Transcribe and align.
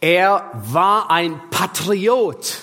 Er 0.00 0.52
war 0.54 1.10
ein 1.10 1.40
Patriot. 1.50 2.58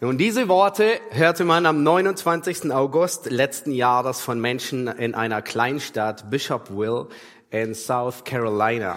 Nun, 0.00 0.16
diese 0.16 0.48
Worte 0.48 0.98
hörte 1.10 1.44
man 1.44 1.66
am 1.66 1.82
29. 1.82 2.72
August 2.72 3.30
letzten 3.30 3.70
Jahres 3.70 4.22
von 4.22 4.40
Menschen 4.40 4.86
in 4.86 5.14
einer 5.14 5.42
Kleinstadt 5.42 6.30
Bishopville 6.30 7.08
in 7.50 7.74
South 7.74 8.24
Carolina. 8.24 8.96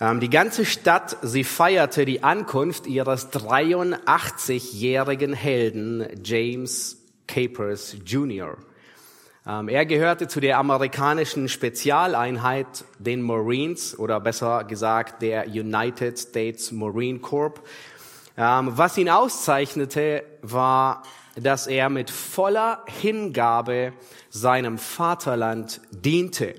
Ähm, 0.00 0.20
die 0.20 0.30
ganze 0.30 0.64
Stadt, 0.64 1.16
sie 1.22 1.42
feierte 1.42 2.04
die 2.04 2.22
Ankunft 2.22 2.86
ihres 2.86 3.32
83-jährigen 3.32 5.32
Helden 5.32 6.06
James 6.22 6.98
Capers 7.26 7.96
Jr. 8.06 8.56
Ähm, 9.50 9.68
er 9.68 9.84
gehörte 9.84 10.28
zu 10.28 10.38
der 10.38 10.58
amerikanischen 10.58 11.48
Spezialeinheit, 11.48 12.84
den 13.00 13.20
Marines, 13.20 13.98
oder 13.98 14.20
besser 14.20 14.62
gesagt 14.62 15.22
der 15.22 15.48
United 15.48 16.16
States 16.18 16.70
Marine 16.70 17.18
Corps. 17.18 17.60
Ähm, 18.36 18.70
was 18.76 18.96
ihn 18.96 19.08
auszeichnete, 19.08 20.22
war, 20.42 21.02
dass 21.34 21.66
er 21.66 21.88
mit 21.88 22.10
voller 22.10 22.84
Hingabe 22.86 23.92
seinem 24.28 24.78
Vaterland 24.78 25.80
diente. 25.90 26.54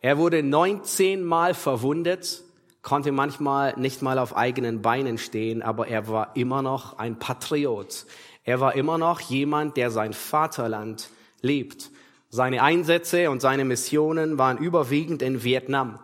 Er 0.00 0.16
wurde 0.16 0.42
19 0.42 1.22
Mal 1.22 1.52
verwundet, 1.52 2.42
konnte 2.80 3.12
manchmal 3.12 3.74
nicht 3.76 4.00
mal 4.00 4.18
auf 4.18 4.34
eigenen 4.34 4.80
Beinen 4.80 5.18
stehen, 5.18 5.60
aber 5.62 5.88
er 5.88 6.08
war 6.08 6.36
immer 6.36 6.62
noch 6.62 6.98
ein 6.98 7.18
Patriot. 7.18 8.06
Er 8.44 8.60
war 8.60 8.76
immer 8.76 8.96
noch 8.96 9.20
jemand, 9.20 9.76
der 9.76 9.90
sein 9.90 10.14
Vaterland 10.14 11.10
lebt. 11.42 11.90
Seine 12.30 12.62
Einsätze 12.62 13.30
und 13.30 13.40
seine 13.40 13.64
Missionen 13.64 14.36
waren 14.36 14.58
überwiegend 14.58 15.22
in 15.22 15.42
Vietnam. 15.42 15.98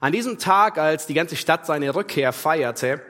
An 0.00 0.12
diesem 0.12 0.38
Tag, 0.38 0.78
als 0.78 1.06
die 1.06 1.14
ganze 1.14 1.36
Stadt 1.36 1.66
seine 1.66 1.94
Rückkehr 1.94 2.32
feierte, 2.32 3.00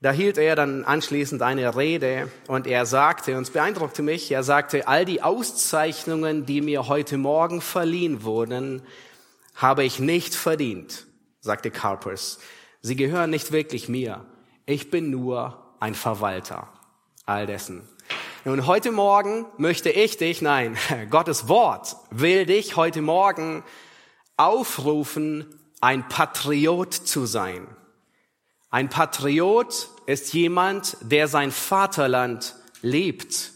da 0.00 0.10
hielt 0.10 0.36
er 0.36 0.56
dann 0.56 0.84
anschließend 0.84 1.42
eine 1.42 1.76
Rede 1.76 2.28
und 2.48 2.66
er 2.66 2.86
sagte, 2.86 3.36
und 3.36 3.44
es 3.44 3.50
beeindruckte 3.50 4.02
mich, 4.02 4.30
er 4.32 4.42
sagte, 4.42 4.88
all 4.88 5.04
die 5.04 5.22
Auszeichnungen, 5.22 6.44
die 6.44 6.60
mir 6.60 6.88
heute 6.88 7.18
Morgen 7.18 7.60
verliehen 7.60 8.24
wurden, 8.24 8.82
habe 9.54 9.84
ich 9.84 10.00
nicht 10.00 10.34
verdient, 10.34 11.06
sagte 11.40 11.70
Carpers. 11.70 12.40
Sie 12.80 12.96
gehören 12.96 13.30
nicht 13.30 13.52
wirklich 13.52 13.88
mir. 13.88 14.24
Ich 14.66 14.90
bin 14.90 15.10
nur 15.10 15.74
ein 15.78 15.94
Verwalter 15.94 16.68
all 17.24 17.46
dessen. 17.46 17.88
Und 18.44 18.66
heute 18.66 18.90
Morgen 18.90 19.46
möchte 19.56 19.90
ich 19.90 20.16
dich, 20.16 20.42
nein, 20.42 20.76
Gottes 21.10 21.46
Wort 21.46 21.94
will 22.10 22.44
dich 22.44 22.74
heute 22.74 23.00
Morgen 23.00 23.62
aufrufen, 24.36 25.46
ein 25.80 26.08
Patriot 26.08 26.92
zu 26.92 27.24
sein. 27.24 27.68
Ein 28.68 28.88
Patriot 28.88 29.88
ist 30.06 30.32
jemand, 30.32 30.96
der 31.02 31.28
sein 31.28 31.52
Vaterland 31.52 32.56
liebt. 32.80 33.52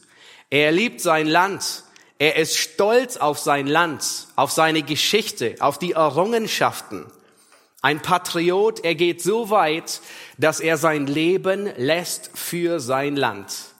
Er 0.50 0.70
liebt 0.70 1.00
sein 1.00 1.26
Land. 1.26 1.82
Er 2.20 2.36
ist 2.36 2.56
stolz 2.56 3.16
auf 3.16 3.40
sein 3.40 3.66
Land, 3.66 4.28
auf 4.36 4.52
seine 4.52 4.84
Geschichte, 4.84 5.56
auf 5.58 5.80
die 5.80 5.92
Errungenschaften. 5.92 7.06
Ein 7.82 8.02
Patriot, 8.02 8.84
er 8.84 8.94
geht 8.94 9.20
so 9.20 9.50
weit, 9.50 10.00
dass 10.38 10.60
er 10.60 10.76
sein 10.76 11.08
Leben 11.08 11.72
lässt 11.76 12.30
für 12.38 12.78
sein 12.78 13.16
Land. 13.16 13.75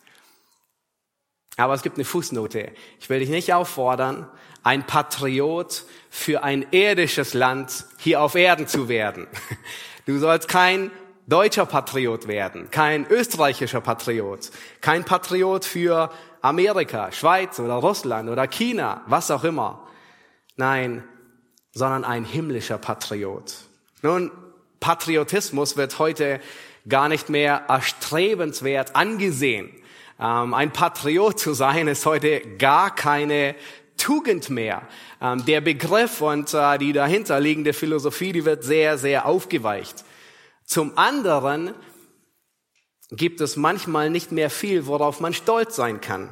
Aber 1.57 1.75
es 1.75 1.83
gibt 1.83 1.97
eine 1.97 2.05
Fußnote. 2.05 2.73
Ich 3.01 3.09
will 3.09 3.21
dich 3.21 3.31
nicht 3.31 3.53
auffordern, 3.55 4.29
ein 4.63 4.87
Patriot 4.87 5.85
für 6.11 6.43
ein 6.43 6.67
irdisches 6.71 7.35
Land 7.35 7.87
hier 7.99 8.21
auf 8.21 8.35
Erden 8.35 8.67
zu 8.67 8.89
werden. 8.89 9.27
Du 10.07 10.19
sollst 10.19 10.49
kein 10.49 10.91
deutscher 11.27 11.67
Patriot 11.67 12.29
werden, 12.29 12.71
kein 12.71 13.07
österreichischer 13.07 13.81
Patriot, 13.81 14.51
kein 14.81 15.05
Patriot 15.05 15.65
für 15.65 16.11
Amerika, 16.43 17.11
Schweiz 17.11 17.59
oder 17.59 17.75
Russland 17.75 18.31
oder 18.31 18.47
China, 18.47 19.03
was 19.07 19.31
auch 19.31 19.43
immer. 19.43 19.89
Nein, 20.57 21.03
sondern 21.73 22.05
ein 22.05 22.25
himmlischer 22.25 22.79
Patriot. 22.79 23.55
Nun, 24.03 24.31
Patriotismus 24.81 25.77
wird 25.77 25.99
heute 25.99 26.41
gar 26.89 27.09
nicht 27.09 27.29
mehr 27.29 27.65
erstrebenswert 27.69 28.95
angesehen. 28.95 29.71
Ähm, 30.19 30.55
ein 30.55 30.73
Patriot 30.73 31.39
zu 31.39 31.53
sein 31.53 31.89
ist 31.89 32.07
heute 32.07 32.41
gar 32.59 32.95
keine 32.95 33.55
Tugend 33.97 34.51
mehr. 34.51 34.87
Ähm, 35.21 35.45
der 35.47 35.61
Begriff 35.61 36.21
und 36.21 36.53
äh, 36.55 36.79
die 36.79 36.93
dahinterliegende 36.93 37.73
Philosophie, 37.73 38.33
die 38.33 38.45
wird 38.45 38.65
sehr, 38.65 38.99
sehr 38.99 39.27
aufgeweicht. 39.27 40.05
Zum 40.65 40.97
anderen 40.99 41.75
gibt 43.11 43.41
es 43.41 43.57
manchmal 43.57 44.11
nicht 44.11 44.33
mehr 44.33 44.51
viel, 44.51 44.87
worauf 44.87 45.21
man 45.21 45.33
stolz 45.33 45.77
sein 45.77 46.01
kann. 46.01 46.29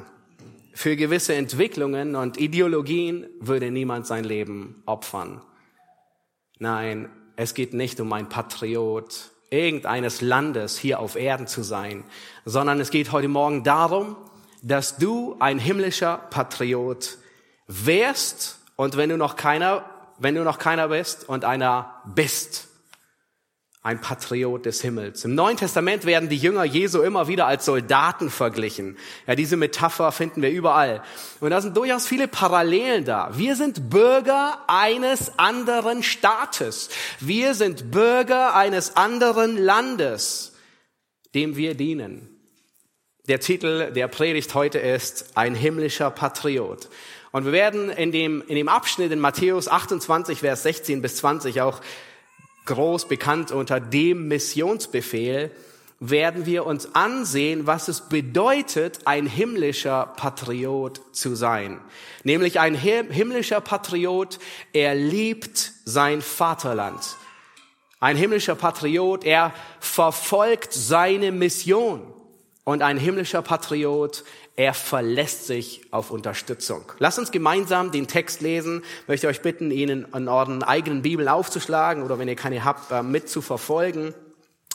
Für 0.73 0.95
gewisse 0.97 1.35
Entwicklungen 1.35 2.15
und 2.15 2.37
Ideologien 2.37 3.27
würde 3.39 3.71
niemand 3.71 4.05
sein 4.05 4.25
Leben 4.25 4.83
opfern. 4.85 5.41
Nein, 6.59 7.09
es 7.37 7.53
geht 7.53 7.73
nicht 7.73 7.99
um 7.99 8.11
ein 8.11 8.27
Patriot 8.27 9.31
irgendeines 9.55 10.21
Landes 10.21 10.77
hier 10.77 10.99
auf 10.99 11.15
Erden 11.15 11.47
zu 11.47 11.63
sein, 11.63 12.03
sondern 12.43 12.79
es 12.79 12.91
geht 12.91 13.11
heute 13.11 13.29
Morgen 13.29 13.63
darum, 13.63 14.17
dass 14.61 14.97
du 14.97 15.37
ein 15.39 15.59
himmlischer 15.59 16.17
Patriot 16.29 17.17
wärst 17.67 18.59
und 18.75 18.97
wenn 18.97 19.09
du 19.09 19.17
noch 19.17 19.35
keiner, 19.35 19.85
wenn 20.19 20.35
du 20.35 20.43
noch 20.43 20.59
keiner 20.59 20.89
bist 20.89 21.27
und 21.27 21.45
einer 21.45 22.01
bist, 22.05 22.67
ein 23.85 24.01
Patriot 24.01 24.65
des 24.65 24.81
Himmels. 24.81 25.25
Im 25.25 25.35
Neuen 25.35 25.57
Testament 25.57 26.05
werden 26.05 26.27
die 26.27 26.37
Jünger 26.37 26.63
Jesu 26.63 27.03
immer 27.03 27.27
wieder 27.27 27.45
als 27.45 27.65
Soldaten 27.65 28.31
verglichen. 28.31 28.97
Ja, 29.27 29.35
diese 29.35 29.57
Metapher 29.57 30.11
finden 30.11 30.41
wir 30.41 30.49
überall. 30.49 31.03
Und 31.39 31.51
da 31.51 31.61
sind 31.61 31.77
durchaus 31.77 32.07
viele 32.07 32.27
Parallelen 32.27 33.05
da. 33.05 33.29
Wir 33.37 33.55
sind 33.55 33.91
Bürger 33.91 34.57
eines 34.65 35.37
anderen 35.37 36.01
Staates. 36.01 36.89
Wir 37.19 37.53
sind 37.53 37.91
Bürger 37.91 38.55
eines 38.55 38.95
anderen 38.95 39.55
Landes, 39.55 40.53
dem 41.35 41.55
wir 41.55 41.75
dienen. 41.75 42.27
Der 43.27 43.39
Titel 43.39 43.91
der 43.91 44.07
Predigt 44.07 44.55
heute 44.55 44.79
ist 44.79 45.37
Ein 45.37 45.53
himmlischer 45.53 46.09
Patriot. 46.09 46.89
Und 47.31 47.45
wir 47.45 47.51
werden 47.51 47.91
in 47.91 48.11
dem, 48.11 48.41
in 48.47 48.55
dem 48.55 48.67
Abschnitt 48.67 49.11
in 49.11 49.19
Matthäus 49.19 49.67
28, 49.67 50.39
Vers 50.39 50.63
16 50.63 51.03
bis 51.03 51.17
20 51.17 51.61
auch 51.61 51.81
groß 52.65 53.07
bekannt 53.07 53.51
unter 53.51 53.79
dem 53.79 54.27
Missionsbefehl, 54.27 55.51
werden 55.99 56.45
wir 56.45 56.65
uns 56.65 56.93
ansehen, 56.93 57.67
was 57.67 57.87
es 57.87 58.01
bedeutet, 58.01 58.99
ein 59.05 59.27
himmlischer 59.27 60.13
Patriot 60.17 61.01
zu 61.13 61.35
sein. 61.35 61.79
Nämlich 62.23 62.59
ein 62.59 62.75
himmlischer 62.75 63.61
Patriot, 63.61 64.39
er 64.73 64.93
liebt 64.93 65.71
sein 65.85 66.21
Vaterland. 66.21 67.15
Ein 67.99 68.17
himmlischer 68.17 68.55
Patriot, 68.55 69.23
er 69.23 69.53
verfolgt 69.79 70.73
seine 70.73 71.31
Mission. 71.31 72.01
Und 72.65 72.81
ein 72.81 72.97
himmlischer 72.97 73.41
Patriot, 73.41 74.23
er 74.57 74.73
verlässt 74.73 75.47
sich 75.47 75.81
auf 75.91 76.11
Unterstützung. 76.11 76.83
Lasst 76.99 77.19
uns 77.19 77.31
gemeinsam 77.31 77.91
den 77.91 78.07
Text 78.07 78.41
lesen. 78.41 78.83
Ich 79.01 79.07
möchte 79.07 79.27
euch 79.27 79.41
bitten, 79.41 79.69
ihn 79.69 79.89
in 79.89 80.27
euren 80.29 80.63
eigenen 80.63 81.01
Bibeln 81.01 81.27
aufzuschlagen 81.27 82.03
oder 82.03 82.19
wenn 82.19 82.29
ihr 82.29 82.37
keine 82.37 82.63
habt, 82.63 82.91
äh, 82.91 83.03
mit 83.03 83.27
zu 83.27 83.41
verfolgen. 83.41 84.13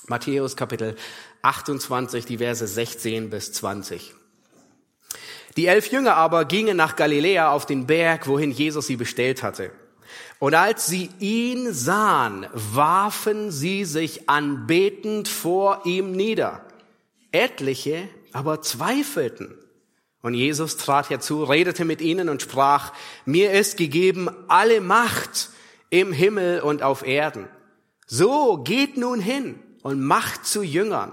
Matthäus 0.07 0.57
Kapitel 0.57 0.97
28, 1.43 2.27
die 2.27 2.39
Verse 2.39 2.67
16 2.67 3.31
bis 3.31 3.53
20. 3.53 4.15
Die 5.57 5.67
elf 5.67 5.91
Jünger 5.91 6.17
aber 6.17 6.45
gingen 6.45 6.77
nach 6.77 6.97
Galiläa 6.97 7.51
auf 7.51 7.65
den 7.65 7.87
Berg, 7.87 8.27
wohin 8.27 8.51
Jesus 8.51 8.87
sie 8.87 8.97
bestellt 8.97 9.43
hatte. 9.43 9.73
Und 10.39 10.55
als 10.55 10.87
sie 10.87 11.11
ihn 11.21 11.73
sahen, 11.73 12.47
warfen 12.53 13.51
sie 13.51 13.85
sich 13.85 14.29
anbetend 14.29 15.28
vor 15.28 15.83
ihm 15.84 16.13
nieder. 16.13 16.65
Etliche 17.33 18.09
aber 18.33 18.63
zweifelten. 18.63 19.59
Und 20.22 20.34
Jesus 20.34 20.77
trat 20.77 21.11
herzu, 21.11 21.45
redete 21.45 21.84
mit 21.84 22.01
ihnen 22.01 22.28
und 22.28 22.43
sprach, 22.43 22.93
mir 23.25 23.53
ist 23.53 23.77
gegeben 23.77 24.28
alle 24.49 24.81
Macht 24.81 25.51
im 25.89 26.13
Himmel 26.13 26.61
und 26.61 26.83
auf 26.83 27.07
Erden. 27.07 27.49
So 28.07 28.59
geht 28.59 28.97
nun 28.97 29.21
hin 29.21 29.59
und 29.83 30.01
macht 30.01 30.47
zu 30.47 30.63
Jüngern 30.63 31.13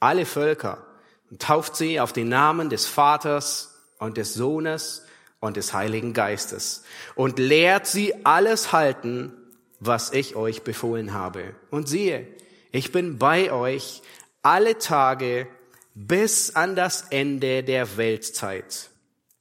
alle 0.00 0.26
Völker 0.26 0.84
und 1.30 1.40
tauft 1.40 1.76
sie 1.76 2.00
auf 2.00 2.12
den 2.12 2.28
Namen 2.28 2.70
des 2.70 2.86
Vaters 2.86 3.76
und 3.98 4.16
des 4.16 4.34
Sohnes 4.34 5.04
und 5.38 5.56
des 5.56 5.72
Heiligen 5.72 6.12
Geistes 6.12 6.84
und 7.14 7.38
lehrt 7.38 7.86
sie 7.86 8.24
alles 8.24 8.72
halten, 8.72 9.32
was 9.78 10.12
ich 10.12 10.36
euch 10.36 10.62
befohlen 10.62 11.12
habe. 11.12 11.54
Und 11.70 11.88
siehe, 11.88 12.26
ich 12.72 12.92
bin 12.92 13.18
bei 13.18 13.52
euch 13.52 14.02
alle 14.42 14.78
Tage 14.78 15.46
bis 15.94 16.54
an 16.54 16.76
das 16.76 17.02
Ende 17.10 17.62
der 17.62 17.96
Weltzeit. 17.96 18.90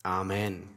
Amen. 0.03 0.69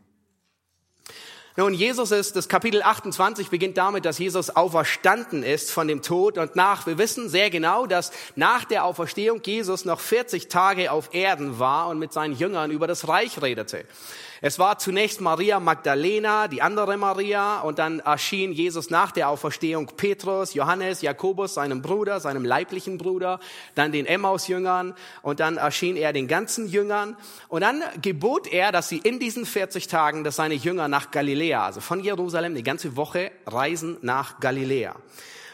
Nun, 1.54 1.74
Jesus 1.74 2.12
ist, 2.12 2.34
das 2.34 2.48
Kapitel 2.48 2.82
28 2.82 3.50
beginnt 3.50 3.76
damit, 3.76 4.06
dass 4.06 4.19
Jesus 4.19 4.48
auferstanden 4.48 5.42
ist 5.42 5.70
von 5.70 5.86
dem 5.86 6.00
Tod 6.00 6.38
und 6.38 6.56
nach, 6.56 6.86
wir 6.86 6.96
wissen 6.96 7.28
sehr 7.28 7.50
genau, 7.50 7.84
dass 7.84 8.10
nach 8.36 8.64
der 8.64 8.86
Auferstehung 8.86 9.42
Jesus 9.44 9.84
noch 9.84 10.00
40 10.00 10.48
Tage 10.48 10.90
auf 10.90 11.12
Erden 11.12 11.58
war 11.58 11.88
und 11.88 11.98
mit 11.98 12.10
seinen 12.10 12.34
Jüngern 12.34 12.70
über 12.70 12.86
das 12.86 13.06
Reich 13.06 13.42
redete. 13.42 13.84
Es 14.44 14.58
war 14.58 14.76
zunächst 14.76 15.20
Maria 15.20 15.60
Magdalena, 15.60 16.48
die 16.48 16.62
andere 16.62 16.96
Maria, 16.96 17.60
und 17.60 17.78
dann 17.78 18.00
erschien 18.00 18.52
Jesus 18.52 18.90
nach 18.90 19.12
der 19.12 19.28
Auferstehung 19.28 19.86
Petrus, 19.96 20.54
Johannes, 20.54 21.00
Jakobus, 21.00 21.54
seinem 21.54 21.80
Bruder, 21.80 22.18
seinem 22.18 22.44
leiblichen 22.44 22.98
Bruder, 22.98 23.38
dann 23.76 23.92
den 23.92 24.04
Emmaus-Jüngern, 24.04 24.94
und 25.22 25.38
dann 25.38 25.58
erschien 25.58 25.94
er 25.94 26.12
den 26.12 26.26
ganzen 26.26 26.66
Jüngern. 26.66 27.16
Und 27.46 27.60
dann 27.60 27.84
gebot 28.02 28.52
er, 28.52 28.72
dass 28.72 28.88
sie 28.88 28.98
in 28.98 29.20
diesen 29.20 29.46
40 29.46 29.86
Tagen, 29.86 30.24
dass 30.24 30.34
seine 30.34 30.54
Jünger 30.54 30.88
nach 30.88 31.12
Galiläa, 31.12 31.64
also 31.64 31.80
von 31.80 32.00
Jerusalem, 32.00 32.56
die 32.56 32.64
ganze 32.64 32.96
Woche 32.96 33.30
reisen 33.46 33.96
nach 34.02 34.40
Galiläa. 34.40 34.96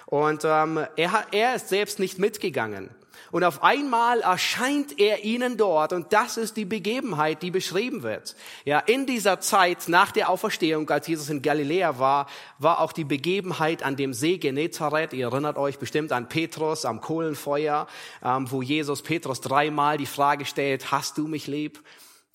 Und 0.06 0.46
ähm, 0.46 0.80
er, 0.96 1.26
er 1.30 1.54
ist 1.54 1.68
selbst 1.68 1.98
nicht 1.98 2.18
mitgegangen. 2.18 2.88
Und 3.30 3.44
auf 3.44 3.62
einmal 3.62 4.20
erscheint 4.20 4.98
er 4.98 5.24
ihnen 5.24 5.56
dort 5.56 5.92
und 5.92 6.12
das 6.12 6.36
ist 6.36 6.56
die 6.56 6.64
Begebenheit, 6.64 7.42
die 7.42 7.50
beschrieben 7.50 8.02
wird. 8.02 8.34
Ja, 8.64 8.78
in 8.78 9.06
dieser 9.06 9.40
Zeit 9.40 9.88
nach 9.88 10.12
der 10.12 10.30
Auferstehung, 10.30 10.88
als 10.88 11.06
Jesus 11.06 11.28
in 11.28 11.42
Galiläa 11.42 11.98
war, 11.98 12.26
war 12.58 12.80
auch 12.80 12.92
die 12.92 13.04
Begebenheit 13.04 13.82
an 13.82 13.96
dem 13.96 14.14
See 14.14 14.38
Genezareth. 14.38 15.12
Ihr 15.12 15.26
erinnert 15.26 15.58
euch 15.58 15.78
bestimmt 15.78 16.12
an 16.12 16.28
Petrus 16.28 16.84
am 16.84 17.00
Kohlenfeuer, 17.00 17.86
ähm, 18.24 18.50
wo 18.50 18.62
Jesus 18.62 19.02
Petrus 19.02 19.40
dreimal 19.40 19.98
die 19.98 20.06
Frage 20.06 20.46
stellt, 20.46 20.90
hast 20.90 21.18
du 21.18 21.28
mich 21.28 21.46
lieb? 21.46 21.82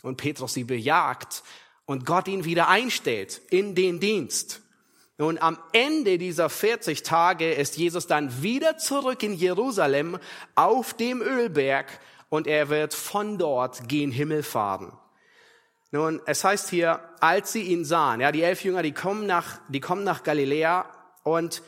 Und 0.04 0.18
Petrus 0.18 0.54
sie 0.54 0.66
bejagt 0.66 1.44
und 1.86 2.06
Gott 2.06 2.28
ihn 2.28 2.46
wieder 2.46 2.68
einstellt 2.68 3.42
in 3.50 3.74
den 3.74 4.00
Dienst. 4.00 4.62
Nun, 5.18 5.38
am 5.38 5.60
Ende 5.74 6.18
dieser 6.18 6.50
40 6.50 7.04
Tage 7.04 7.54
ist 7.54 7.78
Jesus 7.78 8.08
dann 8.08 8.42
wieder 8.42 8.78
zurück 8.78 9.22
in 9.22 9.34
Jerusalem 9.34 10.18
auf 10.56 10.96
dem 10.96 11.22
Ölberg 11.22 12.00
und 12.30 12.48
er 12.48 12.70
wird 12.70 12.96
von 12.96 13.38
dort 13.38 13.88
gen 13.88 14.12
Himmel 14.12 14.42
fahren. 14.42 14.92
Nun, 15.92 16.20
es 16.26 16.44
heißt 16.44 16.70
hier, 16.72 17.00
als 17.20 17.52
sie 17.52 17.62
ihn 17.62 17.86
sahen, 17.86 18.22
ja, 18.22 18.32
die 18.32 18.42
elf 18.42 18.64
Jünger, 18.64 18.82
die 18.82 18.94
kommen 18.94 19.28
nach, 19.28 19.60
die 19.70 19.80
kommen 19.80 20.04
nach 20.04 20.24
Galiläa 20.24 20.88
und 21.22 21.62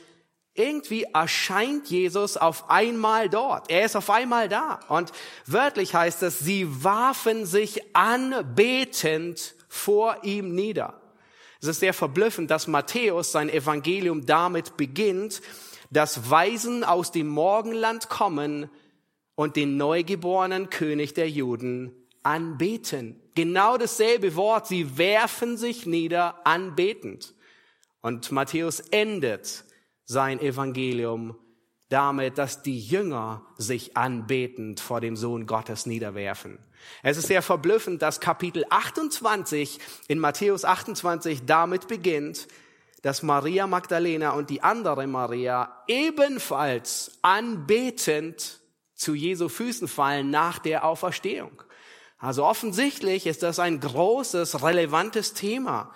irgendwie 0.55 1.03
erscheint 1.13 1.87
Jesus 1.87 2.37
auf 2.37 2.71
einmal 2.71 3.29
dort. 3.29 3.69
Er 3.69 3.85
ist 3.85 3.95
auf 3.95 4.09
einmal 4.09 4.49
da. 4.49 4.79
Und 4.87 5.11
wörtlich 5.45 5.93
heißt 5.93 6.23
es, 6.23 6.39
sie 6.39 6.83
warfen 6.83 7.45
sich 7.45 7.95
anbetend 7.95 9.53
vor 9.67 10.23
ihm 10.23 10.55
nieder. 10.55 10.99
Es 11.65 11.69
ist 11.69 11.79
sehr 11.79 11.95
verblüffend, 11.95 12.51
dass 12.51 12.67
Matthäus 12.67 13.31
sein 13.31 13.49
Evangelium 13.49 14.27
damit 14.27 14.77
beginnt, 14.77 15.41
dass 15.89 16.29
Weisen 16.29 16.83
aus 16.83 17.11
dem 17.11 17.27
Morgenland 17.27 18.07
kommen 18.07 18.69
und 19.33 19.55
den 19.55 19.75
neugeborenen 19.75 20.69
König 20.69 21.15
der 21.15 21.27
Juden 21.27 21.91
anbeten. 22.21 23.19
Genau 23.33 23.77
dasselbe 23.77 24.35
Wort, 24.35 24.67
sie 24.67 24.99
werfen 24.99 25.57
sich 25.57 25.87
nieder 25.87 26.45
anbetend. 26.45 27.33
Und 28.01 28.31
Matthäus 28.31 28.79
endet 28.79 29.63
sein 30.03 30.39
Evangelium 30.39 31.35
damit, 31.89 32.37
dass 32.37 32.61
die 32.61 32.79
Jünger 32.79 33.43
sich 33.57 33.97
anbetend 33.97 34.81
vor 34.81 35.01
dem 35.01 35.15
Sohn 35.15 35.47
Gottes 35.47 35.87
niederwerfen. 35.87 36.59
Es 37.03 37.17
ist 37.17 37.27
sehr 37.27 37.41
verblüffend, 37.41 38.01
dass 38.01 38.19
Kapitel 38.19 38.65
28 38.69 39.79
in 40.07 40.19
Matthäus 40.19 40.65
28 40.65 41.45
damit 41.45 41.87
beginnt, 41.87 42.47
dass 43.01 43.21
Maria 43.21 43.67
Magdalena 43.67 44.31
und 44.31 44.49
die 44.49 44.63
andere 44.63 45.05
Maria 45.05 45.83
ebenfalls 45.87 47.19
anbetend 47.21 48.59
zu 48.95 49.13
Jesu 49.13 49.49
Füßen 49.49 49.87
fallen 49.87 50.29
nach 50.31 50.57
der 50.59 50.85
Auferstehung. 50.85 51.61
Also 52.17 52.45
offensichtlich 52.45 53.27
ist 53.27 53.43
das 53.43 53.59
ein 53.59 53.79
großes, 53.79 54.63
relevantes 54.63 55.33
Thema, 55.33 55.93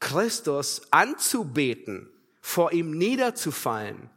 Christus 0.00 0.82
anzubeten, 0.90 2.10
vor 2.40 2.72
ihm 2.72 2.96
niederzufallen. 2.96 4.10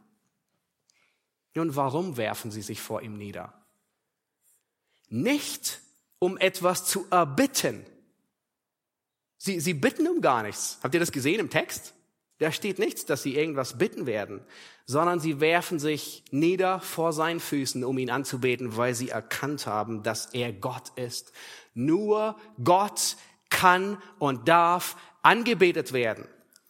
Nun, 1.54 1.76
warum 1.76 2.16
werfen 2.16 2.50
sie 2.50 2.62
sich 2.62 2.80
vor 2.80 3.02
ihm 3.02 3.16
nieder? 3.16 3.52
Nicht, 5.08 5.80
um 6.24 6.38
etwas 6.38 6.86
zu 6.86 7.06
erbitten. 7.10 7.84
Sie, 9.36 9.60
sie 9.60 9.74
bitten 9.74 10.08
um 10.08 10.22
gar 10.22 10.42
nichts. 10.42 10.78
Habt 10.82 10.94
ihr 10.94 11.00
das 11.00 11.12
gesehen 11.12 11.38
im 11.38 11.50
Text? 11.50 11.92
Da 12.38 12.50
steht 12.50 12.78
nichts, 12.78 13.04
dass 13.04 13.22
sie 13.22 13.36
irgendwas 13.36 13.76
bitten 13.76 14.06
werden, 14.06 14.40
sondern 14.86 15.20
sie 15.20 15.40
werfen 15.40 15.78
sich 15.78 16.24
nieder 16.30 16.80
vor 16.80 17.12
seinen 17.12 17.40
Füßen, 17.40 17.84
um 17.84 17.98
ihn 17.98 18.08
anzubeten, 18.08 18.78
weil 18.78 18.94
sie 18.94 19.10
erkannt 19.10 19.66
haben, 19.66 20.02
dass 20.02 20.32
er 20.32 20.54
Gott 20.54 20.92
ist. 20.96 21.32
Nur 21.74 22.36
Gott 22.62 23.16
kann 23.50 23.98
und 24.18 24.48
darf 24.48 24.96
angebetet 25.22 25.92
werden. 25.92 26.26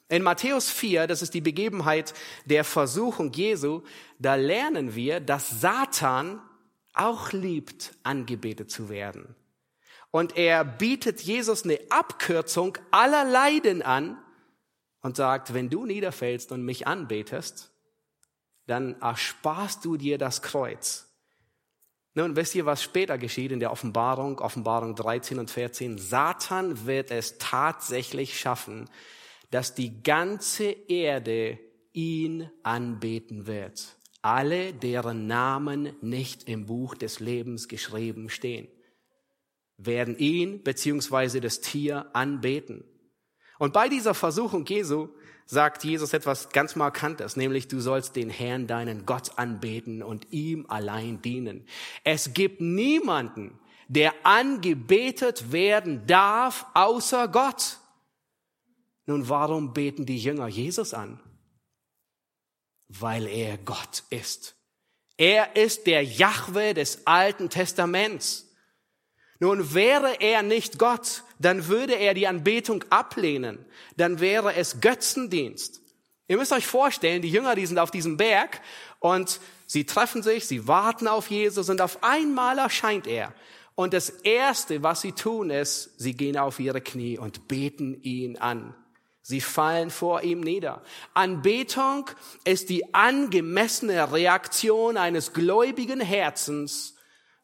In 0.09 0.25
Matthäus 0.25 0.69
4, 0.69 1.07
das 1.07 1.23
ist 1.23 1.33
die 1.33 1.41
Begebenheit 1.41 2.13
der 2.45 2.65
Versuchung 2.65 3.33
Jesu, 3.33 3.83
da 4.19 4.35
lernen 4.35 4.97
wir, 4.97 5.21
dass 5.21 5.61
Satan 5.61 6.41
auch 6.93 7.33
liebt, 7.33 7.95
angebetet 8.03 8.71
zu 8.71 8.89
werden. 8.89 9.35
Und 10.15 10.37
er 10.37 10.65
bietet 10.65 11.23
Jesus 11.23 11.65
eine 11.65 11.77
Abkürzung 11.91 12.79
aller 12.93 13.25
Leiden 13.25 13.83
an 13.83 14.17
und 15.01 15.17
sagt, 15.17 15.55
wenn 15.55 15.71
du 15.71 15.87
niederfällst 15.87 16.53
und 16.53 16.65
mich 16.65 16.87
anbetest, 16.87 17.73
dann 18.69 18.95
ersparst 19.01 19.85
du 19.85 19.97
dir 19.97 20.17
das 20.17 20.41
Kreuz. 20.41 21.13
Nun, 22.15 22.37
wisst 22.37 22.55
ihr, 22.55 22.65
was 22.65 22.81
später 22.81 23.19
geschieht 23.19 23.51
in 23.51 23.59
der 23.59 23.73
Offenbarung, 23.73 24.39
Offenbarung 24.39 24.95
13 24.95 25.41
und 25.41 25.51
14? 25.51 25.99
Satan 25.99 26.87
wird 26.87 27.11
es 27.11 27.39
tatsächlich 27.39 28.39
schaffen, 28.39 28.89
dass 29.51 29.75
die 29.75 30.05
ganze 30.05 30.67
Erde 30.67 31.59
ihn 31.93 32.49
anbeten 32.63 33.49
wird. 33.49 33.97
Alle, 34.23 34.75
deren 34.75 35.27
Namen 35.27 35.97
nicht 36.03 36.49
im 36.49 36.67
Buch 36.67 36.95
des 36.95 37.19
Lebens 37.19 37.67
geschrieben 37.67 38.31
stehen, 38.31 38.69
werden 39.77 40.17
ihn 40.19 40.63
beziehungsweise 40.63 41.41
das 41.41 41.61
Tier 41.61 42.07
anbeten. 42.15 42.85
Und 43.59 43.73
bei 43.73 43.89
dieser 43.89 44.15
Versuchung 44.15 44.65
Jesu 44.67 45.09
sagt 45.47 45.85
Jesus 45.85 46.13
etwas 46.13 46.51
ganz 46.51 46.77
Markantes, 46.77 47.37
nämlich 47.37 47.69
du 47.69 47.81
sollst 47.81 48.17
den 48.17 48.31
Herrn, 48.31 48.67
deinen 48.67 49.07
Gott 49.07 49.39
anbeten 49.39 50.03
und 50.03 50.33
ihm 50.33 50.67
allein 50.69 51.21
dienen. 51.23 51.67
Es 52.03 52.33
gibt 52.35 52.61
niemanden, 52.61 53.59
der 53.89 54.15
angebetet 54.25 55.53
werden 55.53 56.07
darf, 56.07 56.67
außer 56.75 57.29
Gott. 57.29 57.79
Nun, 59.07 59.29
warum 59.29 59.75
beten 59.75 60.07
die 60.07 60.19
Jünger 60.19 60.49
Jesus 60.49 60.95
an? 60.95 61.21
Weil 62.89 63.27
er 63.27 63.59
Gott 63.59 64.05
ist. 64.11 64.57
Er 65.17 65.57
ist 65.57 65.87
der 65.87 66.03
Jahwe 66.03 66.75
des 66.75 67.07
Alten 67.07 67.51
Testaments. 67.51 68.44
Nun, 69.41 69.75
wäre 69.75 70.21
er 70.21 70.43
nicht 70.43 70.79
Gott, 70.79 71.25
dann 71.39 71.67
würde 71.67 71.95
er 71.95 72.15
die 72.15 72.27
Anbetung 72.27 72.85
ablehnen. 72.91 73.65
Dann 73.97 74.21
wäre 74.21 74.55
es 74.55 74.81
Götzendienst. 74.81 75.81
Ihr 76.29 76.39
müsst 76.39 76.53
euch 76.53 76.67
vorstellen, 76.67 77.21
die 77.21 77.31
Jünger, 77.31 77.55
die 77.55 77.67
sind 77.67 77.79
auf 77.79 77.91
diesem 77.91 78.17
Berg 78.17 78.61
und 78.99 79.41
sie 79.67 79.85
treffen 79.85 80.23
sich, 80.23 80.47
sie 80.47 80.67
warten 80.67 81.07
auf 81.09 81.29
Jesus 81.31 81.69
und 81.69 81.81
auf 81.81 82.03
einmal 82.03 82.59
erscheint 82.59 83.07
er. 83.07 83.35
Und 83.75 83.93
das 83.93 84.09
Erste, 84.09 84.83
was 84.83 85.01
sie 85.01 85.13
tun, 85.13 85.51
ist, 85.51 85.99
sie 85.99 86.15
gehen 86.15 86.39
auf 86.39 86.61
ihre 86.61 86.81
Knie 86.81 87.19
und 87.19 87.49
beten 87.49 88.01
ihn 88.03 88.39
an. 88.39 88.75
Sie 89.21 89.41
fallen 89.41 89.91
vor 89.91 90.23
ihm 90.23 90.41
nieder. 90.41 90.83
Anbetung 91.15 92.11
ist 92.45 92.69
die 92.69 92.95
angemessene 92.95 94.13
Reaktion 94.13 94.97
eines 94.97 95.33
gläubigen 95.33 96.01
Herzens, 96.01 96.95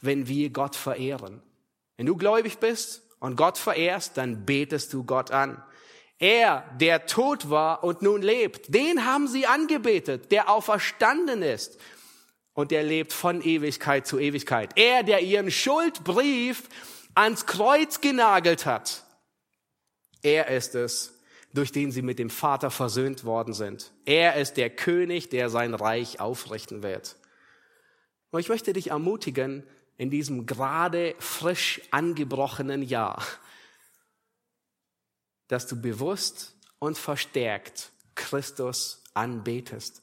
wenn 0.00 0.28
wir 0.28 0.50
Gott 0.50 0.76
verehren. 0.76 1.42
Wenn 2.00 2.06
du 2.06 2.16
gläubig 2.16 2.60
bist 2.60 3.02
und 3.18 3.36
Gott 3.36 3.58
verehrst, 3.58 4.16
dann 4.16 4.46
betest 4.46 4.94
du 4.94 5.04
Gott 5.04 5.32
an. 5.32 5.62
Er, 6.18 6.64
der 6.80 7.04
tot 7.04 7.50
war 7.50 7.84
und 7.84 8.00
nun 8.00 8.22
lebt, 8.22 8.74
den 8.74 9.04
haben 9.04 9.28
sie 9.28 9.46
angebetet, 9.46 10.32
der 10.32 10.48
auferstanden 10.48 11.42
ist 11.42 11.78
und 12.54 12.70
der 12.70 12.84
lebt 12.84 13.12
von 13.12 13.42
Ewigkeit 13.42 14.06
zu 14.06 14.18
Ewigkeit. 14.18 14.70
Er, 14.76 15.02
der 15.02 15.20
ihren 15.20 15.50
Schuldbrief 15.50 16.70
ans 17.14 17.44
Kreuz 17.44 18.00
genagelt 18.00 18.64
hat, 18.64 19.04
er 20.22 20.46
ist 20.48 20.74
es, 20.74 21.20
durch 21.52 21.70
den 21.70 21.92
sie 21.92 22.00
mit 22.00 22.18
dem 22.18 22.30
Vater 22.30 22.70
versöhnt 22.70 23.24
worden 23.24 23.52
sind. 23.52 23.92
Er 24.06 24.36
ist 24.36 24.56
der 24.56 24.70
König, 24.70 25.28
der 25.28 25.50
sein 25.50 25.74
Reich 25.74 26.18
aufrichten 26.18 26.82
wird. 26.82 27.16
Und 28.30 28.40
ich 28.40 28.48
möchte 28.48 28.72
dich 28.72 28.88
ermutigen, 28.88 29.66
in 30.00 30.08
diesem 30.08 30.46
gerade 30.46 31.14
frisch 31.18 31.82
angebrochenen 31.90 32.80
Jahr, 32.80 33.22
dass 35.48 35.66
du 35.66 35.78
bewusst 35.78 36.56
und 36.78 36.96
verstärkt 36.96 37.92
Christus 38.14 39.04
anbetest. 39.12 40.00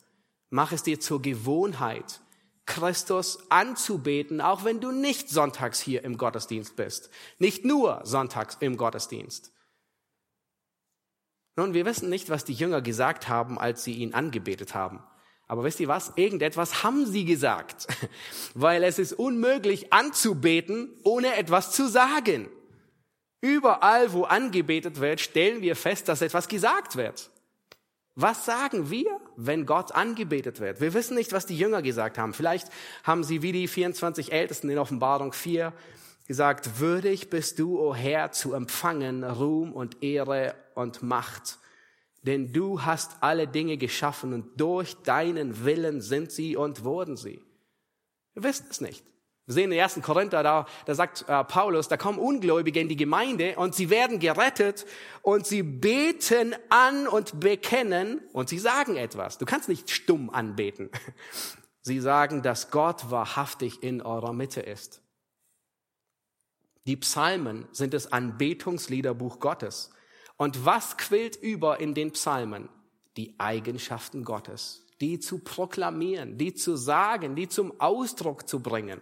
Mach 0.51 0.71
es 0.71 0.83
dir 0.83 0.99
zur 0.99 1.19
Gewohnheit, 1.23 2.21
Christus 2.67 3.39
anzubeten, 3.49 4.39
auch 4.39 4.63
wenn 4.63 4.81
du 4.81 4.91
nicht 4.91 5.31
sonntags 5.31 5.79
hier 5.79 6.03
im 6.03 6.19
Gottesdienst 6.19 6.75
bist. 6.75 7.09
Nicht 7.39 7.65
nur 7.65 8.01
sonntags 8.03 8.55
im 8.59 8.77
Gottesdienst. 8.77 9.51
Nun, 11.55 11.73
wir 11.73 11.85
wissen 11.85 12.09
nicht, 12.09 12.29
was 12.29 12.45
die 12.45 12.53
Jünger 12.53 12.83
gesagt 12.83 13.29
haben, 13.29 13.57
als 13.57 13.83
sie 13.83 13.93
ihn 13.93 14.13
angebetet 14.13 14.75
haben. 14.75 15.01
Aber 15.47 15.63
wisst 15.63 15.79
ihr 15.79 15.87
was? 15.87 16.13
Irgendetwas 16.15 16.83
haben 16.83 17.05
sie 17.05 17.25
gesagt. 17.25 17.87
Weil 18.53 18.83
es 18.83 18.99
ist 18.99 19.13
unmöglich 19.13 19.93
anzubeten, 19.93 20.89
ohne 21.03 21.35
etwas 21.35 21.71
zu 21.71 21.87
sagen. 21.87 22.49
Überall, 23.39 24.11
wo 24.13 24.23
angebetet 24.23 24.99
wird, 24.99 25.21
stellen 25.21 25.61
wir 25.61 25.75
fest, 25.75 26.09
dass 26.09 26.21
etwas 26.21 26.47
gesagt 26.47 26.95
wird. 26.95 27.29
Was 28.15 28.45
sagen 28.45 28.89
wir, 28.89 29.21
wenn 29.35 29.67
Gott 29.67 29.91
angebetet 29.91 30.59
wird? 30.59 30.81
Wir 30.81 30.95
wissen 30.95 31.15
nicht, 31.15 31.33
was 31.33 31.45
die 31.45 31.57
Jünger 31.57 31.83
gesagt 31.83 32.17
haben. 32.17 32.33
Vielleicht 32.33 32.67
haben 33.03 33.23
sie 33.23 33.43
wie 33.43 33.51
die 33.51 33.67
24 33.67 34.31
Ältesten 34.31 34.71
in 34.71 34.79
Offenbarung 34.79 35.33
4 35.33 35.71
gesagt, 36.25 36.79
würdig 36.79 37.29
bist 37.29 37.59
du, 37.59 37.79
o 37.79 37.89
oh 37.89 37.95
Herr, 37.95 38.31
zu 38.31 38.53
empfangen 38.53 39.23
Ruhm 39.23 39.71
und 39.71 40.03
Ehre 40.03 40.55
und 40.73 41.03
Macht. 41.03 41.59
Denn 42.23 42.51
du 42.51 42.83
hast 42.83 43.17
alle 43.21 43.47
Dinge 43.47 43.77
geschaffen 43.77 44.33
und 44.33 44.59
durch 44.59 44.95
deinen 45.03 45.63
Willen 45.63 46.01
sind 46.01 46.31
sie 46.31 46.55
und 46.55 46.83
wurden 46.83 47.15
sie. 47.15 47.41
Wir 48.33 48.43
wissen 48.43 48.67
es 48.69 48.81
nicht. 48.81 49.05
Wir 49.47 49.53
sehen 49.53 49.71
in 49.71 49.79
1. 49.79 50.01
Korinther, 50.01 50.43
da, 50.43 50.65
da 50.85 50.93
sagt 50.93 51.23
äh, 51.29 51.43
Paulus, 51.45 51.87
da 51.87 51.95
kommen 51.95 52.19
Ungläubige 52.19 52.81
in 52.81 52.89
die 52.89 52.97
Gemeinde 52.97 53.55
und 53.55 53.73
sie 53.73 53.89
werden 53.89 54.19
gerettet 54.19 54.85
und 55.21 55.47
sie 55.47 55.63
beten 55.63 56.53
an 56.67 57.07
und 57.07 57.39
bekennen 57.39 58.19
und 58.33 58.49
sie 58.49 58.59
sagen 58.59 58.97
etwas. 58.97 59.37
Du 59.37 59.45
kannst 59.45 59.69
nicht 59.69 59.89
stumm 59.89 60.29
anbeten. 60.29 60.89
Sie 61.81 62.01
sagen, 62.01 62.41
dass 62.41 62.69
Gott 62.69 63.11
wahrhaftig 63.11 63.81
in 63.81 64.01
eurer 64.01 64.33
Mitte 64.33 64.59
ist. 64.59 65.01
Die 66.85 66.97
Psalmen 66.97 67.65
sind 67.71 67.93
das 67.93 68.11
Anbetungsliederbuch 68.11 69.39
Gottes. 69.39 69.91
Und 70.37 70.65
was 70.65 70.97
quillt 70.97 71.35
über 71.35 71.79
in 71.79 71.93
den 71.93 72.11
Psalmen? 72.11 72.69
Die 73.17 73.35
Eigenschaften 73.39 74.23
Gottes, 74.23 74.85
die 75.01 75.19
zu 75.19 75.39
proklamieren, 75.39 76.37
die 76.37 76.53
zu 76.53 76.75
sagen, 76.75 77.35
die 77.35 77.49
zum 77.49 77.79
Ausdruck 77.79 78.47
zu 78.47 78.61
bringen. 78.61 79.01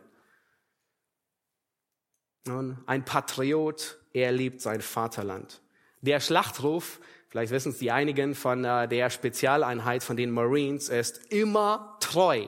Nun, 2.46 2.78
ein 2.86 3.04
Patriot, 3.04 3.98
er 4.14 4.32
liebt 4.32 4.62
sein 4.62 4.82
Vaterland. 4.82 5.62
Der 6.02 6.20
Schlachtruf, 6.20 7.00
vielleicht 7.28 7.52
wissen 7.52 7.72
es 7.72 7.80
die 7.80 7.92
einigen 7.92 8.36
von 8.36 8.64
äh, 8.64 8.88
der 8.88 9.10
Spezialeinheit 9.10 10.04
von 10.04 10.16
den 10.16 10.32
Marines, 10.32 10.88
ist 10.90 11.34
immer 11.34 11.98
treu. 12.00 12.48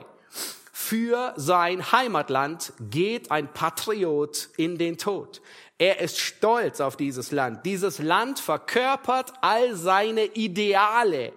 Für 0.72 1.34
sein 1.36 1.92
Heimatland 1.92 2.72
geht 2.80 3.30
ein 3.30 3.52
Patriot 3.52 4.48
in 4.56 4.78
den 4.78 4.96
Tod. 4.96 5.42
Er 5.78 6.00
ist 6.00 6.18
stolz 6.18 6.80
auf 6.80 6.96
dieses 6.96 7.30
Land. 7.30 7.64
Dieses 7.64 8.00
Land 8.00 8.40
verkörpert 8.40 9.32
all 9.40 9.76
seine 9.76 10.24
Ideale, 10.24 11.32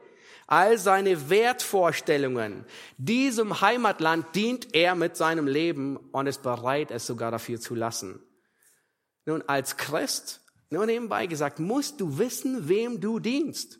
all 0.48 0.80
seine 0.80 1.30
Wertvorstellungen. 1.30 2.66
Diesem 2.98 3.62
Heimatland 3.62 4.36
dient 4.36 4.74
er 4.74 4.96
mit 4.96 5.16
seinem 5.16 5.48
Leben 5.48 5.98
und 6.12 6.26
ist 6.26 6.42
bereit, 6.42 6.90
es 6.90 7.06
sogar 7.06 7.30
dafür 7.30 7.60
zu 7.60 7.76
lassen. 7.76 8.20
Nun, 9.26 9.44
als 9.44 9.78
Christ, 9.78 10.42
nur 10.72 10.88
nebenbei 10.88 11.28
gesagt, 11.28 11.60
musst 11.60 12.02
du 12.02 12.18
wissen, 12.18 12.68
wem 12.68 13.00
du 13.00 13.20
dienst. 13.20 13.80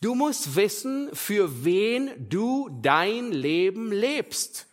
Du 0.00 0.16
musst 0.16 0.56
wissen, 0.56 1.08
für 1.14 1.64
wen 1.64 2.28
du 2.28 2.68
dein 2.82 3.30
Leben 3.30 3.92
lebst. 3.92 4.66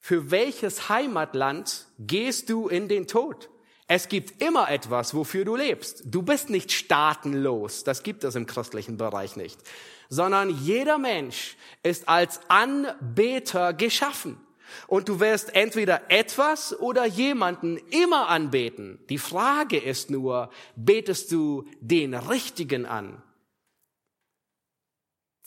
Für 0.00 0.30
welches 0.30 0.88
Heimatland 0.88 1.86
gehst 1.98 2.48
du 2.48 2.68
in 2.68 2.88
den 2.88 3.06
Tod? 3.06 3.50
Es 3.86 4.08
gibt 4.08 4.40
immer 4.40 4.70
etwas, 4.70 5.14
wofür 5.14 5.44
du 5.44 5.56
lebst. 5.56 6.04
Du 6.06 6.22
bist 6.22 6.48
nicht 6.48 6.72
staatenlos. 6.72 7.84
Das 7.84 8.02
gibt 8.02 8.24
es 8.24 8.34
im 8.34 8.46
christlichen 8.46 8.96
Bereich 8.96 9.36
nicht. 9.36 9.60
Sondern 10.08 10.48
jeder 10.48 10.96
Mensch 10.96 11.56
ist 11.82 12.08
als 12.08 12.40
Anbeter 12.48 13.72
geschaffen. 13.72 14.40
Und 14.86 15.08
du 15.08 15.20
wirst 15.20 15.54
entweder 15.54 16.10
etwas 16.10 16.78
oder 16.78 17.04
jemanden 17.04 17.78
immer 17.90 18.28
anbeten. 18.28 19.00
Die 19.08 19.18
Frage 19.18 19.78
ist 19.78 20.08
nur, 20.08 20.50
betest 20.76 21.32
du 21.32 21.68
den 21.80 22.14
Richtigen 22.14 22.86
an? 22.86 23.20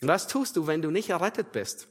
Was 0.02 0.28
tust 0.28 0.58
du, 0.58 0.68
wenn 0.68 0.82
du 0.82 0.92
nicht 0.92 1.10
errettet 1.10 1.54
bist? 1.54 1.88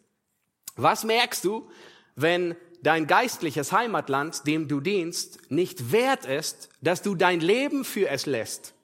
Was 0.77 1.05
merkst 1.05 1.45
du, 1.45 1.71
wenn 2.17 2.57
dein 2.83 3.07
geistliches 3.07 3.73
Heimatland, 3.73 4.47
dem 4.47 4.69
du 4.69 4.81
dienst, 4.81 5.51
nicht 5.51 5.93
wert 5.93 6.27
ist, 6.27 6.69
dass 6.81 7.03
du 7.03 7.15
dein 7.15 7.41
Leben 7.41 7.85
für 7.85 8.09
es 8.09 8.27
lässt? 8.27 8.75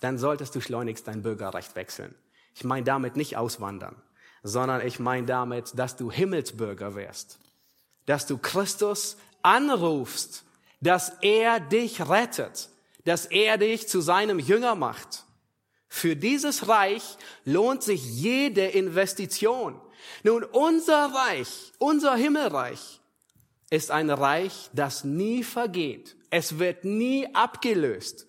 Dann 0.00 0.18
solltest 0.18 0.54
du 0.54 0.60
schleunigst 0.60 1.06
dein 1.06 1.22
Bürgerrecht 1.22 1.76
wechseln. 1.76 2.14
Ich 2.54 2.64
meine 2.64 2.84
damit 2.84 3.16
nicht 3.16 3.36
auswandern 3.36 3.96
sondern 4.42 4.86
ich 4.86 4.98
meine 4.98 5.26
damit, 5.26 5.78
dass 5.78 5.96
du 5.96 6.10
Himmelsbürger 6.10 6.94
wirst, 6.94 7.38
dass 8.06 8.26
du 8.26 8.38
Christus 8.38 9.16
anrufst, 9.42 10.44
dass 10.80 11.12
er 11.20 11.60
dich 11.60 12.08
rettet, 12.08 12.68
dass 13.04 13.26
er 13.26 13.58
dich 13.58 13.88
zu 13.88 14.00
seinem 14.00 14.38
Jünger 14.38 14.74
macht. 14.74 15.24
Für 15.88 16.16
dieses 16.16 16.68
Reich 16.68 17.16
lohnt 17.44 17.82
sich 17.82 18.04
jede 18.04 18.66
Investition. 18.66 19.80
Nun, 20.22 20.44
unser 20.44 21.12
Reich, 21.12 21.72
unser 21.78 22.14
Himmelreich 22.14 23.00
ist 23.70 23.90
ein 23.90 24.10
Reich, 24.10 24.70
das 24.72 25.04
nie 25.04 25.44
vergeht. 25.44 26.16
Es 26.30 26.58
wird 26.58 26.84
nie 26.84 27.32
abgelöst. 27.34 28.26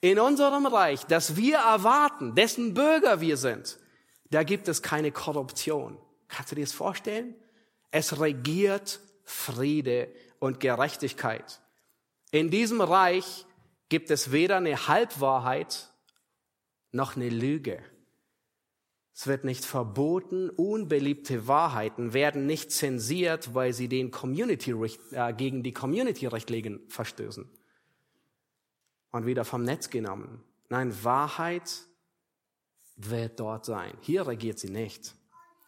In 0.00 0.18
unserem 0.18 0.66
Reich, 0.66 1.04
das 1.04 1.36
wir 1.36 1.58
erwarten, 1.58 2.34
dessen 2.34 2.74
Bürger 2.74 3.20
wir 3.20 3.36
sind, 3.36 3.78
da 4.30 4.44
gibt 4.44 4.68
es 4.68 4.82
keine 4.82 5.12
Korruption. 5.12 5.98
Kannst 6.28 6.52
du 6.52 6.56
dir 6.56 6.64
das 6.64 6.72
vorstellen? 6.72 7.34
Es 7.90 8.20
regiert 8.20 9.00
Friede 9.24 10.08
und 10.38 10.60
Gerechtigkeit. 10.60 11.60
In 12.30 12.50
diesem 12.50 12.80
Reich 12.80 13.44
gibt 13.88 14.10
es 14.10 14.30
weder 14.30 14.58
eine 14.58 14.86
Halbwahrheit 14.86 15.90
noch 16.92 17.16
eine 17.16 17.28
Lüge. 17.28 17.82
Es 19.12 19.26
wird 19.26 19.44
nicht 19.44 19.64
verboten, 19.64 20.50
unbeliebte 20.50 21.46
Wahrheiten 21.46 22.12
werden 22.12 22.46
nicht 22.46 22.72
zensiert, 22.72 23.54
weil 23.54 23.72
sie 23.72 23.88
den 23.88 24.10
Community, 24.10 24.72
äh, 25.12 25.34
gegen 25.34 25.62
die 25.62 25.72
Community-Richtlinien 25.72 26.80
verstößen 26.88 27.48
und 29.10 29.26
wieder 29.26 29.44
vom 29.44 29.62
Netz 29.62 29.90
genommen. 29.90 30.42
Nein, 30.68 31.04
Wahrheit 31.04 31.84
wird 32.96 33.40
dort 33.40 33.64
sein. 33.64 33.92
Hier 34.00 34.26
regiert 34.26 34.58
sie 34.58 34.70
nicht. 34.70 35.14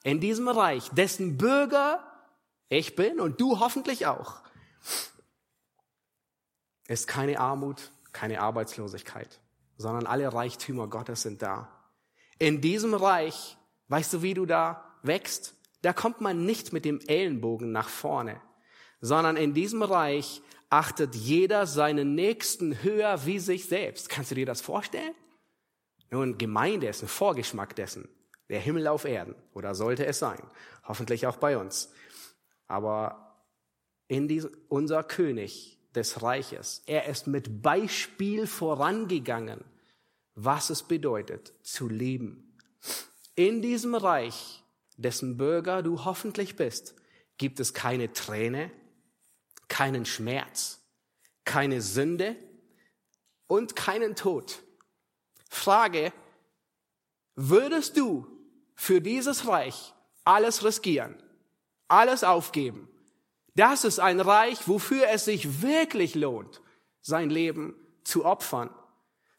In 0.05 0.21
diesem 0.21 0.49
Reich, 0.49 0.89
dessen 0.91 1.37
Bürger 1.37 2.07
ich 2.69 2.97
bin 2.97 3.21
und 3.21 3.41
du 3.41 3.61
hoffentlich 3.61 4.07
auch, 4.07 4.41
ist 6.89 7.07
keine 7.07 7.39
Armut, 7.39 7.93
keine 8.13 8.41
Arbeitslosigkeit, 8.41 9.41
sondern 9.77 10.07
alle 10.07 10.33
Reichtümer 10.33 10.89
Gottes 10.89 11.23
sind 11.23 11.43
da. 11.43 11.82
In 12.43 12.61
diesem 12.61 12.93
Reich, 12.93 13.57
weißt 13.87 14.15
du, 14.15 14.23
wie 14.23 14.35
du 14.35 14.47
da 14.47 14.99
wächst? 15.05 15.55
Da 15.83 15.93
kommt 15.93 16.21
man 16.21 16.45
nicht 16.45 16.73
mit 16.73 16.85
dem 16.85 16.99
Ellenbogen 17.07 17.71
nach 17.71 17.89
vorne, 17.89 18.41
sondern 19.01 19.37
in 19.37 19.55
diesem 19.55 19.81
Reich 19.81 20.43
achtet 20.69 21.15
jeder 21.15 21.69
seinen 21.69 22.17
Nächsten 22.17 22.83
höher 22.83 23.27
wie 23.27 23.39
sich 23.39 23.67
selbst. 23.67 24.09
Kannst 24.09 24.33
du 24.33 24.35
dir 24.35 24.45
das 24.45 24.61
vorstellen? 24.61 25.15
Nun, 26.11 26.37
Gemeinde 26.37 26.89
ist 26.89 27.03
ein 27.03 27.09
Vorgeschmack 27.09 27.77
dessen. 27.77 28.09
Der 28.49 28.59
Himmel 28.59 28.89
auf 28.89 29.05
Erden. 29.05 29.37
Oder 29.55 29.77
sollte 29.77 30.05
es 30.05 30.19
sein. 30.19 30.43
Hoffentlich 30.83 31.29
auch 31.29 31.37
bei 31.37 31.57
uns. 31.57 31.93
Aber 32.67 33.37
in 34.09 34.27
diesem, 34.27 34.51
unser 34.69 35.05
König 35.05 35.79
des 35.95 36.25
Reiches, 36.25 36.83
er 36.87 37.07
ist 37.07 37.29
mit 37.29 37.63
Beispiel 37.63 38.49
vorangegangen, 38.49 39.63
was 40.35 40.71
es 40.71 40.83
bedeutet, 40.83 41.53
zu 41.63 41.89
leben. 41.89 42.57
In 43.35 43.63
diesem 43.63 43.95
Reich, 43.95 44.63
dessen 44.97 45.37
Bürger 45.37 45.83
du 45.83 46.05
hoffentlich 46.05 46.57
bist, 46.57 46.95
gibt 47.39 47.61
es 47.61 47.75
keine 47.75 48.13
Träne, 48.13 48.71
keinen 49.69 50.05
Schmerz, 50.05 50.81
keine 51.45 51.81
Sünde 51.81 52.37
und 53.47 53.75
keinen 53.75 54.17
Tod. 54.17 54.63
Frage, 55.49 56.13
würdest 57.35 57.97
du 57.97 58.27
für 58.75 59.01
dieses 59.01 59.47
Reich 59.47 59.95
alles 60.25 60.65
riskieren, 60.65 61.17
alles 61.89 62.25
aufgeben? 62.25 62.89
Das 63.55 63.85
ist 63.85 63.99
ein 63.99 64.21
Reich, 64.21 64.67
wofür 64.67 65.09
es 65.09 65.27
sich 65.27 65.61
wirklich 65.61 66.15
lohnt, 66.15 66.63
sein 67.03 67.29
Leben 67.29 67.75
zu 68.05 68.25
opfern. 68.25 68.71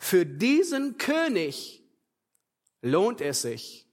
Für 0.03 0.25
diesen 0.25 0.98
König 0.98 1.81
lohnt 2.81 3.22
es 3.22 3.43
sich, 3.43 3.88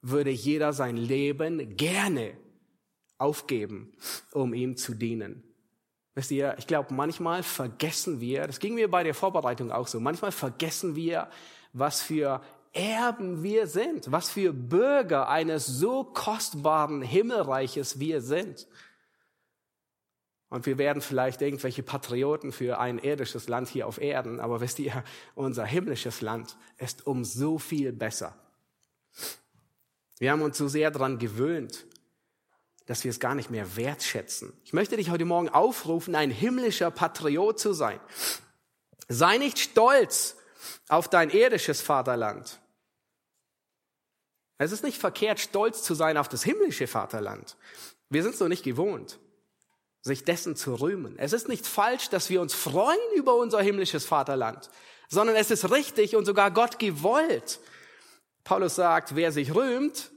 würde 0.00 0.30
jeder 0.30 0.72
sein 0.72 0.96
Leben 0.96 1.76
gerne 1.76 2.36
aufgeben, 3.18 3.92
um 4.30 4.54
ihm 4.54 4.76
zu 4.76 4.94
dienen. 4.94 5.42
Wisst 6.14 6.30
ihr, 6.30 6.54
ich 6.56 6.68
glaube, 6.68 6.94
manchmal 6.94 7.42
vergessen 7.42 8.20
wir, 8.20 8.46
das 8.46 8.60
ging 8.60 8.76
mir 8.76 8.88
bei 8.88 9.02
der 9.02 9.12
Vorbereitung 9.12 9.72
auch 9.72 9.88
so, 9.88 9.98
manchmal 9.98 10.30
vergessen 10.30 10.94
wir, 10.94 11.28
was 11.72 12.00
für 12.00 12.42
Erben 12.72 13.42
wir 13.42 13.66
sind, 13.66 14.12
was 14.12 14.30
für 14.30 14.52
Bürger 14.52 15.28
eines 15.28 15.66
so 15.66 16.04
kostbaren 16.04 17.02
Himmelreiches 17.02 17.98
wir 17.98 18.20
sind. 18.20 18.68
Und 20.48 20.66
wir 20.66 20.78
werden 20.78 21.02
vielleicht 21.02 21.42
irgendwelche 21.42 21.82
Patrioten 21.82 22.52
für 22.52 22.78
ein 22.78 22.98
irdisches 22.98 23.48
Land 23.48 23.68
hier 23.68 23.86
auf 23.86 24.00
Erden, 24.00 24.38
aber 24.38 24.60
wisst 24.60 24.78
ihr, 24.78 25.02
unser 25.34 25.64
himmlisches 25.64 26.20
Land 26.20 26.56
ist 26.78 27.06
um 27.06 27.24
so 27.24 27.58
viel 27.58 27.92
besser. 27.92 28.36
Wir 30.18 30.30
haben 30.30 30.42
uns 30.42 30.56
so 30.56 30.68
sehr 30.68 30.90
daran 30.90 31.18
gewöhnt, 31.18 31.86
dass 32.86 33.02
wir 33.02 33.10
es 33.10 33.18
gar 33.18 33.34
nicht 33.34 33.50
mehr 33.50 33.76
wertschätzen. 33.76 34.52
Ich 34.64 34.72
möchte 34.72 34.96
dich 34.96 35.10
heute 35.10 35.24
Morgen 35.24 35.48
aufrufen, 35.48 36.14
ein 36.14 36.30
himmlischer 36.30 36.90
Patriot 36.90 37.58
zu 37.58 37.72
sein. 37.72 38.00
Sei 39.08 39.38
nicht 39.38 39.58
stolz 39.58 40.36
auf 40.88 41.08
dein 41.08 41.30
irdisches 41.30 41.80
Vaterland. 41.80 42.60
Es 44.58 44.72
ist 44.72 44.84
nicht 44.84 44.98
verkehrt, 44.98 45.40
stolz 45.40 45.82
zu 45.82 45.94
sein 45.94 46.16
auf 46.16 46.28
das 46.28 46.44
himmlische 46.44 46.86
Vaterland. 46.86 47.56
Wir 48.08 48.22
sind 48.22 48.34
es 48.34 48.40
noch 48.40 48.48
nicht 48.48 48.62
gewohnt, 48.62 49.18
sich 50.06 50.24
dessen 50.24 50.56
zu 50.56 50.74
rühmen. 50.74 51.18
Es 51.18 51.32
ist 51.32 51.48
nicht 51.48 51.66
falsch, 51.66 52.08
dass 52.08 52.30
wir 52.30 52.40
uns 52.40 52.54
freuen 52.54 52.98
über 53.16 53.34
unser 53.34 53.60
himmlisches 53.60 54.06
Vaterland, 54.06 54.70
sondern 55.08 55.36
es 55.36 55.50
ist 55.50 55.70
richtig 55.70 56.16
und 56.16 56.24
sogar 56.24 56.50
Gott 56.50 56.78
gewollt. 56.78 57.60
Paulus 58.44 58.76
sagt, 58.76 59.16
wer 59.16 59.32
sich 59.32 59.54
rühmt, 59.54 60.10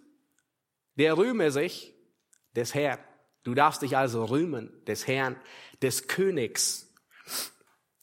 der 0.95 1.17
rühme 1.17 1.51
sich 1.51 1.93
des 2.55 2.73
Herrn. 2.75 2.99
Du 3.43 3.55
darfst 3.55 3.81
dich 3.81 3.97
also 3.97 4.25
rühmen 4.25 4.71
des 4.85 5.07
Herrn, 5.07 5.35
des 5.81 6.07
Königs. 6.07 6.93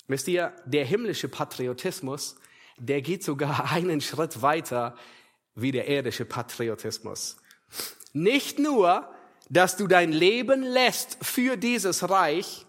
Wisst 0.08 0.28
ihr, 0.28 0.54
der 0.64 0.84
himmlische 0.84 1.28
Patriotismus, 1.28 2.36
der 2.78 3.00
geht 3.02 3.22
sogar 3.22 3.70
einen 3.72 4.00
Schritt 4.00 4.42
weiter 4.42 4.96
wie 5.54 5.72
der 5.72 5.88
irdische 5.88 6.24
Patriotismus. 6.24 7.36
Nicht 8.12 8.58
nur, 8.58 9.08
dass 9.48 9.76
du 9.76 9.86
dein 9.86 10.12
Leben 10.12 10.62
lässt 10.62 11.24
für 11.24 11.56
dieses 11.56 12.08
Reich, 12.08 12.66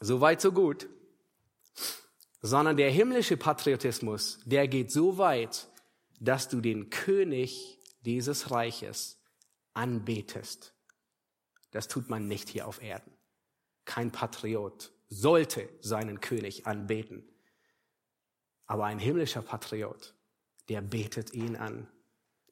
so 0.00 0.20
weit, 0.20 0.40
so 0.40 0.52
gut, 0.52 0.88
sondern 2.42 2.76
der 2.76 2.90
himmlische 2.90 3.36
Patriotismus, 3.36 4.40
der 4.44 4.68
geht 4.68 4.92
so 4.92 5.18
weit, 5.18 5.68
dass 6.20 6.48
du 6.48 6.60
den 6.60 6.90
König 6.90 7.80
dieses 8.00 8.50
Reiches 8.50 9.18
anbetest. 9.74 10.74
Das 11.70 11.88
tut 11.88 12.08
man 12.08 12.28
nicht 12.28 12.48
hier 12.48 12.66
auf 12.66 12.82
Erden. 12.82 13.12
Kein 13.84 14.10
Patriot 14.12 14.92
sollte 15.08 15.68
seinen 15.80 16.20
König 16.20 16.66
anbeten. 16.66 17.24
Aber 18.66 18.86
ein 18.86 18.98
himmlischer 18.98 19.42
Patriot, 19.42 20.14
der 20.68 20.80
betet 20.80 21.32
ihn 21.32 21.56
an. 21.56 21.88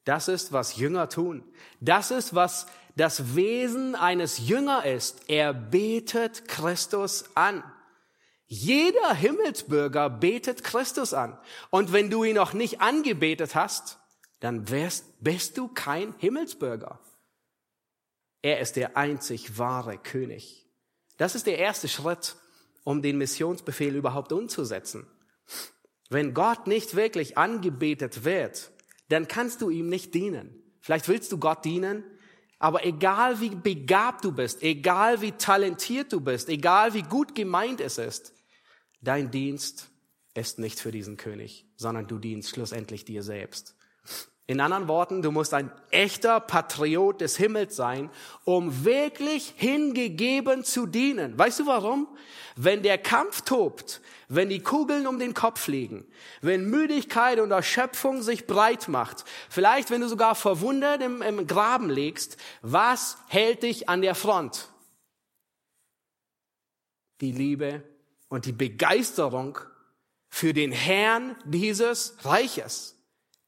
Das 0.05 0.27
ist, 0.27 0.51
was 0.51 0.77
Jünger 0.77 1.09
tun. 1.09 1.43
Das 1.81 2.11
ist, 2.11 2.35
was 2.35 2.67
das 2.95 3.35
Wesen 3.35 3.95
eines 3.95 4.47
Jünger 4.47 4.85
ist. 4.85 5.29
Er 5.29 5.53
betet 5.53 6.47
Christus 6.47 7.25
an. 7.35 7.63
Jeder 8.47 9.13
Himmelsbürger 9.13 10.09
betet 10.09 10.63
Christus 10.63 11.13
an. 11.13 11.37
Und 11.71 11.91
wenn 11.91 12.09
du 12.09 12.23
ihn 12.23 12.35
noch 12.35 12.53
nicht 12.53 12.81
angebetet 12.81 13.55
hast, 13.55 13.99
dann 14.39 14.69
wärst, 14.69 15.05
bist 15.21 15.57
du 15.57 15.67
kein 15.67 16.13
Himmelsbürger. 16.19 16.99
Er 18.41 18.59
ist 18.59 18.75
der 18.75 18.95
einzig 18.95 19.57
wahre 19.57 19.97
König. 19.97 20.67
Das 21.17 21.33
ist 21.33 21.47
der 21.47 21.57
erste 21.57 21.87
Schritt, 21.87 22.35
um 22.83 23.01
den 23.01 23.17
Missionsbefehl 23.17 23.95
überhaupt 23.95 24.31
umzusetzen. 24.31 25.07
Wenn 26.09 26.33
Gott 26.33 26.67
nicht 26.67 26.95
wirklich 26.95 27.37
angebetet 27.37 28.23
wird, 28.23 28.71
dann 29.09 29.27
kannst 29.27 29.61
du 29.61 29.69
ihm 29.69 29.89
nicht 29.89 30.13
dienen. 30.13 30.61
Vielleicht 30.79 31.07
willst 31.07 31.31
du 31.31 31.39
Gott 31.39 31.65
dienen, 31.65 32.03
aber 32.59 32.85
egal 32.85 33.39
wie 33.41 33.49
begabt 33.49 34.23
du 34.23 34.31
bist, 34.31 34.63
egal 34.63 35.21
wie 35.21 35.31
talentiert 35.33 36.11
du 36.13 36.21
bist, 36.21 36.49
egal 36.49 36.93
wie 36.93 37.03
gut 37.03 37.35
gemeint 37.35 37.81
es 37.81 37.97
ist, 37.97 38.33
dein 39.01 39.31
Dienst 39.31 39.89
ist 40.33 40.59
nicht 40.59 40.79
für 40.79 40.91
diesen 40.91 41.17
König, 41.17 41.65
sondern 41.75 42.07
du 42.07 42.19
dienst 42.19 42.49
schlussendlich 42.49 43.05
dir 43.05 43.23
selbst. 43.23 43.75
In 44.47 44.59
anderen 44.59 44.87
Worten, 44.87 45.23
du 45.23 45.31
musst 45.31 45.55
ein 45.55 45.71
echter 45.89 46.39
Patriot 46.39 47.19
des 47.19 47.35
Himmels 47.35 47.75
sein, 47.75 48.11
um 48.43 48.85
wirklich 48.85 49.53
hingegeben 49.55 50.63
zu 50.63 50.85
dienen. 50.85 51.37
Weißt 51.37 51.61
du 51.61 51.65
warum? 51.65 52.07
Wenn 52.55 52.83
der 52.83 52.99
Kampf 52.99 53.41
tobt, 53.41 54.01
wenn 54.29 54.49
die 54.49 54.61
Kugeln 54.61 55.07
um 55.07 55.17
den 55.17 55.33
Kopf 55.33 55.67
liegen, 55.67 56.05
wenn 56.41 56.69
Müdigkeit 56.69 57.39
und 57.39 57.49
Erschöpfung 57.49 58.21
sich 58.21 58.45
breit 58.45 58.87
macht, 58.87 59.25
vielleicht 59.49 59.89
wenn 59.89 60.01
du 60.01 60.07
sogar 60.07 60.35
verwundert 60.35 61.01
im, 61.01 61.23
im 61.23 61.47
Graben 61.47 61.89
liegst, 61.89 62.37
was 62.61 63.17
hält 63.27 63.63
dich 63.63 63.89
an 63.89 64.03
der 64.03 64.13
Front? 64.13 64.69
Die 67.19 67.31
Liebe 67.31 67.83
und 68.29 68.45
die 68.45 68.51
Begeisterung 68.51 69.57
für 70.29 70.53
den 70.53 70.71
Herrn 70.71 71.35
dieses 71.45 72.15
Reiches. 72.23 72.94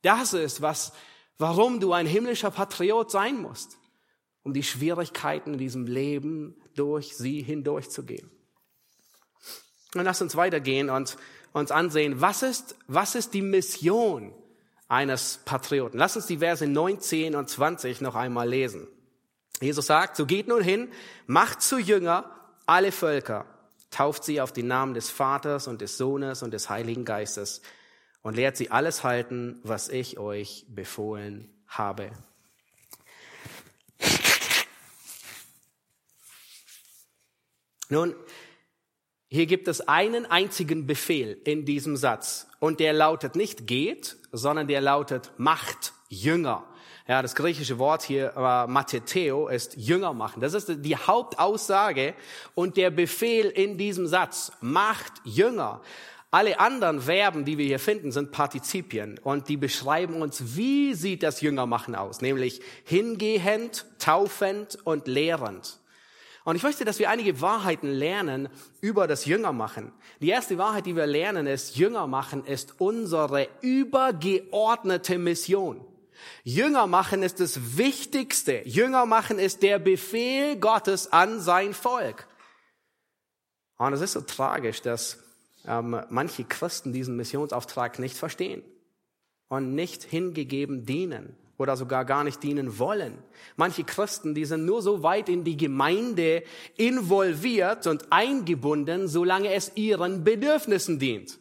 Das 0.08 0.32
ist 0.32 0.62
was, 0.62 0.94
warum 1.38 1.82
du 1.82 1.92
ein 1.92 2.06
himmlischer 2.06 2.50
Patriot 2.50 3.12
sein 3.12 3.42
musst, 3.42 3.78
um 4.42 4.54
die 4.54 4.64
Schwierigkeiten 4.64 5.54
in 5.54 5.60
diesem 5.60 5.86
Leben 5.86 6.56
durch 6.76 7.18
sie 7.18 7.42
hindurchzugehen. 7.42 8.32
Und 9.96 10.06
lass 10.06 10.22
uns 10.22 10.38
weitergehen 10.38 10.90
und 10.90 11.18
uns 11.52 11.72
ansehen, 11.72 12.22
was 12.22 12.42
ist, 12.42 12.78
was 12.88 13.16
ist 13.16 13.34
die 13.34 13.42
Mission 13.42 14.34
eines 14.88 15.42
Patrioten? 15.44 15.98
Lass 15.98 16.16
uns 16.16 16.28
die 16.28 16.38
Verse 16.38 16.66
19 16.66 17.36
und 17.36 17.50
20 17.50 18.00
noch 18.00 18.16
einmal 18.16 18.48
lesen. 18.48 18.88
Jesus 19.60 19.88
sagt, 19.88 20.16
so 20.16 20.26
geht 20.26 20.48
nun 20.48 20.64
hin, 20.64 20.88
macht 21.26 21.62
zu 21.62 21.80
Jünger 21.80 22.32
alle 22.66 22.94
Völker, 22.94 23.46
tauft 23.92 24.24
sie 24.24 24.40
auf 24.40 24.54
den 24.54 24.68
Namen 24.68 24.94
des 24.94 25.10
Vaters 25.10 25.68
und 25.68 25.82
des 25.82 25.98
Sohnes 25.98 26.44
und 26.44 26.52
des 26.52 26.70
Heiligen 26.70 27.04
Geistes 27.04 27.62
und 28.28 28.36
lehrt 28.36 28.58
sie 28.58 28.72
alles 28.72 29.06
halten, 29.06 29.58
was 29.64 29.88
ich 29.88 30.20
euch 30.20 30.66
befohlen 30.68 31.50
habe. 31.66 32.12
Nun, 37.88 38.14
hier 39.30 39.46
gibt 39.46 39.70
es 39.70 39.88
einen 39.88 40.26
einzigen 40.26 40.86
Befehl 40.86 41.40
in 41.46 41.64
diesem 41.64 41.96
Satz 41.96 42.50
und 42.60 42.82
der 42.82 42.92
lautet 42.92 43.38
nicht 43.38 43.66
geht, 43.66 44.18
sondern 44.34 44.68
der 44.68 44.82
lautet 44.82 45.32
macht 45.38 45.94
Jünger. 46.10 46.68
Ja, 47.08 47.22
das 47.22 47.34
griechische 47.34 47.80
Wort 47.80 48.04
hier, 48.04 48.34
äh, 48.36 48.68
Matheteo, 48.68 49.48
ist 49.48 49.78
Jünger 49.78 50.14
machen. 50.14 50.42
Das 50.42 50.54
ist 50.54 50.70
die 50.84 50.98
Hauptaussage 50.98 52.14
und 52.56 52.76
der 52.76 52.90
Befehl 52.90 53.46
in 53.46 53.78
diesem 53.78 54.06
Satz. 54.06 54.52
Macht 54.60 55.14
Jünger. 55.24 55.82
Alle 56.30 56.60
anderen 56.60 57.02
Verben, 57.02 57.46
die 57.46 57.58
wir 57.58 57.66
hier 57.66 57.80
finden, 57.80 58.12
sind 58.12 58.32
Partizipien 58.32 59.18
und 59.20 59.48
die 59.48 59.56
beschreiben 59.56 60.22
uns, 60.22 60.58
wie 60.58 60.94
sieht 60.94 61.24
das 61.24 61.40
Jüngermachen 61.40 61.96
aus, 61.96 62.22
nämlich 62.22 62.62
hingehend, 62.84 63.86
taufend 63.98 64.78
und 64.84 65.08
lehrend. 65.08 65.80
Und 66.44 66.56
ich 66.56 66.64
möchte, 66.64 66.86
dass 66.86 67.00
wir 67.00 67.10
einige 67.10 67.42
Wahrheiten 67.42 67.90
lernen 67.90 68.50
über 68.82 69.08
das 69.08 69.26
Jüngermachen. 69.26 69.92
Die 70.22 70.30
erste 70.30 70.58
Wahrheit, 70.58 70.86
die 70.86 70.96
wir 70.96 71.06
lernen, 71.06 71.46
ist, 71.46 71.76
Jüngermachen 71.76 72.46
ist 72.46 72.80
unsere 72.80 73.48
übergeordnete 73.62 75.18
Mission. 75.18 75.86
Jüngermachen 76.44 77.22
ist 77.22 77.40
das 77.40 77.78
Wichtigste. 77.78 78.62
Jüngermachen 78.66 79.40
ist 79.40 79.62
der 79.62 79.80
Befehl 79.80 80.58
Gottes 80.58 81.12
an 81.12 81.40
sein 81.42 81.74
Volk. 81.74 82.28
Und 83.78 83.94
es 83.94 84.02
ist 84.02 84.14
so 84.14 84.22
tragisch, 84.22 84.82
dass 84.82 85.27
ähm, 85.68 86.02
manche 86.10 86.44
Christen 86.44 86.94
diesen 86.94 87.16
Missionsauftrag 87.16 88.00
nicht 88.00 88.18
verstehen 88.18 88.64
und 89.50 89.76
nicht 89.76 90.04
hingegeben 90.04 90.86
dienen 90.86 91.36
oder 91.58 91.76
sogar 91.76 92.06
gar 92.06 92.24
nicht 92.24 92.44
dienen 92.44 92.80
wollen. 92.80 93.18
Manche 93.56 93.84
Christen, 93.84 94.36
die 94.36 94.46
sind 94.46 94.66
nur 94.66 94.82
so 94.82 95.04
weit 95.04 95.28
in 95.30 95.44
die 95.44 95.58
Gemeinde 95.58 96.44
involviert 96.76 97.88
und 97.88 98.12
eingebunden, 98.12 99.08
solange 99.08 99.54
es 99.54 99.72
ihren 99.76 100.24
Bedürfnissen 100.24 101.00
dient. 101.00 101.40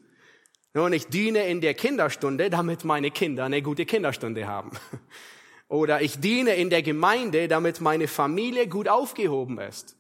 Nun, 0.75 0.93
ich 0.93 1.07
diene 1.07 1.49
in 1.49 1.61
der 1.61 1.75
Kinderstunde, 1.75 2.51
damit 2.51 2.85
meine 2.85 3.11
Kinder 3.11 3.45
eine 3.45 3.63
gute 3.63 3.87
Kinderstunde 3.87 4.47
haben. 4.47 4.73
Oder 5.69 6.01
ich 6.01 6.21
diene 6.21 6.55
in 6.55 6.71
der 6.71 6.83
Gemeinde, 6.83 7.49
damit 7.49 7.81
meine 7.81 8.09
Familie 8.09 8.69
gut 8.69 8.89
aufgehoben 8.89 9.59
ist. 9.59 9.96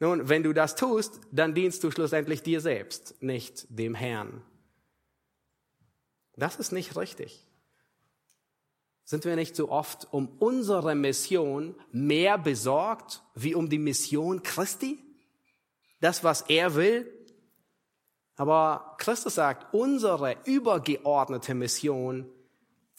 Nun, 0.00 0.30
wenn 0.30 0.42
du 0.42 0.54
das 0.54 0.74
tust, 0.76 1.20
dann 1.30 1.54
dienst 1.54 1.84
du 1.84 1.90
schlussendlich 1.90 2.42
dir 2.42 2.60
selbst, 2.60 3.22
nicht 3.22 3.66
dem 3.68 3.94
Herrn. 3.94 4.42
Das 6.36 6.56
ist 6.56 6.72
nicht 6.72 6.96
richtig. 6.96 7.46
Sind 9.04 9.24
wir 9.26 9.36
nicht 9.36 9.54
so 9.54 9.70
oft 9.70 10.08
um 10.12 10.28
unsere 10.38 10.94
Mission 10.94 11.74
mehr 11.92 12.38
besorgt 12.38 13.22
wie 13.34 13.54
um 13.54 13.68
die 13.68 13.78
Mission 13.78 14.42
Christi? 14.42 14.98
Das, 16.00 16.24
was 16.24 16.42
er 16.42 16.76
will? 16.76 17.12
Aber 18.36 18.94
Christus 18.96 19.34
sagt, 19.34 19.74
unsere 19.74 20.36
übergeordnete 20.44 21.52
Mission 21.54 22.26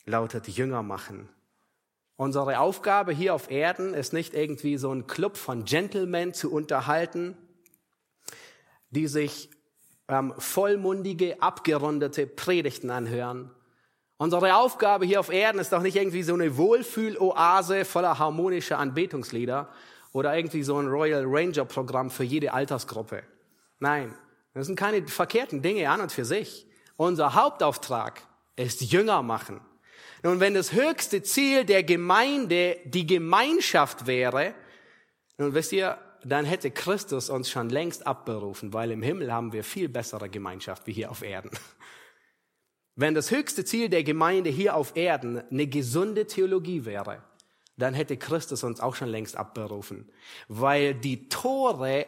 lautet 0.05 0.47
Jünger 0.49 0.83
machen. 0.83 1.29
Unsere 2.21 2.59
Aufgabe 2.59 3.13
hier 3.13 3.33
auf 3.33 3.49
Erden 3.49 3.95
ist 3.95 4.13
nicht 4.13 4.35
irgendwie 4.35 4.77
so 4.77 4.93
ein 4.93 5.07
Club 5.07 5.37
von 5.37 5.65
Gentlemen 5.65 6.35
zu 6.35 6.53
unterhalten, 6.53 7.35
die 8.91 9.07
sich 9.07 9.49
ähm, 10.07 10.31
vollmundige, 10.37 11.41
abgerundete 11.41 12.27
Predigten 12.27 12.91
anhören. 12.91 13.49
Unsere 14.17 14.55
Aufgabe 14.55 15.07
hier 15.07 15.19
auf 15.19 15.31
Erden 15.31 15.59
ist 15.59 15.73
doch 15.73 15.81
nicht 15.81 15.95
irgendwie 15.95 16.21
so 16.21 16.35
eine 16.35 16.57
Wohlfühloase 16.57 17.85
voller 17.85 18.19
harmonischer 18.19 18.77
Anbetungslieder 18.77 19.69
oder 20.13 20.37
irgendwie 20.37 20.61
so 20.61 20.77
ein 20.77 20.89
Royal 20.89 21.23
Ranger 21.25 21.65
Programm 21.65 22.11
für 22.11 22.23
jede 22.23 22.53
Altersgruppe. 22.53 23.23
Nein, 23.79 24.13
das 24.53 24.67
sind 24.67 24.75
keine 24.75 25.07
verkehrten 25.07 25.63
Dinge 25.63 25.89
an 25.89 26.01
und 26.01 26.11
für 26.11 26.25
sich. 26.25 26.67
Unser 26.97 27.33
Hauptauftrag 27.33 28.21
ist 28.57 28.81
Jünger 28.81 29.23
machen. 29.23 29.59
Nun, 30.23 30.39
wenn 30.39 30.53
das 30.53 30.73
höchste 30.73 31.23
Ziel 31.23 31.65
der 31.65 31.83
Gemeinde 31.83 32.77
die 32.85 33.07
Gemeinschaft 33.07 34.05
wäre, 34.05 34.53
nun 35.37 35.53
wisst 35.53 35.71
ihr, 35.71 35.97
dann 36.23 36.45
hätte 36.45 36.69
Christus 36.69 37.29
uns 37.29 37.49
schon 37.49 37.69
längst 37.69 38.05
abberufen, 38.05 38.73
weil 38.73 38.91
im 38.91 39.01
Himmel 39.01 39.33
haben 39.33 39.53
wir 39.53 39.63
viel 39.63 39.89
bessere 39.89 40.29
Gemeinschaft 40.29 40.85
wie 40.85 40.93
hier 40.93 41.09
auf 41.09 41.23
Erden. 41.23 41.49
Wenn 42.95 43.15
das 43.15 43.31
höchste 43.31 43.65
Ziel 43.65 43.89
der 43.89 44.03
Gemeinde 44.03 44.49
hier 44.51 44.75
auf 44.75 44.95
Erden 44.95 45.41
eine 45.49 45.65
gesunde 45.65 46.27
Theologie 46.27 46.85
wäre, 46.85 47.23
dann 47.77 47.95
hätte 47.95 48.17
Christus 48.17 48.63
uns 48.63 48.79
auch 48.79 48.95
schon 48.95 49.07
längst 49.07 49.35
abberufen, 49.35 50.11
weil 50.47 50.93
die 50.93 51.29
Tore 51.29 52.05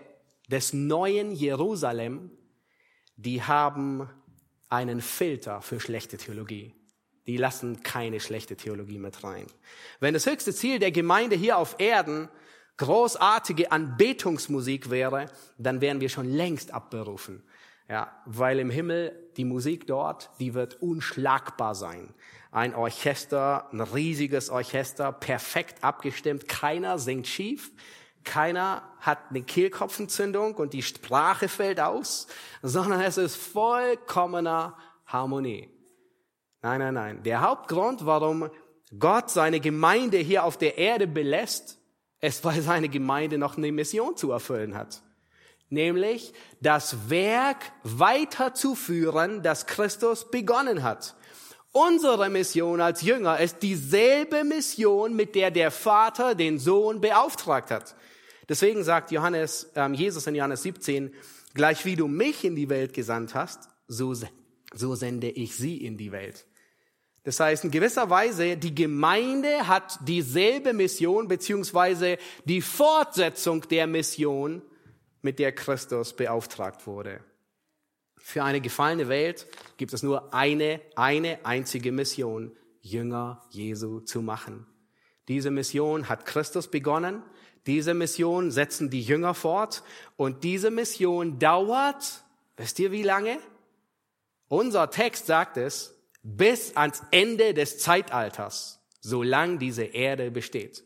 des 0.52 0.74
neuen 0.74 1.32
Jerusalem, 1.32 2.30
die 3.16 3.42
haben 3.42 4.08
einen 4.70 5.02
Filter 5.02 5.62
für 5.62 5.80
schlechte 5.80 6.18
Theologie. 6.18 6.76
Die 7.28 7.38
lassen 7.38 7.84
keine 7.84 8.20
schlechte 8.20 8.56
Theologie 8.56 8.98
mit 8.98 9.24
rein. 9.24 9.48
Wenn 10.00 10.14
das 10.14 10.26
höchste 10.26 10.54
Ziel 10.54 10.80
der 10.80 10.92
Gemeinde 10.92 11.36
hier 11.36 11.58
auf 11.58 11.76
Erden 11.80 12.30
großartige 12.78 13.72
Anbetungsmusik 13.72 14.90
wäre, 14.90 15.28
dann 15.58 15.82
wären 15.82 16.02
wir 16.02 16.10
schon 16.10 16.30
längst 16.30 16.74
abberufen. 16.74 17.44
Ja, 17.90 18.12
weil 18.26 18.60
im 18.60 18.70
Himmel 18.70 19.30
die 19.38 19.46
Musik 19.46 19.88
dort, 19.88 20.32
die 20.40 20.54
wird 20.54 20.82
unschlagbar 20.82 21.76
sein. 21.76 22.14
Ein 22.52 22.76
Orchester, 22.76 23.70
ein 23.72 23.82
riesiges 23.82 24.50
Orchester, 24.50 25.12
perfekt 25.12 25.84
abgestimmt, 25.84 26.48
keiner 26.48 26.98
singt 26.98 27.28
schief, 27.28 27.72
keiner 28.24 28.84
hat 29.00 29.20
eine 29.30 29.44
Kehlkopfentzündung 29.44 30.56
und 30.56 30.74
die 30.74 30.82
Sprache 30.82 31.50
fällt 31.50 31.80
aus, 31.80 32.28
sondern 32.62 33.02
es 33.02 33.18
ist 33.18 33.36
vollkommener 33.36 34.78
Harmonie. 35.06 35.70
Nein, 36.64 36.80
nein, 36.80 36.94
nein. 36.94 37.24
Der 37.24 37.42
Hauptgrund, 37.42 38.06
warum 38.06 38.50
Gott 38.98 39.30
seine 39.30 39.60
Gemeinde 39.60 40.18
hier 40.18 40.46
auf 40.46 40.58
der 40.58 40.78
Erde 40.78 41.08
belässt, 41.08 41.78
ist, 42.22 42.46
weil 42.46 42.62
seine 42.62 42.88
Gemeinde 42.88 43.38
noch 43.38 43.58
eine 43.58 43.72
Mission 43.72 44.16
zu 44.16 44.32
erfüllen 44.32 44.76
hat. 44.76 45.04
Nämlich 45.70 46.34
das 46.62 47.10
Werk 47.10 47.58
weiterzuführen, 47.84 49.44
das 49.44 49.66
Christus 49.66 50.32
begonnen 50.32 50.84
hat. 50.84 51.16
Unsere 51.74 52.30
Mission 52.30 52.80
als 52.80 53.02
Jünger 53.02 53.40
ist 53.40 53.62
dieselbe 53.62 54.46
Mission, 54.46 55.16
mit 55.16 55.36
der 55.36 55.52
der 55.52 55.70
Vater 55.70 56.34
den 56.34 56.60
Sohn 56.60 57.02
beauftragt 57.02 57.72
hat. 57.72 57.96
Deswegen 58.48 58.84
sagt 58.86 59.12
Johannes, 59.12 59.72
ähm, 59.76 59.96
Jesus 59.96 60.28
in 60.28 60.36
Johannes 60.36 60.64
17, 60.64 61.14
gleich 61.56 61.84
wie 61.84 61.98
du 61.98 62.08
mich 62.08 62.46
in 62.46 62.56
die 62.56 62.70
Welt 62.70 62.94
gesandt 62.94 63.36
hast, 63.36 63.70
so, 63.88 64.14
so 64.74 64.96
sende 64.96 65.30
ich 65.30 65.58
sie 65.58 65.84
in 65.84 65.98
die 65.98 66.12
Welt. 66.12 66.46
Das 67.24 67.40
heißt, 67.40 67.64
in 67.64 67.72
gewisser 67.72 68.10
Weise, 68.10 68.58
die 68.58 68.76
Gemeinde 68.76 69.68
hat 69.68 70.00
dieselbe 70.06 70.74
Mission, 70.74 71.28
beziehungsweise 71.28 72.18
die 72.46 72.62
Fortsetzung 72.62 73.68
der 73.70 73.88
Mission, 73.88 74.62
mit 75.22 75.40
der 75.40 75.54
Christus 75.54 76.14
beauftragt 76.14 76.86
wurde. 76.86 77.22
Für 78.18 78.44
eine 78.44 78.60
gefallene 78.60 79.08
Welt 79.08 79.48
gibt 79.78 79.94
es 79.94 80.04
nur 80.04 80.34
eine, 80.34 80.82
eine 80.96 81.46
einzige 81.46 81.94
Mission, 81.94 82.52
Jünger 82.82 83.42
Jesu 83.50 84.02
zu 84.02 84.22
machen. 84.22 84.68
Diese 85.30 85.50
Mission 85.50 86.10
hat 86.10 86.26
Christus 86.26 86.70
begonnen 86.70 87.24
diese 87.66 87.94
Mission 87.94 88.52
setzen 88.52 88.90
die 88.90 89.02
Jünger 89.02 89.34
fort 89.34 89.84
und 90.18 90.44
diese 90.44 90.70
Mission 90.70 91.40
dauert, 91.40 92.24
wisst 92.58 92.80
ihr 92.80 92.92
wie 92.92 93.04
lange? 93.04 93.40
Unser 94.50 94.90
Text 94.90 95.28
sagt 95.28 95.58
es, 95.58 95.96
bis 96.24 96.76
ans 96.76 97.04
Ende 97.12 97.54
des 97.54 97.78
Zeitalters, 97.80 98.80
solange 99.02 99.60
diese 99.60 99.84
Erde 99.84 100.32
besteht. 100.32 100.84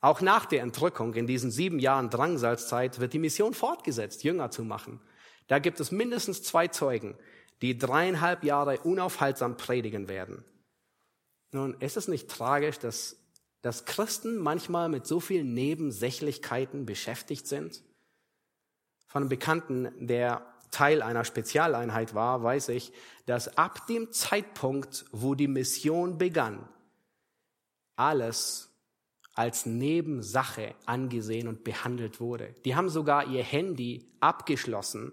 Auch 0.00 0.20
nach 0.20 0.44
der 0.44 0.62
Entrückung 0.62 1.14
in 1.14 1.26
diesen 1.26 1.50
sieben 1.50 1.78
Jahren 1.78 2.10
Drangsalzzeit 2.10 3.00
wird 3.00 3.12
die 3.12 3.18
Mission 3.18 3.54
fortgesetzt, 3.54 4.24
Jünger 4.24 4.50
zu 4.50 4.62
machen. 4.62 5.00
Da 5.46 5.58
gibt 5.58 5.80
es 5.80 5.90
mindestens 5.90 6.42
zwei 6.42 6.68
Zeugen, 6.68 7.16
die 7.62 7.78
dreieinhalb 7.78 8.44
Jahre 8.44 8.80
unaufhaltsam 8.80 9.56
predigen 9.56 10.08
werden. 10.08 10.44
Nun, 11.52 11.74
ist 11.80 11.96
es 11.96 12.08
nicht 12.08 12.28
tragisch, 12.28 12.78
dass 12.78 13.16
dass 13.66 13.84
Christen 13.84 14.38
manchmal 14.38 14.88
mit 14.88 15.08
so 15.08 15.18
vielen 15.18 15.52
Nebensächlichkeiten 15.52 16.86
beschäftigt 16.86 17.48
sind? 17.48 17.82
Von 19.08 19.22
einem 19.22 19.28
Bekannten, 19.28 20.06
der 20.06 20.46
Teil 20.70 21.02
einer 21.02 21.24
Spezialeinheit 21.24 22.14
war, 22.14 22.42
weiß 22.42 22.68
ich, 22.70 22.92
dass 23.26 23.56
ab 23.56 23.86
dem 23.86 24.12
Zeitpunkt, 24.12 25.04
wo 25.12 25.34
die 25.34 25.48
Mission 25.48 26.18
begann, 26.18 26.68
alles 27.96 28.70
als 29.34 29.66
Nebensache 29.66 30.74
angesehen 30.86 31.48
und 31.48 31.62
behandelt 31.64 32.20
wurde. 32.20 32.54
Die 32.64 32.74
haben 32.74 32.88
sogar 32.88 33.26
ihr 33.26 33.42
Handy 33.42 34.10
abgeschlossen, 34.20 35.12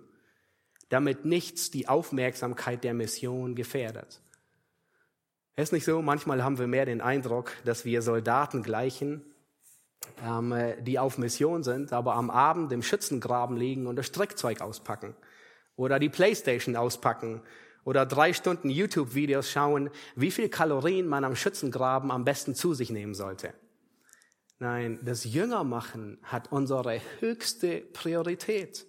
damit 0.89 1.25
nichts 1.25 1.71
die 1.71 1.87
Aufmerksamkeit 1.87 2.83
der 2.83 2.93
Mission 2.93 3.55
gefährdet. 3.55 4.21
Ist 5.55 5.73
nicht 5.73 5.85
so, 5.85 6.01
manchmal 6.01 6.43
haben 6.43 6.57
wir 6.57 6.67
mehr 6.67 6.85
den 6.85 7.01
Eindruck, 7.01 7.51
dass 7.65 7.85
wir 7.85 8.01
Soldaten 8.01 8.63
gleichen, 8.63 9.23
ähm, 10.23 10.55
die 10.81 10.99
auf 10.99 11.17
Mission 11.17 11.63
sind, 11.63 11.93
aber 11.93 12.15
am 12.15 12.29
Abend 12.29 12.71
im 12.71 12.81
Schützengraben 12.81 13.57
liegen 13.57 13.87
und 13.87 13.97
das 13.97 14.07
Streckzeug 14.07 14.61
auspacken 14.61 15.15
oder 15.75 15.99
die 15.99 16.09
Playstation 16.09 16.75
auspacken 16.75 17.41
oder 17.83 18.05
drei 18.05 18.33
Stunden 18.33 18.69
YouTube-Videos 18.69 19.49
schauen, 19.49 19.89
wie 20.15 20.31
viel 20.31 20.49
Kalorien 20.49 21.07
man 21.07 21.23
am 21.23 21.35
Schützengraben 21.35 22.11
am 22.11 22.23
besten 22.25 22.55
zu 22.55 22.73
sich 22.73 22.89
nehmen 22.89 23.13
sollte. 23.13 23.53
Nein, 24.59 24.99
das 25.03 25.25
Jüngermachen 25.25 26.19
hat 26.23 26.51
unsere 26.51 27.01
höchste 27.19 27.81
Priorität, 27.81 28.85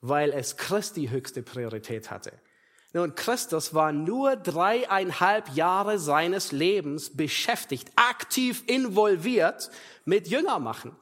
weil 0.00 0.30
es 0.30 0.56
Christi 0.56 1.08
höchste 1.08 1.42
Priorität 1.42 2.10
hatte. 2.10 2.32
Nun, 2.92 3.14
Christus 3.14 3.74
war 3.74 3.92
nur 3.92 4.36
dreieinhalb 4.36 5.50
Jahre 5.50 5.98
seines 5.98 6.50
Lebens 6.50 7.16
beschäftigt, 7.16 7.90
aktiv 7.94 8.64
involviert 8.66 9.70
mit 10.04 10.26
Jüngermachen. 10.26 10.96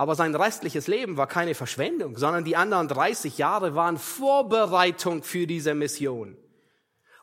Aber 0.00 0.14
sein 0.14 0.34
restliches 0.34 0.86
Leben 0.86 1.18
war 1.18 1.26
keine 1.26 1.54
Verschwendung, 1.54 2.16
sondern 2.16 2.42
die 2.42 2.56
anderen 2.56 2.88
30 2.88 3.36
Jahre 3.36 3.74
waren 3.74 3.98
Vorbereitung 3.98 5.22
für 5.22 5.46
diese 5.46 5.74
Mission. 5.74 6.38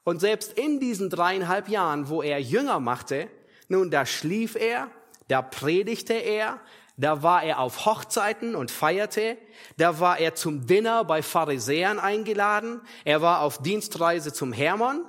Und 0.04 0.20
selbst 0.20 0.54
in 0.54 0.80
diesen 0.80 1.10
dreieinhalb 1.10 1.70
Jahren, 1.70 2.08
wo 2.08 2.22
er 2.22 2.40
Jünger 2.40 2.80
machte, 2.80 3.30
nun, 3.68 3.90
da 3.90 4.06
schlief 4.06 4.56
er, 4.56 4.92
da 5.28 5.42
predigte 5.42 6.14
er, 6.14 6.60
da 6.98 7.24
war 7.24 7.42
er 7.42 7.62
auf 7.62 7.88
Hochzeiten 7.88 8.54
und 8.54 8.70
feierte. 8.70 9.40
Da 9.78 10.00
war 10.00 10.20
er 10.20 10.36
zum 10.36 10.68
Dinner 10.68 11.04
bei 11.04 11.24
Pharisäern 11.24 11.98
eingeladen. 11.98 12.82
Er 13.06 13.24
war 13.24 13.42
auf 13.42 13.58
Dienstreise 13.58 14.34
zum 14.34 14.54
Hermann. 14.54 15.04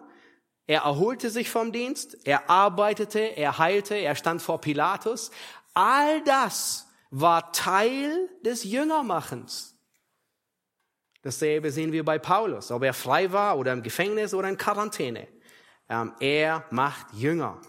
Er 0.66 0.84
erholte 0.84 1.28
sich 1.28 1.50
vom 1.50 1.72
Dienst. 1.72 2.16
Er 2.24 2.48
arbeitete, 2.48 3.18
er 3.18 3.58
heilte, 3.58 3.94
er 3.94 4.14
stand 4.14 4.40
vor 4.40 4.58
Pilatus. 4.58 5.30
All 5.74 6.24
das 6.24 6.87
war 7.10 7.52
Teil 7.52 8.28
des 8.44 8.64
Jüngermachens. 8.64 9.74
Dasselbe 11.22 11.70
sehen 11.70 11.92
wir 11.92 12.04
bei 12.04 12.18
Paulus, 12.18 12.70
ob 12.70 12.84
er 12.84 12.94
frei 12.94 13.32
war 13.32 13.58
oder 13.58 13.72
im 13.72 13.82
Gefängnis 13.82 14.34
oder 14.34 14.48
in 14.48 14.56
Quarantäne. 14.56 15.26
Ähm, 15.88 16.12
er 16.20 16.64
macht 16.70 17.12
Jünger. 17.14 17.60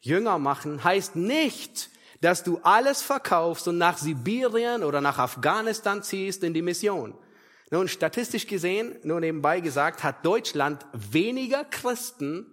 Jünger 0.00 0.38
machen 0.38 0.84
heißt 0.84 1.16
nicht, 1.16 1.88
dass 2.20 2.42
du 2.42 2.58
alles 2.62 3.02
verkaufst 3.02 3.68
und 3.68 3.78
nach 3.78 3.98
Sibirien 3.98 4.82
oder 4.82 5.00
nach 5.00 5.18
Afghanistan 5.18 6.02
ziehst 6.02 6.44
in 6.44 6.54
die 6.54 6.62
Mission. 6.62 7.14
Nun, 7.70 7.88
statistisch 7.88 8.46
gesehen, 8.46 8.96
nur 9.02 9.20
nebenbei 9.20 9.60
gesagt, 9.60 10.04
hat 10.04 10.24
Deutschland 10.24 10.84
weniger 10.92 11.64
Christen, 11.64 12.46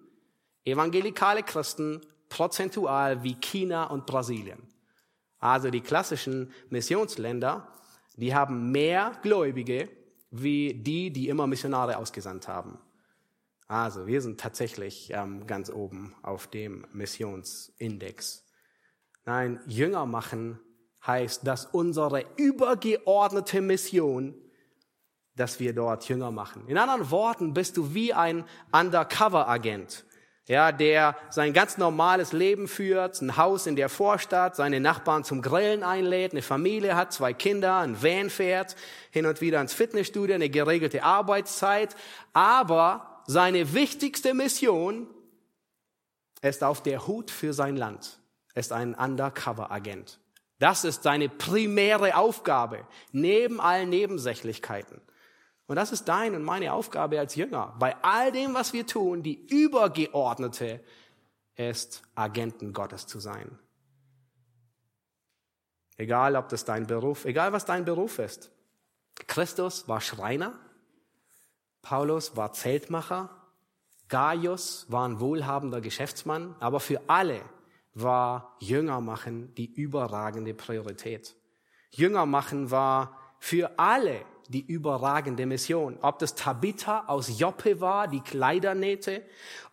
evangelikale 0.66 1.44
Christen, 1.44 2.02
prozentual 2.30 3.22
wie 3.24 3.36
China 3.36 3.86
und 3.86 4.06
Brasilien. 4.06 4.71
Also 5.42 5.72
die 5.72 5.82
klassischen 5.82 6.54
Missionsländer, 6.70 7.68
die 8.16 8.34
haben 8.34 8.72
mehr 8.72 9.20
Gläubige 9.22 9.90
wie 10.30 10.74
die, 10.74 11.12
die 11.12 11.28
immer 11.28 11.46
Missionare 11.48 11.98
ausgesandt 11.98 12.48
haben. 12.48 12.80
Also 13.68 14.08
wir 14.08 14.22
sind 14.22 14.40
tatsächlich 14.40 15.12
ähm, 15.14 15.46
ganz 15.48 15.70
oben 15.70 16.16
auf 16.22 16.48
dem 16.48 16.86
Missionsindex. 16.94 18.46
Nein, 19.26 19.60
Jünger 19.66 20.06
machen 20.06 20.60
heißt, 21.06 21.46
dass 21.46 21.66
unsere 21.66 22.26
übergeordnete 22.38 23.62
Mission, 23.62 24.36
dass 25.36 25.60
wir 25.60 25.74
dort 25.74 26.08
Jünger 26.08 26.32
machen. 26.32 26.68
In 26.68 26.78
anderen 26.78 27.10
Worten 27.12 27.54
bist 27.54 27.78
du 27.78 27.94
wie 27.94 28.14
ein 28.14 28.46
Undercover-Agent 28.72 30.06
ja, 30.52 30.74
der 30.74 31.16
sein 31.30 31.54
ganz 31.54 31.78
normales 31.78 32.34
Leben 32.34 32.68
führt, 32.68 33.22
ein 33.22 33.38
Haus 33.38 33.68
in 33.68 33.78
der 33.78 33.88
Vorstadt, 33.88 34.58
seine 34.58 34.82
Nachbarn 34.82 35.24
zum 35.24 35.42
Grillen 35.42 35.82
einlädt, 35.82 36.34
eine 36.34 36.42
Familie 36.42 36.98
hat, 36.98 37.14
zwei 37.14 37.32
Kinder, 37.32 37.78
ein 37.78 38.04
Van 38.04 38.30
fährt, 38.30 38.76
hin 39.12 39.26
und 39.26 39.40
wieder 39.40 39.62
ins 39.62 39.74
Fitnessstudio, 39.74 40.36
eine 40.36 40.50
geregelte 40.50 41.04
Arbeitszeit, 41.04 41.96
aber 42.34 43.22
seine 43.28 43.74
wichtigste 43.74 44.34
Mission 44.34 45.08
ist 46.42 46.66
auf 46.66 46.84
der 46.84 47.08
Hut 47.08 47.32
für 47.32 47.54
sein 47.54 47.78
Land, 47.78 48.20
ist 48.54 48.74
ein 48.74 48.94
Undercover-Agent. 48.94 50.20
Das 50.60 50.84
ist 50.84 51.04
seine 51.04 51.30
primäre 51.30 52.18
Aufgabe, 52.18 52.86
neben 53.14 53.62
allen 53.62 53.88
Nebensächlichkeiten. 53.88 55.00
Und 55.68 55.76
das 55.76 55.92
ist 55.92 56.06
deine 56.06 56.38
und 56.38 56.44
meine 56.44 56.74
Aufgabe 56.74 57.20
als 57.20 57.36
Jünger. 57.36 57.76
Bei 57.80 57.96
all 58.04 58.32
dem, 58.32 58.54
was 58.54 58.74
wir 58.74 58.86
tun, 58.86 59.24
die 59.24 59.46
übergeordnete 59.48 60.84
ist, 61.56 62.02
Agenten 62.16 62.74
Gottes 62.74 63.08
zu 63.08 63.20
sein. 63.20 63.58
Egal, 65.98 66.36
ob 66.36 66.50
das 66.50 66.66
dein 66.66 66.88
Beruf, 66.88 67.26
egal 67.26 67.54
was 67.54 67.66
dein 67.66 67.86
Beruf 67.86 68.20
ist. 68.20 68.52
Christus 69.28 69.88
war 69.88 70.02
Schreiner, 70.02 70.60
Paulus 71.82 72.36
war 72.36 72.54
Zeltmacher, 72.54 73.30
Gaius 74.08 74.86
war 74.90 75.08
ein 75.08 75.20
wohlhabender 75.20 75.80
Geschäftsmann, 75.80 76.56
aber 76.60 76.80
für 76.80 77.02
alle 77.08 77.42
war 77.94 78.58
Jünger 78.60 79.00
machen 79.02 79.54
die 79.56 79.72
überragende 79.72 80.54
Priorität. 80.54 81.36
Jünger 81.92 82.26
machen 82.26 82.72
war 82.72 83.18
für 83.40 83.78
alle 83.78 84.26
die 84.50 84.62
überragende 84.62 85.46
Mission. 85.46 85.98
Ob 86.02 86.20
das 86.20 86.36
Tabitha 86.36 87.06
aus 87.08 87.40
Joppe 87.40 87.82
war, 87.82 88.08
die 88.08 88.22
Kleider 88.22 88.76
nähte, 88.76 89.22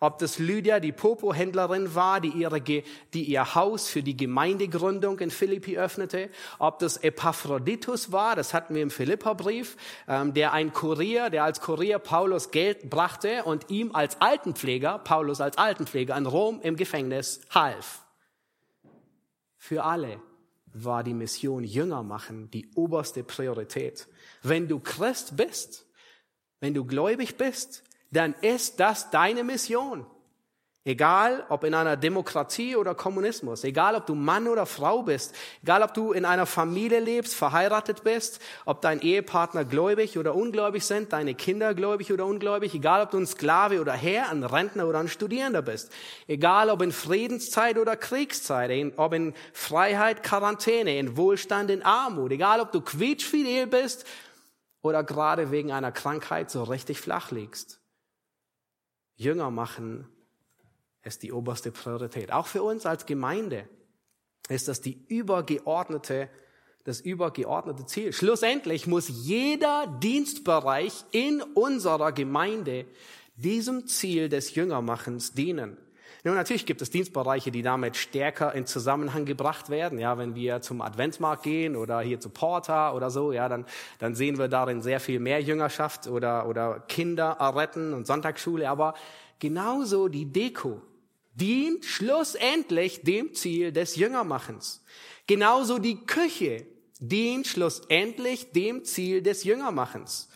ob 0.00 0.18
das 0.18 0.38
Lydia, 0.38 0.80
die 0.80 0.92
Popo-Händlerin 0.92 1.94
war, 1.94 2.20
die, 2.20 2.28
ihre, 2.28 2.60
die 2.60 2.84
ihr 3.24 3.54
Haus 3.54 3.88
für 3.88 4.02
die 4.02 4.16
Gemeindegründung 4.16 5.18
in 5.18 5.30
Philippi 5.30 5.78
öffnete, 5.78 6.30
ob 6.58 6.78
das 6.78 6.98
Epaphroditus 6.98 8.12
war, 8.12 8.36
das 8.36 8.54
hatten 8.54 8.74
wir 8.74 8.82
im 8.82 8.90
Philipperbrief, 8.90 9.76
ähm, 10.06 10.34
der 10.34 10.52
ein 10.52 10.72
Kurier, 10.72 11.30
der 11.30 11.44
als 11.44 11.60
Kurier 11.60 11.98
Paulus 11.98 12.50
Geld 12.50 12.88
brachte 12.88 13.44
und 13.44 13.70
ihm 13.70 13.94
als 13.94 14.20
Altenpfleger, 14.20 14.98
Paulus 14.98 15.40
als 15.40 15.58
Altenpfleger 15.58 16.16
in 16.16 16.26
Rom 16.26 16.60
im 16.62 16.76
Gefängnis 16.76 17.40
half. 17.50 18.02
Für 19.56 19.84
alle 19.84 20.20
war 20.72 21.02
die 21.02 21.14
Mission 21.14 21.64
Jünger 21.64 22.02
machen 22.02 22.50
die 22.50 22.68
oberste 22.74 23.24
Priorität. 23.24 24.06
Wenn 24.42 24.68
du 24.68 24.80
Christ 24.80 25.36
bist, 25.36 25.86
wenn 26.60 26.74
du 26.74 26.84
gläubig 26.84 27.36
bist, 27.36 27.82
dann 28.10 28.34
ist 28.40 28.80
das 28.80 29.10
deine 29.10 29.44
Mission. 29.44 30.06
Egal, 30.88 31.44
ob 31.50 31.64
in 31.64 31.74
einer 31.74 31.98
Demokratie 31.98 32.74
oder 32.74 32.94
Kommunismus, 32.94 33.62
egal, 33.62 33.94
ob 33.94 34.06
du 34.06 34.14
Mann 34.14 34.48
oder 34.48 34.64
Frau 34.64 35.02
bist, 35.02 35.34
egal, 35.62 35.82
ob 35.82 35.92
du 35.92 36.12
in 36.12 36.24
einer 36.24 36.46
Familie 36.46 37.00
lebst, 37.00 37.34
verheiratet 37.34 38.04
bist, 38.04 38.40
ob 38.64 38.80
dein 38.80 39.02
Ehepartner 39.02 39.66
gläubig 39.66 40.16
oder 40.16 40.34
ungläubig 40.34 40.86
sind, 40.86 41.12
deine 41.12 41.34
Kinder 41.34 41.74
gläubig 41.74 42.10
oder 42.10 42.24
ungläubig, 42.24 42.74
egal, 42.74 43.02
ob 43.02 43.10
du 43.10 43.18
ein 43.18 43.26
Sklave 43.26 43.82
oder 43.82 43.92
Herr, 43.92 44.30
ein 44.30 44.42
Rentner 44.42 44.86
oder 44.86 45.00
ein 45.00 45.08
Studierender 45.08 45.60
bist, 45.60 45.92
egal, 46.26 46.70
ob 46.70 46.80
in 46.80 46.92
Friedenszeit 46.92 47.76
oder 47.76 47.94
Kriegszeit, 47.94 48.70
ob 48.96 49.12
in 49.12 49.34
Freiheit, 49.52 50.22
Quarantäne, 50.22 50.98
in 50.98 51.18
Wohlstand, 51.18 51.70
in 51.70 51.82
Armut, 51.82 52.32
egal, 52.32 52.60
ob 52.60 52.72
du 52.72 52.80
quietschfidel 52.80 53.66
bist 53.66 54.06
oder 54.82 55.02
gerade 55.04 55.50
wegen 55.50 55.72
einer 55.72 55.92
Krankheit 55.92 56.50
so 56.50 56.62
richtig 56.62 57.00
flach 57.00 57.30
liegst. 57.30 57.80
Jünger 59.16 59.50
machen 59.50 60.08
ist 61.02 61.22
die 61.22 61.32
oberste 61.32 61.72
Priorität. 61.72 62.32
Auch 62.32 62.46
für 62.46 62.62
uns 62.62 62.86
als 62.86 63.06
Gemeinde 63.06 63.68
ist 64.48 64.68
das 64.68 64.80
die 64.80 65.04
übergeordnete, 65.08 66.28
das 66.84 67.00
übergeordnete 67.00 67.86
Ziel. 67.86 68.12
Schlussendlich 68.12 68.86
muss 68.86 69.08
jeder 69.08 69.86
Dienstbereich 70.02 71.04
in 71.10 71.42
unserer 71.42 72.12
Gemeinde 72.12 72.86
diesem 73.36 73.86
Ziel 73.86 74.28
des 74.28 74.54
Jüngermachens 74.54 75.32
dienen. 75.32 75.76
Nun, 76.28 76.36
natürlich 76.36 76.66
gibt 76.66 76.82
es 76.82 76.90
Dienstbereiche, 76.90 77.50
die 77.50 77.62
damit 77.62 77.96
stärker 77.96 78.54
in 78.54 78.66
Zusammenhang 78.66 79.24
gebracht 79.24 79.70
werden. 79.70 79.98
Ja, 79.98 80.18
wenn 80.18 80.34
wir 80.34 80.60
zum 80.60 80.82
Adventsmarkt 80.82 81.42
gehen 81.42 81.74
oder 81.74 82.02
hier 82.02 82.20
zu 82.20 82.28
Porta 82.28 82.92
oder 82.92 83.08
so, 83.08 83.32
ja, 83.32 83.48
dann, 83.48 83.64
dann 83.98 84.14
sehen 84.14 84.36
wir 84.36 84.48
darin 84.48 84.82
sehr 84.82 85.00
viel 85.00 85.20
mehr 85.20 85.40
Jüngerschaft 85.40 86.06
oder, 86.06 86.46
oder 86.46 86.80
Kinder 86.80 87.38
retten 87.56 87.94
und 87.94 88.06
Sonntagsschule. 88.06 88.68
Aber 88.68 88.92
genauso 89.38 90.08
die 90.08 90.26
Deko 90.26 90.82
dient 91.32 91.86
schlussendlich 91.86 93.00
dem 93.00 93.32
Ziel 93.32 93.72
des 93.72 93.96
Jüngermachens. 93.96 94.84
Genauso 95.26 95.78
die 95.78 96.04
Küche 96.04 96.66
dient 97.00 97.46
schlussendlich 97.46 98.52
dem 98.52 98.84
Ziel 98.84 99.22
des 99.22 99.44
Jüngermachens. 99.44 100.28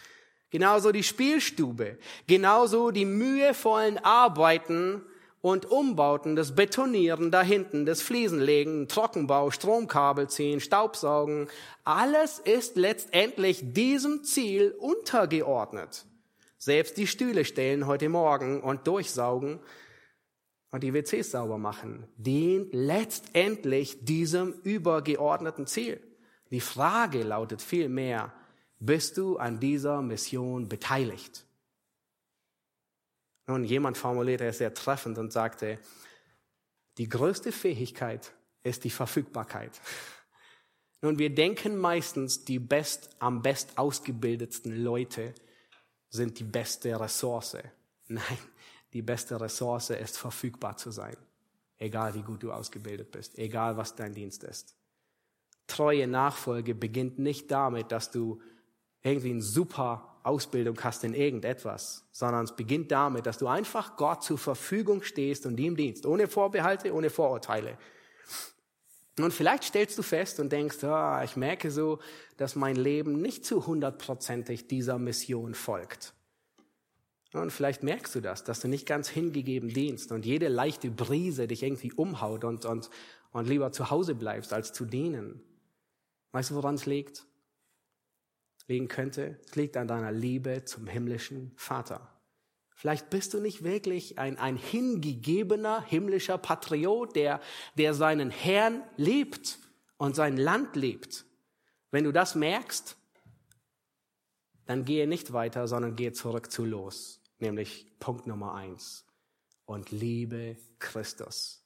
Genauso 0.49 0.91
die 0.91 1.03
Spielstube, 1.03 1.99
genauso 2.27 2.93
die 2.93 3.05
mühevollen 3.05 3.99
Arbeiten 3.99 5.03
und 5.43 5.67
Umbauten, 5.71 6.37
das 6.37 6.55
Betonieren 6.55 7.31
da 7.31 7.43
hinten, 7.43 7.85
das 7.85 8.01
Fliesenlegen, 8.01 8.89
Trockenbau, 8.89 9.51
Stromkabel 9.51 10.31
ziehen, 10.31 10.61
Staubsaugen, 10.61 11.49
alles 11.85 12.39
ist 12.39 12.77
letztendlich 12.77 13.61
diesem 13.75 14.23
Ziel 14.25 14.75
untergeordnet. 14.79 16.07
Selbst 16.59 16.97
die 16.97 17.09
Stühle 17.09 17.45
stellen 17.45 17.87
heute 17.89 18.09
Morgen 18.09 18.61
und 18.61 18.87
durchsaugen 18.87 19.59
und 20.71 20.85
die 20.85 20.95
WCs 20.95 21.33
sauber 21.33 21.59
machen, 21.59 22.07
dient 22.17 22.73
letztendlich 22.73 24.05
diesem 24.05 24.55
übergeordneten 24.63 25.67
Ziel. 25.67 26.01
Die 26.53 26.61
Frage 26.61 27.25
lautet 27.25 27.63
vielmehr, 27.63 28.33
bist 28.79 29.19
du 29.19 29.39
an 29.39 29.59
dieser 29.59 30.03
Mission 30.03 30.69
beteiligt? 30.69 31.47
Nun, 33.47 33.65
jemand 33.65 33.99
formulierte 33.99 34.47
es 34.47 34.59
sehr 34.59 34.75
treffend 34.75 35.19
und 35.19 35.33
sagte, 35.33 35.79
die 36.99 37.09
größte 37.09 37.53
Fähigkeit 37.53 38.33
ist 38.63 38.85
die 38.85 38.91
Verfügbarkeit. 38.91 39.81
Nun, 41.01 41.19
wir 41.19 41.35
denken 41.35 41.77
meistens, 41.77 42.45
die 42.45 42.61
best, 42.61 43.11
am 43.19 43.43
best 43.43 43.77
ausgebildetsten 43.77 44.85
Leute 44.85 45.35
sind 46.11 46.39
die 46.39 46.45
beste 46.45 46.99
Ressource. 46.99 47.57
Nein, 48.07 48.39
die 48.93 49.03
beste 49.03 49.41
Ressource 49.41 49.91
ist 49.91 50.19
verfügbar 50.19 50.77
zu 50.77 50.91
sein. 50.91 51.17
Egal 51.79 52.15
wie 52.15 52.23
gut 52.23 52.43
du 52.45 52.53
ausgebildet 52.53 53.11
bist, 53.11 53.37
egal 53.39 53.77
was 53.77 53.97
dein 53.97 54.15
Dienst 54.15 54.45
ist. 54.45 54.77
Treue 55.67 56.07
Nachfolge 56.07 56.75
beginnt 56.75 57.19
nicht 57.19 57.51
damit, 57.51 57.91
dass 57.91 58.11
du 58.13 58.41
irgendwie 59.03 59.33
ein 59.33 59.43
super 59.43 60.12
Ausbildung 60.23 60.79
hast 60.83 61.05
in 61.05 61.15
irgendetwas, 61.15 62.05
sondern 62.13 62.45
es 62.45 62.55
beginnt 62.55 62.93
damit, 62.93 63.27
dass 63.27 63.39
du 63.39 63.49
einfach 63.49 63.97
Gott 63.97 64.23
zur 64.23 64.39
Verfügung 64.39 65.03
stehst 65.03 65.47
und 65.47 65.59
ihm 65.59 65.77
dienst, 65.77 66.07
ohne 66.07 66.29
Vorbehalte, 66.29 66.95
ohne 66.95 67.11
Vorurteile. 67.11 67.77
Und 69.19 69.33
vielleicht 69.33 69.65
stellst 69.65 69.99
du 69.99 70.03
fest 70.03 70.41
und 70.41 70.53
denkst, 70.53 70.83
ah, 70.85 71.23
ich 71.23 71.37
merke 71.37 71.71
so, 71.71 71.99
dass 72.39 72.57
mein 72.57 72.77
Leben 72.77 73.21
nicht 73.21 73.45
zu 73.45 73.67
hundertprozentig 73.67 74.69
dieser 74.69 74.99
Mission 74.99 75.55
folgt. 75.55 76.15
Und 77.33 77.51
vielleicht 77.51 77.83
merkst 77.83 78.15
du 78.15 78.21
das, 78.21 78.45
dass 78.45 78.61
du 78.61 78.69
nicht 78.69 78.87
ganz 78.87 79.09
hingegeben 79.09 79.71
dienst 79.71 80.13
und 80.13 80.27
jede 80.27 80.49
leichte 80.49 80.91
Brise 80.91 81.47
dich 81.47 81.63
irgendwie 81.63 81.93
umhaut 81.93 82.45
und, 82.45 82.65
und, 82.65 82.91
und 83.33 83.49
lieber 83.49 83.73
zu 83.73 83.91
Hause 83.91 84.15
bleibst, 84.15 84.53
als 84.53 84.73
zu 84.73 84.85
dienen. 84.85 85.43
Weißt 86.33 86.51
du, 86.51 86.55
woran 86.55 86.75
es 86.75 86.87
liegt? 86.87 87.27
Liegen 88.69 88.89
könnte. 88.89 89.39
Es 89.47 89.57
liegt 89.57 89.77
an 89.77 89.89
deiner 89.89 90.13
Liebe 90.13 90.65
zum 90.65 90.87
himmlischen 90.87 91.53
Vater. 91.57 92.09
Vielleicht 92.75 93.11
bist 93.11 93.33
du 93.33 93.41
nicht 93.41 93.63
wirklich 93.63 94.19
ein, 94.19 94.39
ein 94.39 94.57
hingegebener 94.57 95.85
himmlischer 95.85 96.37
Patriot, 96.37 97.15
der, 97.15 97.41
der 97.77 97.95
seinen 97.95 98.31
Herrn 98.31 98.83
liebt 98.97 99.59
und 99.99 100.17
sein 100.17 100.37
Land 100.37 100.75
liebt. 100.75 101.25
Wenn 101.93 102.05
du 102.05 102.13
das 102.13 102.35
merkst, 102.35 102.97
dann 104.67 104.85
gehe 104.85 105.07
nicht 105.07 105.33
weiter, 105.33 105.69
sondern 105.69 105.95
gehe 105.95 106.13
zurück 106.13 106.51
zu 106.51 106.65
los. 106.65 107.21
Nämlich 107.39 107.87
Punkt 107.99 108.27
Nummer 108.27 108.55
eins. 108.55 109.07
Und 109.65 109.91
liebe 109.91 110.57
Christus. 110.79 111.62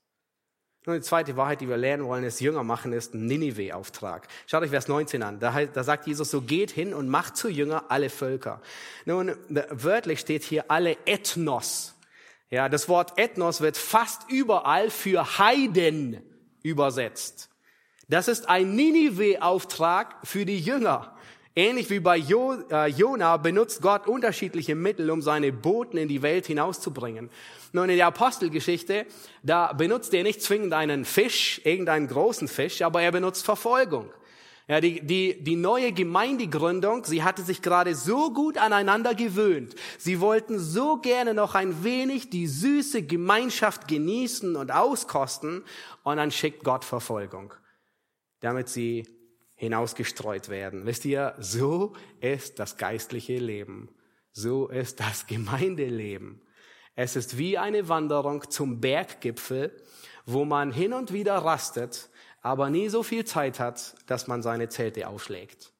Und 0.86 0.94
die 0.94 1.00
zweite 1.00 1.36
Wahrheit, 1.36 1.60
die 1.60 1.68
wir 1.68 1.76
lernen 1.76 2.04
wollen, 2.04 2.22
ist 2.22 2.40
Jünger 2.40 2.62
machen, 2.62 2.92
ist 2.92 3.12
ein 3.12 3.26
Ninive-Auftrag. 3.26 4.28
Schaut 4.46 4.62
euch 4.62 4.70
Vers 4.70 4.86
19 4.86 5.20
an. 5.24 5.40
Da, 5.40 5.52
heißt, 5.52 5.72
da 5.74 5.82
sagt 5.82 6.06
Jesus, 6.06 6.30
so 6.30 6.42
geht 6.42 6.70
hin 6.70 6.94
und 6.94 7.08
macht 7.08 7.36
zu 7.36 7.48
Jünger 7.48 7.86
alle 7.88 8.08
Völker. 8.08 8.62
Nun, 9.04 9.36
wörtlich 9.48 10.20
steht 10.20 10.44
hier 10.44 10.70
alle 10.70 10.96
Ethnos. 11.04 11.96
Ja, 12.50 12.68
das 12.68 12.88
Wort 12.88 13.18
Ethnos 13.18 13.60
wird 13.60 13.76
fast 13.76 14.30
überall 14.30 14.90
für 14.90 15.38
Heiden 15.38 16.22
übersetzt. 16.62 17.50
Das 18.08 18.28
ist 18.28 18.48
ein 18.48 18.76
Ninive-Auftrag 18.76 20.14
für 20.22 20.46
die 20.46 20.60
Jünger. 20.60 21.15
Ähnlich 21.58 21.88
wie 21.88 22.00
bei 22.00 22.18
jo, 22.18 22.52
äh, 22.70 22.86
Jona 22.90 23.38
benutzt 23.38 23.80
Gott 23.80 24.06
unterschiedliche 24.06 24.74
Mittel, 24.74 25.10
um 25.10 25.22
seine 25.22 25.54
Boten 25.54 25.96
in 25.96 26.06
die 26.06 26.20
Welt 26.20 26.44
hinauszubringen. 26.46 27.30
Nun, 27.72 27.88
in 27.88 27.96
der 27.96 28.08
Apostelgeschichte, 28.08 29.06
da 29.42 29.72
benutzt 29.72 30.12
er 30.12 30.22
nicht 30.22 30.42
zwingend 30.42 30.74
einen 30.74 31.06
Fisch, 31.06 31.62
irgendeinen 31.64 32.08
großen 32.08 32.46
Fisch, 32.46 32.82
aber 32.82 33.00
er 33.00 33.10
benutzt 33.10 33.46
Verfolgung. 33.46 34.12
Ja, 34.68 34.82
die, 34.82 35.00
die, 35.00 35.42
die 35.42 35.56
neue 35.56 35.92
Gemeindegründung, 35.92 37.04
sie 37.04 37.22
hatte 37.22 37.42
sich 37.42 37.62
gerade 37.62 37.94
so 37.94 38.34
gut 38.34 38.58
aneinander 38.58 39.14
gewöhnt. 39.14 39.76
Sie 39.96 40.20
wollten 40.20 40.58
so 40.58 40.98
gerne 40.98 41.32
noch 41.32 41.54
ein 41.54 41.82
wenig 41.82 42.28
die 42.28 42.48
süße 42.48 43.04
Gemeinschaft 43.04 43.88
genießen 43.88 44.56
und 44.56 44.72
auskosten. 44.72 45.64
Und 46.02 46.18
dann 46.18 46.30
schickt 46.32 46.64
Gott 46.64 46.84
Verfolgung, 46.84 47.54
damit 48.40 48.68
sie 48.68 49.06
hinausgestreut 49.56 50.48
werden. 50.48 50.86
Wisst 50.86 51.04
ihr, 51.04 51.34
so 51.38 51.94
ist 52.20 52.58
das 52.58 52.76
geistliche 52.76 53.38
Leben. 53.38 53.88
So 54.32 54.68
ist 54.68 55.00
das 55.00 55.26
Gemeindeleben. 55.26 56.42
Es 56.94 57.16
ist 57.16 57.36
wie 57.36 57.58
eine 57.58 57.88
Wanderung 57.88 58.50
zum 58.50 58.80
Berggipfel, 58.80 59.74
wo 60.24 60.44
man 60.44 60.72
hin 60.72 60.92
und 60.92 61.12
wieder 61.12 61.36
rastet, 61.36 62.10
aber 62.42 62.70
nie 62.70 62.88
so 62.88 63.02
viel 63.02 63.24
Zeit 63.24 63.58
hat, 63.58 63.94
dass 64.06 64.26
man 64.26 64.42
seine 64.42 64.68
Zelte 64.68 65.08
aufschlägt. 65.08 65.72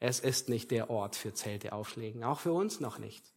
Es 0.00 0.20
ist 0.20 0.48
nicht 0.48 0.70
der 0.70 0.90
Ort 0.90 1.16
für 1.16 1.34
Zelte 1.34 1.72
aufschlägen, 1.72 2.24
auch 2.24 2.40
für 2.40 2.52
uns 2.52 2.80
noch 2.80 2.98
nicht, 2.98 3.34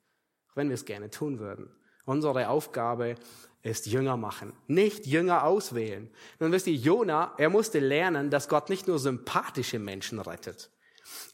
wenn 0.55 0.69
wir 0.69 0.75
es 0.75 0.85
gerne 0.85 1.09
tun 1.09 1.39
würden. 1.39 1.69
Unsere 2.05 2.49
Aufgabe 2.49 3.15
ist 3.63 3.87
Jünger 3.87 4.17
machen, 4.17 4.53
nicht 4.67 5.07
Jünger 5.07 5.45
auswählen. 5.45 6.09
Nun 6.39 6.51
wisst 6.51 6.67
ihr, 6.67 6.75
Jona, 6.75 7.33
er 7.37 7.49
musste 7.49 7.79
lernen, 7.79 8.29
dass 8.29 8.49
Gott 8.49 8.69
nicht 8.69 8.87
nur 8.87 8.99
sympathische 8.99 9.79
Menschen 9.79 10.19
rettet. 10.19 10.69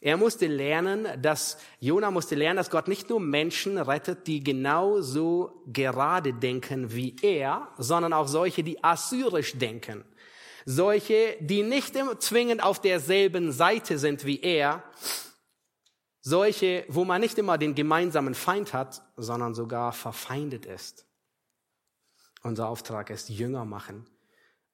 Er 0.00 0.16
musste 0.16 0.46
lernen, 0.46 1.08
dass, 1.20 1.58
Jona 1.80 2.10
musste 2.10 2.34
lernen, 2.36 2.56
dass 2.56 2.70
Gott 2.70 2.88
nicht 2.88 3.10
nur 3.10 3.20
Menschen 3.20 3.78
rettet, 3.78 4.26
die 4.26 4.42
genauso 4.42 5.62
gerade 5.66 6.32
denken 6.32 6.92
wie 6.92 7.16
er, 7.20 7.68
sondern 7.78 8.12
auch 8.12 8.28
solche, 8.28 8.62
die 8.62 8.82
assyrisch 8.82 9.58
denken. 9.58 10.04
Solche, 10.64 11.36
die 11.40 11.62
nicht 11.62 11.96
zwingend 12.20 12.62
auf 12.62 12.80
derselben 12.80 13.50
Seite 13.52 13.98
sind 13.98 14.24
wie 14.24 14.40
er. 14.40 14.84
Solche, 16.20 16.84
wo 16.88 17.04
man 17.04 17.20
nicht 17.20 17.38
immer 17.38 17.58
den 17.58 17.74
gemeinsamen 17.74 18.34
Feind 18.34 18.72
hat, 18.72 19.02
sondern 19.16 19.54
sogar 19.54 19.92
verfeindet 19.92 20.66
ist. 20.66 21.06
Unser 22.42 22.68
Auftrag 22.68 23.10
ist 23.10 23.28
Jünger 23.28 23.64
machen. 23.64 24.06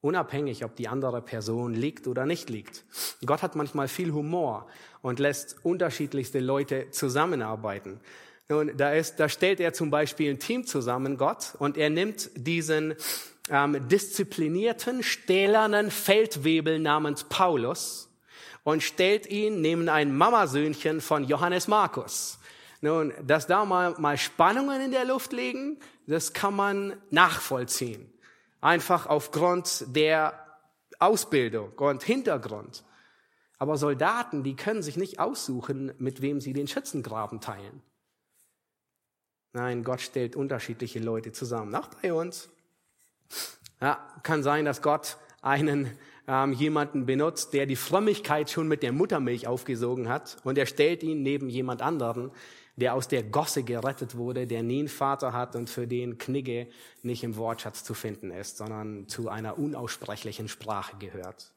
Unabhängig, 0.01 0.65
ob 0.65 0.77
die 0.77 0.89
andere 0.89 1.21
Person 1.21 1.75
liegt 1.75 2.07
oder 2.07 2.27
nicht 2.27 2.49
liegt. 2.49 2.85
Gott 3.25 3.43
hat 3.43 3.57
manchmal 3.57 3.89
viel 3.89 4.13
Humor 4.13 4.69
und 5.03 5.19
lässt 5.19 5.65
unterschiedlichste 5.65 6.39
Leute 6.39 6.91
zusammenarbeiten. 6.91 8.01
Nun, 8.49 8.77
da 8.77 8.93
ist, 8.93 9.17
da 9.19 9.29
stellt 9.29 9.59
er 9.59 9.73
zum 9.73 9.91
Beispiel 9.91 10.31
ein 10.31 10.39
Team 10.39 10.65
zusammen, 10.65 11.17
Gott, 11.17 11.57
und 11.59 11.77
er 11.77 11.91
nimmt 11.91 12.31
diesen 12.37 12.95
ähm, 13.51 13.89
disziplinierten, 13.89 15.03
stählernen 15.03 15.91
Feldwebel 15.91 16.79
namens 16.79 17.25
Paulus 17.25 18.09
und 18.63 18.85
stellt 18.85 19.27
ihn 19.27 19.61
neben 19.61 19.89
ein 19.89 20.17
Mamasöhnchen 20.17 21.01
von 21.01 21.25
Johannes 21.25 21.67
Markus. 21.67 22.39
Nun, 22.81 23.13
dass 23.25 23.49
da 23.49 23.65
mal, 23.65 23.95
mal 23.99 24.17
Spannungen 24.17 24.81
in 24.81 24.91
der 24.93 25.05
Luft 25.05 25.33
liegen, 25.33 25.79
das 26.07 26.33
kann 26.33 26.55
man 26.55 26.97
nachvollziehen. 27.11 28.13
Einfach 28.61 29.07
aufgrund 29.07 29.85
der 29.95 30.47
Ausbildung 30.99 31.73
und 31.73 32.03
Hintergrund. 32.03 32.85
Aber 33.59 33.77
Soldaten, 33.77 34.43
die 34.43 34.57
können 34.57 34.83
sich 34.83 34.97
nicht 34.97 35.19
aussuchen, 35.19 35.93
mit 35.99 36.21
wem 36.23 36.41
sie 36.41 36.53
den 36.53 36.69
Schützengraben 36.69 37.41
teilen. 37.41 37.83
Nein, 39.53 39.85
Gott 39.85 40.03
stellt 40.03 40.37
unterschiedliche 40.37 40.99
Leute 40.99 41.33
zusammen, 41.33 41.75
auch 41.75 41.89
bei 42.03 42.13
uns. 42.13 42.51
Ja, 43.81 44.07
kann 44.23 44.43
sein, 44.43 44.67
dass 44.67 44.83
Gott 44.83 45.17
einen 45.41 45.97
ähm, 46.29 46.53
jemanden 46.53 47.07
benutzt, 47.07 47.55
der 47.55 47.67
die 47.67 47.77
Frömmigkeit 47.77 48.51
schon 48.51 48.69
mit 48.69 48.83
der 48.83 48.93
Muttermilch 48.93 49.47
aufgesogen 49.47 50.09
hat 50.09 50.37
und 50.45 50.59
er 50.59 50.67
stellt 50.67 51.03
ihn 51.03 51.23
neben 51.23 51.49
jemand 51.49 51.83
anderen, 51.83 52.33
der 52.77 52.95
aus 52.95 53.09
der 53.09 53.23
Gosse 53.23 53.63
gerettet 53.63 54.17
wurde, 54.17 54.47
der 54.47 54.63
nie 54.63 54.81
einen 54.81 54.89
Vater 54.89 55.33
hat 55.33 55.57
und 55.57 55.71
für 55.71 55.87
den 55.87 56.19
Knigge 56.19 56.69
nicht 57.03 57.25
im 57.25 57.37
Wortschatz 57.37 57.83
zu 57.85 57.95
finden 57.95 58.31
ist, 58.31 58.59
sondern 58.59 59.09
zu 59.09 59.29
einer 59.29 59.59
unaussprechlichen 59.59 60.49
Sprache 60.49 60.97
gehört. 60.99 61.53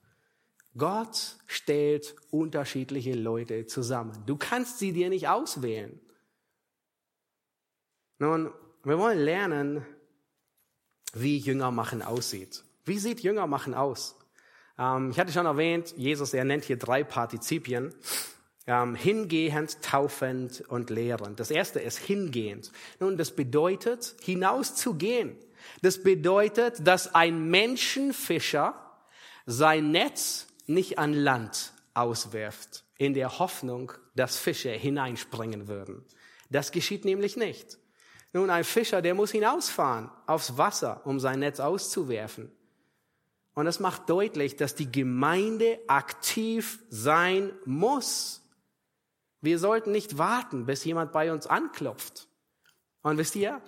Gott 0.77 1.35
stellt 1.45 2.15
unterschiedliche 2.31 3.13
Leute 3.13 3.65
zusammen. 3.65 4.23
Du 4.25 4.37
kannst 4.37 4.79
sie 4.79 4.93
dir 4.93 5.09
nicht 5.09 5.27
auswählen. 5.27 5.99
Nun, 8.19 8.51
wir 8.83 8.97
wollen 8.97 9.19
lernen, 9.19 9.85
wie 11.13 11.37
Jüngermachen 11.37 12.01
aussieht. 12.01 12.63
Wie 12.85 12.99
sieht 12.99 13.21
Jüngermachen 13.21 13.73
aus? 13.73 14.15
Ähm, 14.77 15.11
ich 15.11 15.19
hatte 15.19 15.33
schon 15.33 15.45
erwähnt, 15.45 15.93
Jesus, 15.97 16.33
er 16.33 16.45
nennt 16.45 16.63
hier 16.63 16.77
drei 16.77 17.03
Partizipien 17.03 17.93
ähm, 18.67 18.95
hingehend, 18.95 19.81
taufend 19.81 20.61
und 20.67 20.89
lehrend. 20.89 21.39
Das 21.39 21.51
erste 21.51 21.79
ist 21.79 21.97
hingehend. 21.97 22.71
Nun, 22.99 23.17
das 23.17 23.31
bedeutet, 23.31 24.15
hinauszugehen. 24.21 25.37
Das 25.81 26.03
bedeutet, 26.03 26.85
dass 26.87 27.13
ein 27.15 27.49
Menschenfischer 27.49 28.75
sein 29.45 29.91
Netz 29.91 30.47
nicht 30.67 30.99
an 30.99 31.13
Land 31.13 31.73
auswirft, 31.93 32.83
in 32.97 33.13
der 33.13 33.39
Hoffnung, 33.39 33.91
dass 34.15 34.37
Fische 34.37 34.69
hineinspringen 34.69 35.67
würden. 35.67 36.05
Das 36.49 36.71
geschieht 36.71 37.05
nämlich 37.05 37.37
nicht. 37.37 37.77
Nun, 38.33 38.49
ein 38.49 38.63
Fischer, 38.63 39.01
der 39.01 39.15
muss 39.15 39.31
hinausfahren 39.31 40.11
aufs 40.27 40.57
Wasser, 40.57 41.01
um 41.05 41.19
sein 41.19 41.39
Netz 41.39 41.59
auszuwerfen. 41.59 42.51
Und 43.55 43.65
das 43.65 43.79
macht 43.79 44.09
deutlich, 44.09 44.55
dass 44.55 44.75
die 44.75 44.91
Gemeinde 44.91 45.79
aktiv 45.87 46.79
sein 46.89 47.51
muss. 47.65 48.41
Wir 49.41 49.59
sollten 49.59 49.91
nicht 49.91 50.17
warten, 50.17 50.65
bis 50.65 50.83
jemand 50.83 51.11
bei 51.11 51.31
uns 51.31 51.47
anklopft. 51.47 52.27
Und 53.01 53.17
wisst 53.17 53.35
ihr, 53.35 53.61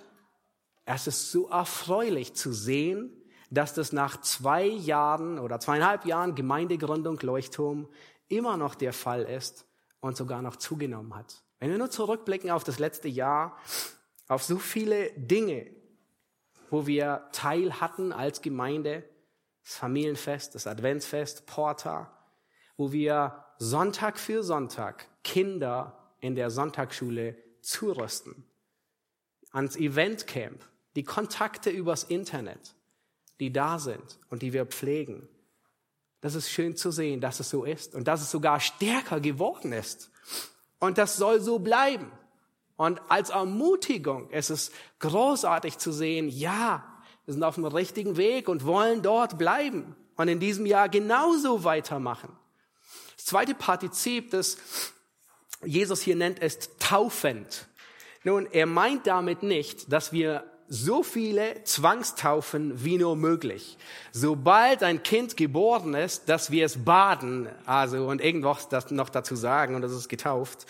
es 0.84 1.06
ist 1.06 1.30
so 1.30 1.48
erfreulich 1.48 2.34
zu 2.34 2.52
sehen, 2.52 3.10
dass 3.50 3.74
das 3.74 3.92
nach 3.92 4.20
zwei 4.20 4.64
Jahren 4.64 5.38
oder 5.38 5.60
zweieinhalb 5.60 6.04
Jahren 6.04 6.34
Gemeindegründung 6.34 7.18
Leuchtturm 7.20 7.88
immer 8.28 8.56
noch 8.56 8.74
der 8.74 8.92
Fall 8.92 9.22
ist 9.22 9.66
und 10.00 10.16
sogar 10.16 10.42
noch 10.42 10.56
zugenommen 10.56 11.14
hat. 11.14 11.42
Wenn 11.60 11.70
wir 11.70 11.78
nur 11.78 11.90
zurückblicken 11.90 12.50
auf 12.50 12.64
das 12.64 12.78
letzte 12.78 13.08
Jahr, 13.08 13.56
auf 14.28 14.42
so 14.42 14.58
viele 14.58 15.12
Dinge, 15.12 15.70
wo 16.70 16.86
wir 16.86 17.28
Teil 17.32 17.80
hatten 17.80 18.12
als 18.12 18.40
Gemeinde, 18.40 19.04
das 19.62 19.76
Familienfest, 19.76 20.54
das 20.54 20.66
Adventsfest, 20.66 21.46
Porta, 21.46 22.10
wo 22.76 22.90
wir 22.90 23.44
Sonntag 23.62 24.18
für 24.18 24.42
Sonntag 24.42 25.06
Kinder 25.22 25.96
in 26.18 26.34
der 26.34 26.50
Sonntagsschule 26.50 27.36
zurüsten, 27.60 28.44
ans 29.52 29.76
Eventcamp, 29.76 30.64
die 30.96 31.04
Kontakte 31.04 31.70
übers 31.70 32.02
Internet, 32.02 32.74
die 33.38 33.52
da 33.52 33.78
sind 33.78 34.18
und 34.30 34.42
die 34.42 34.52
wir 34.52 34.66
pflegen. 34.66 35.28
Das 36.20 36.34
ist 36.34 36.50
schön 36.50 36.74
zu 36.74 36.90
sehen, 36.90 37.20
dass 37.20 37.38
es 37.38 37.50
so 37.50 37.62
ist 37.62 37.94
und 37.94 38.08
dass 38.08 38.20
es 38.20 38.32
sogar 38.32 38.58
stärker 38.58 39.20
geworden 39.20 39.72
ist. 39.72 40.10
Und 40.80 40.98
das 40.98 41.16
soll 41.16 41.40
so 41.40 41.60
bleiben. 41.60 42.10
Und 42.74 43.00
als 43.08 43.30
Ermutigung 43.30 44.28
ist 44.30 44.50
es 44.50 44.72
großartig 44.98 45.78
zu 45.78 45.92
sehen, 45.92 46.28
ja, 46.28 46.84
wir 47.26 47.34
sind 47.34 47.44
auf 47.44 47.54
dem 47.54 47.64
richtigen 47.66 48.16
Weg 48.16 48.48
und 48.48 48.66
wollen 48.66 49.02
dort 49.02 49.38
bleiben 49.38 49.94
und 50.16 50.26
in 50.26 50.40
diesem 50.40 50.66
Jahr 50.66 50.88
genauso 50.88 51.62
weitermachen. 51.62 52.36
Das 53.16 53.26
zweite 53.26 53.54
Partizip, 53.54 54.30
das 54.30 54.56
Jesus 55.64 56.02
hier 56.02 56.16
nennt, 56.16 56.38
ist 56.38 56.70
taufend. 56.78 57.66
Nun, 58.24 58.46
er 58.50 58.66
meint 58.66 59.06
damit 59.06 59.42
nicht, 59.42 59.92
dass 59.92 60.12
wir 60.12 60.44
so 60.68 61.02
viele 61.02 61.64
Zwangstaufen 61.64 62.82
wie 62.82 62.96
nur 62.96 63.14
möglich. 63.14 63.76
Sobald 64.12 64.82
ein 64.82 65.02
Kind 65.02 65.36
geboren 65.36 65.94
ist, 65.94 66.28
dass 66.28 66.50
wir 66.50 66.64
es 66.64 66.84
baden, 66.84 67.48
also 67.66 68.06
und 68.06 68.22
irgendwas 68.22 68.68
das 68.68 68.90
noch 68.90 69.10
dazu 69.10 69.36
sagen 69.36 69.74
und 69.74 69.82
das 69.82 69.92
ist 69.92 70.08
getauft. 70.08 70.66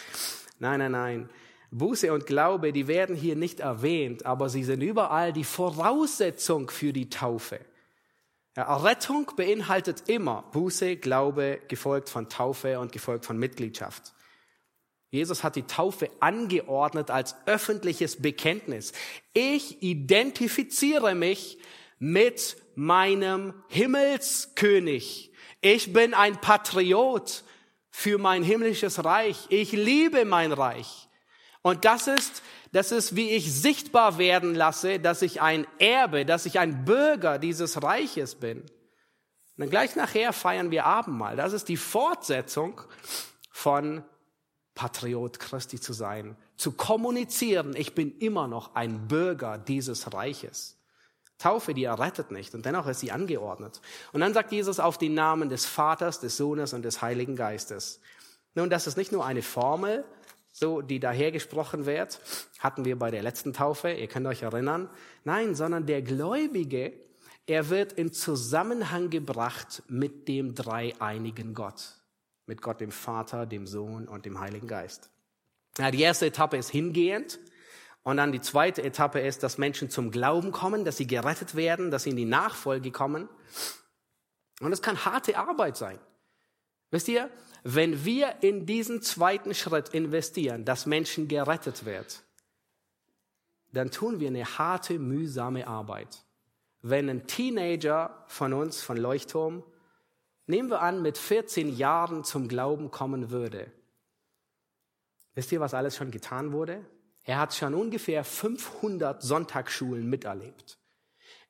Nein, 0.58 0.80
nein, 0.80 0.92
nein. 0.92 1.28
Buße 1.70 2.12
und 2.12 2.26
Glaube, 2.26 2.72
die 2.72 2.86
werden 2.86 3.14
hier 3.14 3.36
nicht 3.36 3.60
erwähnt, 3.60 4.26
aber 4.26 4.48
sie 4.48 4.64
sind 4.64 4.82
überall 4.82 5.32
die 5.32 5.44
Voraussetzung 5.44 6.68
für 6.68 6.92
die 6.92 7.08
Taufe. 7.08 7.60
Ja, 8.56 8.76
Rettung 8.76 9.32
beinhaltet 9.34 10.08
immer 10.08 10.42
Buße, 10.52 10.96
Glaube, 10.96 11.60
gefolgt 11.68 12.10
von 12.10 12.28
Taufe 12.28 12.78
und 12.80 12.92
gefolgt 12.92 13.24
von 13.24 13.38
Mitgliedschaft. 13.38 14.12
Jesus 15.10 15.42
hat 15.42 15.56
die 15.56 15.62
Taufe 15.62 16.10
angeordnet 16.20 17.10
als 17.10 17.34
öffentliches 17.46 18.20
Bekenntnis. 18.20 18.92
Ich 19.32 19.82
identifiziere 19.82 21.14
mich 21.14 21.58
mit 21.98 22.56
meinem 22.74 23.54
Himmelskönig. 23.68 25.32
Ich 25.60 25.92
bin 25.92 26.12
ein 26.12 26.40
Patriot 26.40 27.44
für 27.90 28.18
mein 28.18 28.42
himmlisches 28.42 29.04
Reich. 29.04 29.46
Ich 29.48 29.72
liebe 29.72 30.24
mein 30.24 30.52
Reich. 30.52 31.08
Und 31.62 31.84
das 31.84 32.06
ist, 32.06 32.42
das 32.72 32.90
ist, 32.90 33.14
wie 33.14 33.30
ich 33.30 33.52
sichtbar 33.52 34.18
werden 34.18 34.54
lasse, 34.54 34.98
dass 34.98 35.22
ich 35.22 35.42
ein 35.42 35.66
Erbe, 35.78 36.24
dass 36.24 36.46
ich 36.46 36.58
ein 36.58 36.84
Bürger 36.84 37.38
dieses 37.38 37.82
Reiches 37.82 38.34
bin. 38.34 38.60
Und 38.60 38.68
dann 39.58 39.70
gleich 39.70 39.94
nachher 39.94 40.32
feiern 40.32 40.70
wir 40.70 40.86
Abendmahl. 40.86 41.36
Das 41.36 41.52
ist 41.52 41.68
die 41.68 41.76
Fortsetzung 41.76 42.80
von 43.50 44.02
Patriot 44.74 45.38
Christi 45.38 45.78
zu 45.78 45.92
sein, 45.92 46.36
zu 46.56 46.72
kommunizieren, 46.72 47.76
ich 47.76 47.94
bin 47.94 48.16
immer 48.18 48.48
noch 48.48 48.74
ein 48.74 49.06
Bürger 49.06 49.58
dieses 49.58 50.14
Reiches. 50.14 50.78
Taufe, 51.38 51.74
die 51.74 51.84
errettet 51.84 52.30
nicht 52.30 52.54
und 52.54 52.64
dennoch 52.64 52.86
ist 52.86 53.00
sie 53.00 53.12
angeordnet. 53.12 53.82
Und 54.12 54.20
dann 54.20 54.32
sagt 54.32 54.52
Jesus 54.52 54.80
auf 54.80 54.96
den 54.96 55.12
Namen 55.12 55.48
des 55.48 55.66
Vaters, 55.66 56.20
des 56.20 56.36
Sohnes 56.36 56.72
und 56.72 56.82
des 56.82 57.02
Heiligen 57.02 57.36
Geistes. 57.36 58.00
Nun, 58.54 58.70
das 58.70 58.86
ist 58.86 58.96
nicht 58.96 59.12
nur 59.12 59.26
eine 59.26 59.42
Formel, 59.42 60.04
so 60.52 60.82
die 60.82 61.00
dahergesprochen 61.00 61.86
wird, 61.86 62.20
hatten 62.60 62.84
wir 62.84 62.98
bei 62.98 63.10
der 63.10 63.22
letzten 63.22 63.52
Taufe, 63.52 63.90
ihr 63.90 64.06
könnt 64.06 64.26
euch 64.26 64.42
erinnern. 64.42 64.88
Nein, 65.24 65.54
sondern 65.54 65.86
der 65.86 66.02
Gläubige, 66.02 66.92
er 67.46 67.70
wird 67.70 67.92
in 67.94 68.12
Zusammenhang 68.12 69.10
gebracht 69.10 69.82
mit 69.88 70.28
dem 70.28 70.54
dreieinigen 70.54 71.54
Gott 71.54 72.02
mit 72.46 72.62
Gott 72.62 72.80
dem 72.80 72.92
Vater, 72.92 73.46
dem 73.46 73.66
Sohn 73.66 74.08
und 74.08 74.26
dem 74.26 74.40
Heiligen 74.40 74.66
Geist. 74.66 75.10
Ja, 75.78 75.90
die 75.90 76.02
erste 76.02 76.26
Etappe 76.26 76.56
ist 76.56 76.70
hingehend. 76.70 77.38
Und 78.02 78.16
dann 78.16 78.32
die 78.32 78.40
zweite 78.40 78.82
Etappe 78.82 79.20
ist, 79.20 79.42
dass 79.42 79.58
Menschen 79.58 79.88
zum 79.88 80.10
Glauben 80.10 80.50
kommen, 80.50 80.84
dass 80.84 80.96
sie 80.96 81.06
gerettet 81.06 81.54
werden, 81.54 81.90
dass 81.90 82.02
sie 82.02 82.10
in 82.10 82.16
die 82.16 82.24
Nachfolge 82.24 82.90
kommen. 82.90 83.28
Und 84.60 84.72
es 84.72 84.82
kann 84.82 85.04
harte 85.04 85.38
Arbeit 85.38 85.76
sein. 85.76 85.98
Wisst 86.90 87.08
ihr, 87.08 87.30
wenn 87.62 88.04
wir 88.04 88.42
in 88.42 88.66
diesen 88.66 89.02
zweiten 89.02 89.54
Schritt 89.54 89.90
investieren, 89.90 90.64
dass 90.64 90.86
Menschen 90.86 91.28
gerettet 91.28 91.84
wird, 91.84 92.22
dann 93.72 93.90
tun 93.90 94.20
wir 94.20 94.28
eine 94.28 94.44
harte, 94.44 94.98
mühsame 94.98 95.66
Arbeit. 95.66 96.24
Wenn 96.82 97.08
ein 97.08 97.26
Teenager 97.26 98.24
von 98.26 98.52
uns, 98.52 98.82
von 98.82 98.96
Leuchtturm, 98.96 99.62
nehmen 100.46 100.68
wir 100.68 100.82
an, 100.82 101.02
mit 101.02 101.16
14 101.16 101.76
Jahren 101.76 102.24
zum 102.24 102.48
Glauben 102.48 102.90
kommen 102.90 103.30
würde. 103.30 103.70
Wisst 105.34 105.52
ihr, 105.52 105.60
was 105.60 105.74
alles 105.74 105.96
schon 105.96 106.10
getan 106.10 106.52
wurde? 106.52 106.84
Er 107.24 107.38
hat 107.38 107.54
schon 107.54 107.74
ungefähr 107.74 108.24
500 108.24 109.22
Sonntagsschulen 109.22 110.08
miterlebt. 110.10 110.78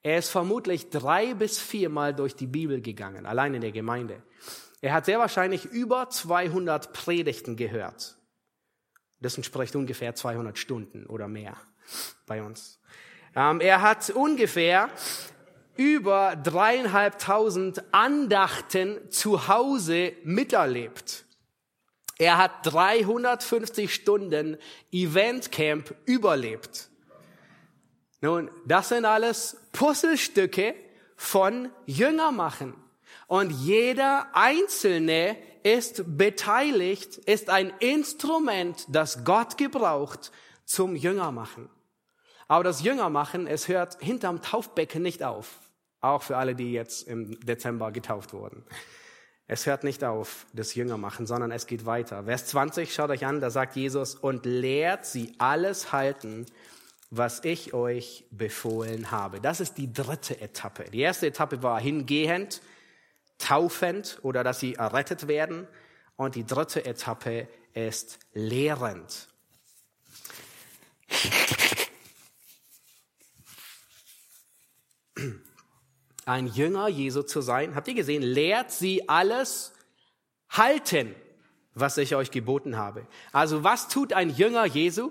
Er 0.03 0.19
ist 0.19 0.29
vermutlich 0.29 0.91
drei 0.91 1.35
bis 1.35 1.59
viermal 1.59 2.15
durch 2.15 2.37
die 2.37 2.47
Bibel 2.47 2.81
gegangen, 2.83 3.25
allein 3.25 3.55
in 3.55 3.63
der 3.63 3.73
Gemeinde. 3.73 4.23
Er 4.83 4.93
hat 4.93 5.07
sehr 5.07 5.21
wahrscheinlich 5.21 5.65
über 5.67 6.11
200 6.11 6.93
Predigten 6.93 7.57
gehört. 7.57 8.17
Das 9.21 9.37
entspricht 9.37 9.77
ungefähr 9.77 10.17
200 10.17 10.59
Stunden 10.59 11.07
oder 11.07 11.29
mehr 11.29 11.57
bei 12.27 12.43
uns. 12.43 12.81
Ähm, 13.37 13.61
er 13.61 13.81
hat 13.81 14.11
ungefähr 14.11 14.91
über 15.77 16.35
dreieinhalbtausend 16.35 17.83
Andachten 17.95 19.09
zu 19.11 19.47
Hause 19.47 20.15
miterlebt. 20.25 21.25
Er 22.19 22.37
hat 22.39 22.67
350 22.67 23.95
Stunden 23.95 24.59
Eventcamp 24.91 25.95
überlebt. 26.07 26.91
Nun, 28.21 28.51
das 28.67 28.89
sind 28.89 29.05
alles 29.05 29.57
Puzzlestücke 29.73 30.75
von 31.17 31.71
Jüngermachen. 31.87 32.75
Und 33.33 33.51
jeder 33.51 34.27
Einzelne 34.35 35.39
ist 35.63 36.19
beteiligt, 36.19 37.17
ist 37.17 37.49
ein 37.49 37.73
Instrument, 37.79 38.85
das 38.91 39.25
Gott 39.25 39.57
gebraucht 39.57 40.33
zum 40.67 40.95
Jüngermachen. 40.95 41.71
Aber 42.47 42.63
das 42.63 42.83
Jüngermachen, 42.83 43.47
es 43.47 43.69
hört 43.69 43.97
hinterm 44.03 44.43
Taufbecken 44.43 45.01
nicht 45.01 45.23
auf. 45.23 45.49
Auch 46.03 46.23
für 46.23 46.37
alle, 46.37 46.55
die 46.55 46.73
jetzt 46.73 47.09
im 47.09 47.41
Dezember 47.41 47.91
getauft 47.91 48.35
wurden. 48.35 48.67
Es 49.47 49.65
hört 49.65 49.83
nicht 49.83 50.05
auf, 50.05 50.45
das 50.53 50.75
Jünger 50.75 50.99
machen, 50.99 51.27
sondern 51.27 51.53
es 51.53 51.67
geht 51.67 51.87
weiter. 51.87 52.25
Vers 52.25 52.49
20, 52.49 52.93
schaut 52.93 53.09
euch 53.09 53.25
an, 53.25 53.41
da 53.41 53.49
sagt 53.49 53.77
Jesus, 53.77 54.15
und 54.15 54.45
lehrt 54.45 55.07
sie 55.07 55.33
alles 55.39 55.91
halten, 55.91 56.45
was 57.09 57.43
ich 57.45 57.73
euch 57.73 58.27
befohlen 58.31 59.11
habe. 59.11 59.41
Das 59.41 59.61
ist 59.61 59.79
die 59.79 59.91
dritte 59.91 60.39
Etappe. 60.39 60.85
Die 60.93 61.01
erste 61.01 61.29
Etappe 61.29 61.63
war 61.63 61.81
hingehend, 61.81 62.61
taufend 63.43 64.19
oder 64.23 64.45
dass 64.45 64.61
sie 64.61 64.75
errettet 64.75 65.29
werden. 65.29 65.67
Und 66.17 66.35
die 66.35 66.45
dritte 66.45 66.85
Etappe 66.85 67.49
ist 67.75 68.19
lehrend. 68.33 69.29
ein 76.25 76.47
Jünger 76.47 76.89
Jesu 76.89 77.23
zu 77.23 77.41
sein, 77.41 77.75
habt 77.75 77.89
ihr 77.89 77.95
gesehen, 77.95 78.23
lehrt 78.23 78.71
sie 78.71 79.09
alles 79.09 79.73
halten, 80.51 81.15
was 81.75 81.99
ich 81.99 82.15
euch 82.15 82.31
geboten 82.31 82.77
habe. 82.77 83.07
Also 83.33 83.65
was 83.65 83.89
tut 83.89 84.13
ein 84.13 84.31
Jünger 84.31 84.65
Jesu? 84.65 85.11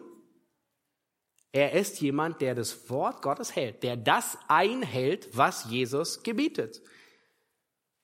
Er 1.52 1.74
ist 1.74 2.00
jemand, 2.00 2.40
der 2.40 2.56
das 2.56 2.90
Wort 2.90 3.22
Gottes 3.22 3.56
hält, 3.56 3.84
der 3.84 3.98
das 3.98 4.38
einhält, 4.48 5.28
was 5.34 5.66
Jesus 5.70 6.24
gebietet. 6.24 6.82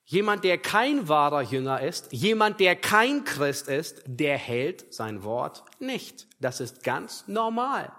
Jemand, 0.09 0.45
der 0.45 0.57
kein 0.57 1.09
wahrer 1.09 1.41
Jünger 1.41 1.81
ist, 1.81 2.13
jemand, 2.13 2.61
der 2.61 2.77
kein 2.77 3.25
Christ 3.25 3.67
ist, 3.67 4.03
der 4.05 4.37
hält 4.37 4.93
sein 4.93 5.23
Wort 5.23 5.65
nicht. 5.79 6.27
Das 6.39 6.61
ist 6.61 6.81
ganz 6.81 7.27
normal. 7.27 7.91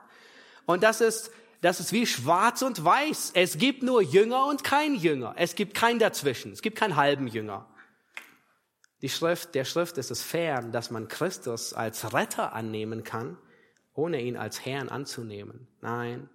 Und 0.64 0.82
das 0.82 1.02
ist 1.02 1.30
das 1.60 1.80
ist 1.80 1.92
wie 1.92 2.06
schwarz 2.06 2.62
und 2.62 2.84
weiß. 2.84 3.32
Es 3.34 3.58
gibt 3.58 3.82
nur 3.82 4.00
Jünger 4.00 4.46
und 4.46 4.62
kein 4.62 4.94
Jünger. 4.94 5.34
Es 5.36 5.54
gibt 5.54 5.74
kein 5.74 5.98
dazwischen. 5.98 6.52
Es 6.52 6.62
gibt 6.62 6.78
keinen 6.78 6.96
halben 6.96 7.26
Jünger. 7.26 7.66
Die 9.02 9.08
Schrift, 9.08 9.54
der 9.54 9.64
Schrift 9.64 9.98
ist 9.98 10.10
es 10.10 10.22
fern, 10.22 10.72
dass 10.72 10.90
man 10.90 11.08
Christus 11.08 11.72
als 11.72 12.12
Retter 12.14 12.52
annehmen 12.52 13.04
kann, 13.04 13.38
ohne 13.92 14.22
ihn 14.22 14.36
als 14.36 14.64
Herrn 14.64 14.88
anzunehmen. 14.88 15.68
Nein. 15.80 16.30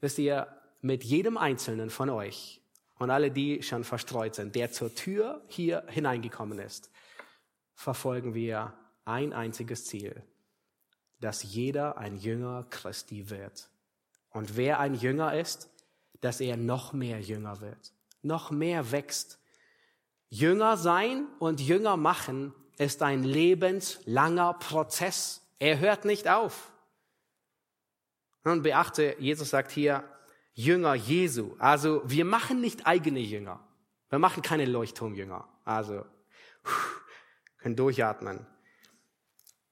Wisst 0.00 0.18
ihr, 0.18 0.48
mit 0.80 1.02
jedem 1.02 1.38
Einzelnen 1.38 1.90
von 1.90 2.10
euch 2.10 2.61
und 2.98 3.10
alle, 3.10 3.30
die 3.30 3.62
schon 3.62 3.84
verstreut 3.84 4.34
sind, 4.34 4.54
der 4.54 4.72
zur 4.72 4.94
Tür 4.94 5.42
hier 5.48 5.84
hineingekommen 5.88 6.58
ist, 6.58 6.90
verfolgen 7.74 8.34
wir 8.34 8.74
ein 9.04 9.32
einziges 9.32 9.86
Ziel, 9.86 10.22
dass 11.20 11.42
jeder 11.42 11.98
ein 11.98 12.16
Jünger 12.16 12.66
Christi 12.70 13.30
wird. 13.30 13.68
Und 14.30 14.56
wer 14.56 14.80
ein 14.80 14.94
Jünger 14.94 15.38
ist, 15.38 15.68
dass 16.20 16.40
er 16.40 16.56
noch 16.56 16.92
mehr 16.92 17.20
Jünger 17.20 17.60
wird, 17.60 17.92
noch 18.22 18.50
mehr 18.50 18.92
wächst. 18.92 19.38
Jünger 20.28 20.76
sein 20.76 21.26
und 21.38 21.60
Jünger 21.60 21.96
machen 21.96 22.54
ist 22.78 23.02
ein 23.02 23.24
lebenslanger 23.24 24.54
Prozess. 24.54 25.42
Er 25.58 25.78
hört 25.78 26.04
nicht 26.04 26.28
auf. 26.28 26.72
Und 28.44 28.62
beachte, 28.62 29.16
Jesus 29.18 29.50
sagt 29.50 29.70
hier, 29.70 30.04
Jünger 30.54 30.94
Jesu. 30.94 31.54
Also 31.58 32.02
wir 32.04 32.24
machen 32.24 32.60
nicht 32.60 32.86
eigene 32.86 33.20
Jünger. 33.20 33.60
Wir 34.10 34.18
machen 34.18 34.42
keine 34.42 34.66
Leuchtturmjünger. 34.66 35.48
Also 35.64 36.04
können 37.58 37.76
durchatmen. 37.76 38.46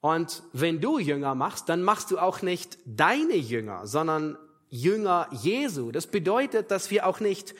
Und 0.01 0.43
wenn 0.53 0.81
du 0.81 0.99
Jünger 0.99 1.35
machst, 1.35 1.69
dann 1.69 1.83
machst 1.83 2.11
du 2.11 2.19
auch 2.19 2.41
nicht 2.41 2.79
deine 2.87 3.37
Jünger, 3.37 3.87
sondern 3.87 4.39
Jünger 4.71 5.29
Jesu. 5.31 5.91
Das 5.91 6.07
bedeutet, 6.07 6.71
dass 6.71 6.91
wir 6.91 7.07
auch 7.07 7.21
nicht, 7.21 7.55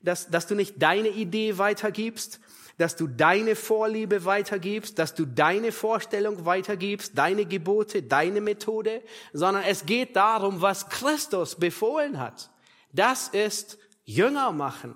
dass, 0.00 0.28
dass 0.28 0.46
du 0.46 0.54
nicht 0.54 0.80
deine 0.80 1.08
Idee 1.08 1.58
weitergibst, 1.58 2.38
dass 2.78 2.94
du 2.94 3.08
deine 3.08 3.56
Vorliebe 3.56 4.24
weitergibst, 4.24 4.98
dass 4.98 5.14
du 5.14 5.26
deine 5.26 5.72
Vorstellung 5.72 6.44
weitergibst, 6.44 7.18
deine 7.18 7.46
Gebote, 7.46 8.02
deine 8.02 8.40
Methode, 8.40 9.02
sondern 9.32 9.64
es 9.64 9.84
geht 9.84 10.14
darum, 10.14 10.60
was 10.60 10.88
Christus 10.88 11.56
befohlen 11.56 12.20
hat. 12.20 12.51
Das 12.92 13.28
ist 13.28 13.78
Jünger 14.04 14.52
machen, 14.52 14.94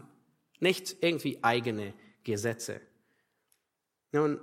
nicht 0.60 0.96
irgendwie 1.00 1.38
eigene 1.42 1.94
Gesetze. 2.24 2.80
Nun, 4.12 4.38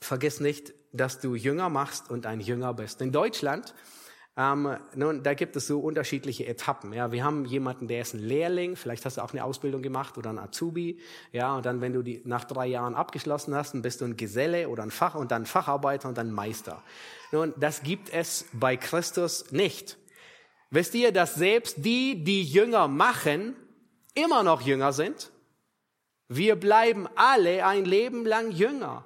vergiss 0.00 0.40
nicht, 0.40 0.72
dass 0.92 1.20
du 1.20 1.34
Jünger 1.34 1.68
machst 1.68 2.10
und 2.10 2.26
ein 2.26 2.40
Jünger 2.40 2.74
bist. 2.74 3.00
In 3.00 3.12
Deutschland, 3.12 3.74
ähm, 4.36 4.76
nun, 4.94 5.22
da 5.22 5.34
gibt 5.34 5.56
es 5.56 5.66
so 5.66 5.80
unterschiedliche 5.80 6.46
Etappen. 6.46 6.92
Ja, 6.92 7.12
wir 7.12 7.24
haben 7.24 7.44
jemanden, 7.44 7.88
der 7.88 8.00
ist 8.00 8.14
ein 8.14 8.20
Lehrling, 8.20 8.76
vielleicht 8.76 9.04
hast 9.04 9.18
du 9.18 9.22
auch 9.22 9.32
eine 9.32 9.44
Ausbildung 9.44 9.82
gemacht 9.82 10.16
oder 10.16 10.30
ein 10.30 10.38
Azubi. 10.38 11.00
Ja, 11.32 11.56
und 11.56 11.66
dann, 11.66 11.80
wenn 11.80 11.92
du 11.92 12.02
die 12.02 12.22
nach 12.24 12.44
drei 12.44 12.66
Jahren 12.66 12.94
abgeschlossen 12.94 13.54
hast, 13.54 13.74
dann 13.74 13.82
bist 13.82 14.00
du 14.00 14.06
ein 14.06 14.16
Geselle 14.16 14.68
oder 14.68 14.82
ein 14.82 14.90
Fach 14.90 15.14
und 15.14 15.30
dann 15.30 15.46
Facharbeiter 15.46 16.08
und 16.08 16.16
dann 16.16 16.30
Meister. 16.30 16.82
Nun, 17.32 17.52
das 17.58 17.82
gibt 17.82 18.10
es 18.10 18.46
bei 18.52 18.76
Christus 18.76 19.52
nicht. 19.52 19.98
Wisst 20.70 20.94
ihr, 20.94 21.12
dass 21.12 21.34
selbst 21.34 21.76
die, 21.78 22.22
die 22.22 22.44
Jünger 22.44 22.86
machen, 22.86 23.56
immer 24.14 24.42
noch 24.42 24.62
Jünger 24.62 24.92
sind? 24.92 25.30
Wir 26.28 26.54
bleiben 26.54 27.08
alle 27.16 27.66
ein 27.66 27.84
Leben 27.84 28.24
lang 28.24 28.52
Jünger. 28.52 29.04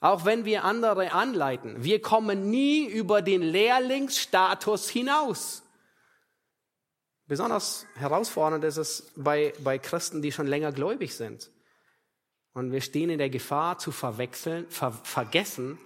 Auch 0.00 0.24
wenn 0.24 0.44
wir 0.44 0.64
andere 0.64 1.12
anleiten. 1.12 1.82
Wir 1.82 2.02
kommen 2.02 2.50
nie 2.50 2.84
über 2.84 3.22
den 3.22 3.42
Lehrlingsstatus 3.42 4.90
hinaus. 4.90 5.62
Besonders 7.26 7.86
herausfordernd 7.94 8.64
ist 8.64 8.76
es 8.76 9.12
bei, 9.16 9.54
bei 9.60 9.78
Christen, 9.78 10.20
die 10.20 10.32
schon 10.32 10.46
länger 10.46 10.72
gläubig 10.72 11.14
sind. 11.14 11.50
Und 12.52 12.70
wir 12.70 12.82
stehen 12.82 13.08
in 13.08 13.18
der 13.18 13.30
Gefahr 13.30 13.78
zu 13.78 13.92
verwechseln, 13.92 14.66
ver, 14.68 14.92
vergessen, 14.92 15.78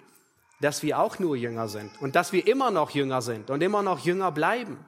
dass 0.61 0.83
wir 0.83 0.99
auch 0.99 1.19
nur 1.19 1.37
Jünger 1.37 1.69
sind 1.69 1.91
und 2.01 2.17
dass 2.17 2.33
wir 2.33 2.47
immer 2.47 2.71
noch 2.71 2.91
Jünger 2.91 3.23
sind 3.23 3.51
und 3.51 3.63
immer 3.63 3.83
noch 3.83 4.01
Jünger 4.01 4.33
bleiben. 4.33 4.85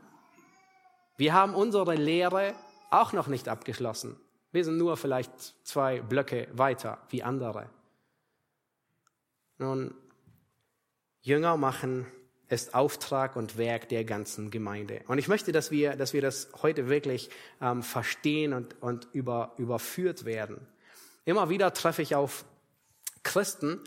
Wir 1.20 1.34
haben 1.34 1.54
unsere 1.54 1.96
Lehre 1.96 2.54
auch 2.88 3.12
noch 3.12 3.26
nicht 3.26 3.46
abgeschlossen. 3.46 4.16
Wir 4.52 4.64
sind 4.64 4.78
nur 4.78 4.96
vielleicht 4.96 5.30
zwei 5.66 6.00
Blöcke 6.00 6.48
weiter 6.54 6.96
wie 7.10 7.22
andere. 7.22 7.68
Nun, 9.58 9.92
Jünger 11.20 11.58
machen 11.58 12.06
ist 12.48 12.74
Auftrag 12.74 13.36
und 13.36 13.58
Werk 13.58 13.90
der 13.90 14.06
ganzen 14.06 14.50
Gemeinde. 14.50 15.02
Und 15.08 15.18
ich 15.18 15.28
möchte, 15.28 15.52
dass 15.52 15.70
wir, 15.70 15.94
dass 15.94 16.14
wir 16.14 16.22
das 16.22 16.48
heute 16.62 16.88
wirklich 16.88 17.28
ähm, 17.60 17.82
verstehen 17.82 18.54
und, 18.54 18.80
und 18.80 19.06
über, 19.12 19.52
überführt 19.58 20.24
werden. 20.24 20.66
Immer 21.26 21.50
wieder 21.50 21.74
treffe 21.74 22.00
ich 22.00 22.14
auf 22.14 22.46
Christen, 23.24 23.78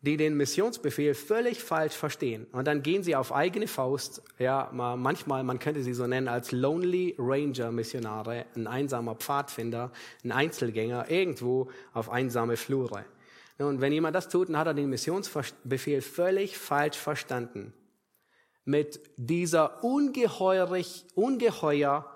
die 0.00 0.16
den 0.16 0.36
Missionsbefehl 0.36 1.14
völlig 1.14 1.62
falsch 1.62 1.94
verstehen. 1.94 2.46
Und 2.52 2.66
dann 2.66 2.82
gehen 2.82 3.02
sie 3.02 3.16
auf 3.16 3.32
eigene 3.32 3.66
Faust, 3.66 4.22
ja, 4.38 4.70
manchmal, 4.72 5.42
man 5.42 5.58
könnte 5.58 5.82
sie 5.82 5.94
so 5.94 6.06
nennen 6.06 6.28
als 6.28 6.52
Lonely 6.52 7.16
Ranger 7.18 7.72
Missionare, 7.72 8.46
ein 8.54 8.68
einsamer 8.68 9.16
Pfadfinder, 9.16 9.90
ein 10.24 10.30
Einzelgänger, 10.30 11.10
irgendwo 11.10 11.70
auf 11.92 12.10
einsame 12.10 12.56
Flure. 12.56 13.04
Und 13.58 13.80
wenn 13.80 13.92
jemand 13.92 14.14
das 14.14 14.28
tut, 14.28 14.48
dann 14.48 14.58
hat 14.58 14.68
er 14.68 14.74
den 14.74 14.88
Missionsbefehl 14.88 16.00
völlig 16.00 16.56
falsch 16.56 16.96
verstanden. 16.96 17.72
Mit 18.64 19.00
dieser 19.16 19.82
ungeheurig, 19.82 21.06
ungeheuer 21.16 22.08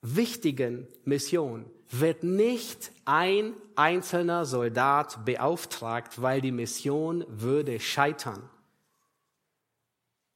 wichtigen 0.00 0.88
Mission 1.04 1.66
wird 1.92 2.22
nicht 2.22 2.90
ein 3.04 3.54
einzelner 3.76 4.46
Soldat 4.46 5.24
beauftragt, 5.24 6.20
weil 6.20 6.40
die 6.40 6.52
Mission 6.52 7.24
würde 7.28 7.78
scheitern. 7.80 8.48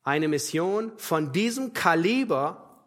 Eine 0.02 0.28
Mission 0.28 0.92
von 0.98 1.32
diesem 1.32 1.72
Kaliber 1.72 2.84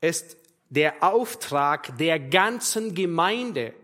ist 0.00 0.36
der 0.68 1.02
Auftrag 1.02 1.96
der 1.98 2.18
ganzen 2.18 2.94
Gemeinde 2.94 3.74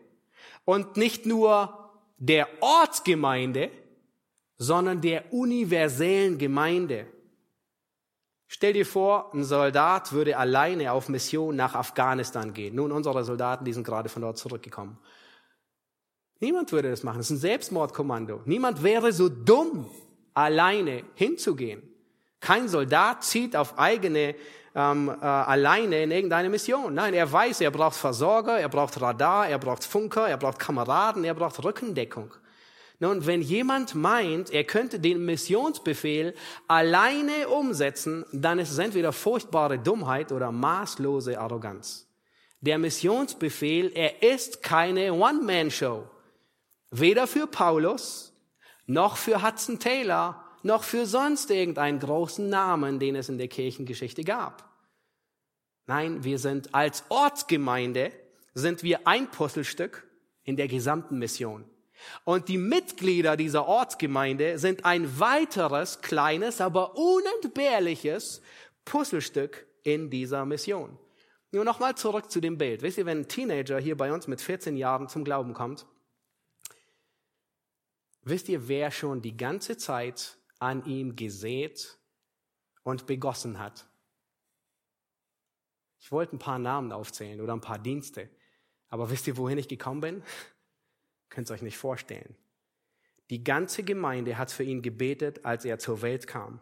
und 0.65 0.97
nicht 0.97 1.25
nur 1.25 1.91
der 2.19 2.49
Ortsgemeinde, 2.61 3.71
sondern 4.59 5.01
der 5.01 5.33
universellen 5.33 6.37
Gemeinde. 6.37 7.07
Stell 8.53 8.73
dir 8.73 8.85
vor, 8.85 9.31
ein 9.33 9.45
Soldat 9.45 10.11
würde 10.11 10.37
alleine 10.37 10.91
auf 10.91 11.09
Mission 11.09 11.55
nach 11.55 11.77
Afghanistan 11.77 12.53
gehen. 12.53 12.75
Nun, 12.75 12.91
unsere 12.91 13.23
Soldaten, 13.23 13.65
die 13.65 13.73
sind 13.73 13.85
gerade 13.85 14.09
von 14.09 14.23
dort 14.23 14.39
zurückgekommen. 14.39 14.99
Niemand 16.41 16.73
würde 16.73 16.91
das 16.91 17.05
machen. 17.05 17.19
Das 17.19 17.27
ist 17.27 17.37
ein 17.37 17.39
Selbstmordkommando. 17.39 18.41
Niemand 18.47 18.83
wäre 18.83 19.13
so 19.13 19.29
dumm, 19.29 19.89
alleine 20.35 21.05
hinzugehen. 21.15 21.81
Kein 22.41 22.67
Soldat 22.67 23.23
zieht 23.23 23.55
auf 23.55 23.79
eigene 23.79 24.35
ähm, 24.75 25.09
äh, 25.09 25.25
alleine 25.25 26.03
in 26.03 26.11
irgendeine 26.11 26.49
Mission. 26.49 26.93
Nein, 26.93 27.15
er 27.15 27.31
weiß, 27.31 27.61
er 27.61 27.71
braucht 27.71 27.95
Versorger, 27.95 28.59
er 28.59 28.69
braucht 28.69 29.01
Radar, 29.01 29.49
er 29.49 29.61
braucht 29.61 29.85
Funker, 29.85 30.29
er 30.29 30.39
braucht 30.39 30.59
Kameraden, 30.59 31.23
er 31.23 31.35
braucht 31.35 31.63
Rückendeckung. 31.63 32.35
Nun, 33.03 33.25
wenn 33.25 33.41
jemand 33.41 33.95
meint, 33.95 34.51
er 34.51 34.65
könnte 34.65 35.01
den 35.01 35.25
Missionsbefehl 35.25 36.35
alleine 36.69 37.49
umsetzen, 37.49 38.27
dann 38.31 38.59
ist 38.59 38.71
es 38.71 38.79
entweder 38.79 39.13
furchtbare 39.13 39.79
Dummheit 39.79 40.33
oder 40.33 40.53
maßlose 40.53 41.41
Arroganz. 41.41 42.07
Der 42.61 42.77
Missionsbefehl, 42.77 43.91
er 43.95 44.23
ist 44.23 44.63
keine 44.63 45.15
One-Man-Show. 45.15 46.11
Weder 46.91 47.27
für 47.27 47.47
Paulus, 47.47 48.35
noch 48.85 49.17
für 49.17 49.43
Hudson 49.43 49.79
Taylor, 49.79 50.45
noch 50.63 50.85
für 50.85 51.07
sonst 51.07 51.51
irgendeinen 51.51 52.01
großen 52.01 52.51
Namen, 52.51 52.99
den 52.99 53.17
es 53.17 53.31
in 53.31 53.39
der 53.39 53.49
Kirchengeschichte 53.49 54.25
gab. 54.25 54.69
Nein, 55.87 56.23
wir 56.23 56.39
sind 56.39 56.75
als 56.75 57.05
Ortsgemeinde, 57.09 58.13
sind 58.53 58.83
wir 58.83 59.07
ein 59.07 59.31
Puzzlestück 59.31 60.07
in 60.45 60.57
der 60.57 60.69
gesamten 60.69 61.19
Mission. 61.19 61.65
Und 62.25 62.49
die 62.49 62.59
Mitglieder 62.59 63.37
dieser 63.37 63.67
Ortsgemeinde 63.67 64.59
sind 64.59 64.85
ein 64.85 65.19
weiteres, 65.21 66.01
kleines, 66.01 66.61
aber 66.61 66.97
unentbehrliches 66.97 68.43
Puzzlestück 68.85 69.67
in 69.83 70.11
dieser 70.11 70.45
Mission. 70.45 70.99
Nur 71.53 71.65
nochmal 71.65 71.97
zurück 71.97 72.31
zu 72.31 72.41
dem 72.41 72.59
Bild. 72.59 72.83
Wisst 72.83 72.99
ihr, 72.99 73.07
wenn 73.07 73.21
ein 73.21 73.29
Teenager 73.29 73.79
hier 73.79 73.97
bei 73.97 74.13
uns 74.13 74.29
mit 74.29 74.41
14 74.41 74.77
Jahren 74.77 75.09
zum 75.09 75.25
Glauben 75.25 75.53
kommt, 75.53 75.87
wisst 78.23 78.49
ihr, 78.49 78.69
wer 78.69 78.91
schon 78.91 79.23
die 79.23 79.37
ganze 79.37 79.77
Zeit 79.77 80.39
an 80.59 80.85
ihm 80.85 81.17
gesät 81.17 81.99
und 82.83 83.07
begossen 83.07 83.59
hat. 83.59 83.87
Ich 85.99 86.13
wollte 86.13 86.37
ein 86.37 86.39
paar 86.39 86.59
Namen 86.59 86.93
aufzählen 86.93 87.41
oder 87.41 87.53
ein 87.53 87.61
paar 87.61 87.79
Dienste. 87.79 88.31
Aber 88.89 89.11
wisst 89.11 89.27
ihr, 89.27 89.37
wohin 89.37 89.59
ich 89.59 89.69
gekommen 89.69 90.01
bin? 90.01 90.23
Könnt 91.31 91.51
ihr 91.51 91.55
euch 91.55 91.63
nicht 91.63 91.79
vorstellen. 91.79 92.37
Die 93.31 93.45
ganze 93.45 93.85
Gemeinde 93.85 94.37
hat 94.37 94.51
für 94.51 94.65
ihn 94.65 94.83
gebetet, 94.83 95.45
als 95.45 95.65
er 95.65 95.79
zur 95.79 96.03
Welt 96.03 96.27
kam. 96.27 96.61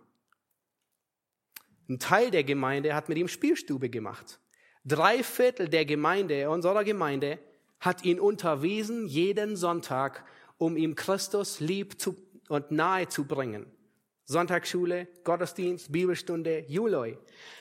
Ein 1.88 1.98
Teil 1.98 2.30
der 2.30 2.44
Gemeinde 2.44 2.94
hat 2.94 3.08
mit 3.08 3.16
ihm 3.16 3.28
Spielstube 3.28 3.88
gemacht. 3.88 4.38
Drei 4.84 5.22
Viertel 5.22 5.68
der 5.68 5.86
Gemeinde, 5.86 6.50
unserer 6.50 6.84
Gemeinde, 6.84 7.38
hat 7.80 8.04
ihn 8.04 8.20
unterwiesen 8.20 9.06
jeden 9.06 9.56
Sonntag, 9.56 10.24
um 10.58 10.76
ihm 10.76 10.94
Christus 10.94 11.60
lieb 11.60 11.98
zu 12.00 12.16
und 12.48 12.70
nahe 12.70 13.08
zu 13.08 13.24
bringen. 13.24 13.66
Sonntagsschule, 14.30 15.08
Gottesdienst, 15.24 15.90
Bibelstunde, 15.90 16.66
Juloi. 16.68 17.16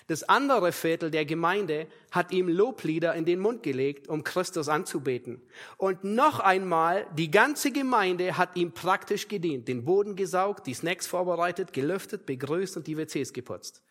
Das 0.08 0.24
andere 0.24 0.74
Viertel 0.74 1.10
der 1.10 1.24
Gemeinde 1.26 1.88
hat 2.12 2.34
ihm 2.34 2.50
Loblieder 2.50 3.16
in 3.16 3.24
den 3.24 3.40
Mund 3.40 3.64
gelegt, 3.64 4.10
um 4.10 4.26
Christus 4.26 4.68
anzubeten. 4.68 5.42
Und 5.78 6.04
noch 6.04 6.42
einmal, 6.42 7.08
die 7.14 7.32
ganze 7.32 7.72
Gemeinde 7.72 8.38
hat 8.38 8.58
ihm 8.58 8.74
praktisch 8.74 9.30
gedient, 9.30 9.70
den 9.70 9.86
Boden 9.86 10.18
gesaugt, 10.18 10.68
die 10.68 10.74
Snacks 10.74 11.08
vorbereitet, 11.08 11.72
gelüftet, 11.72 12.26
begrüßt 12.26 12.76
und 12.76 12.86
die 12.86 12.98
WCs 12.98 13.32
geputzt. 13.32 13.82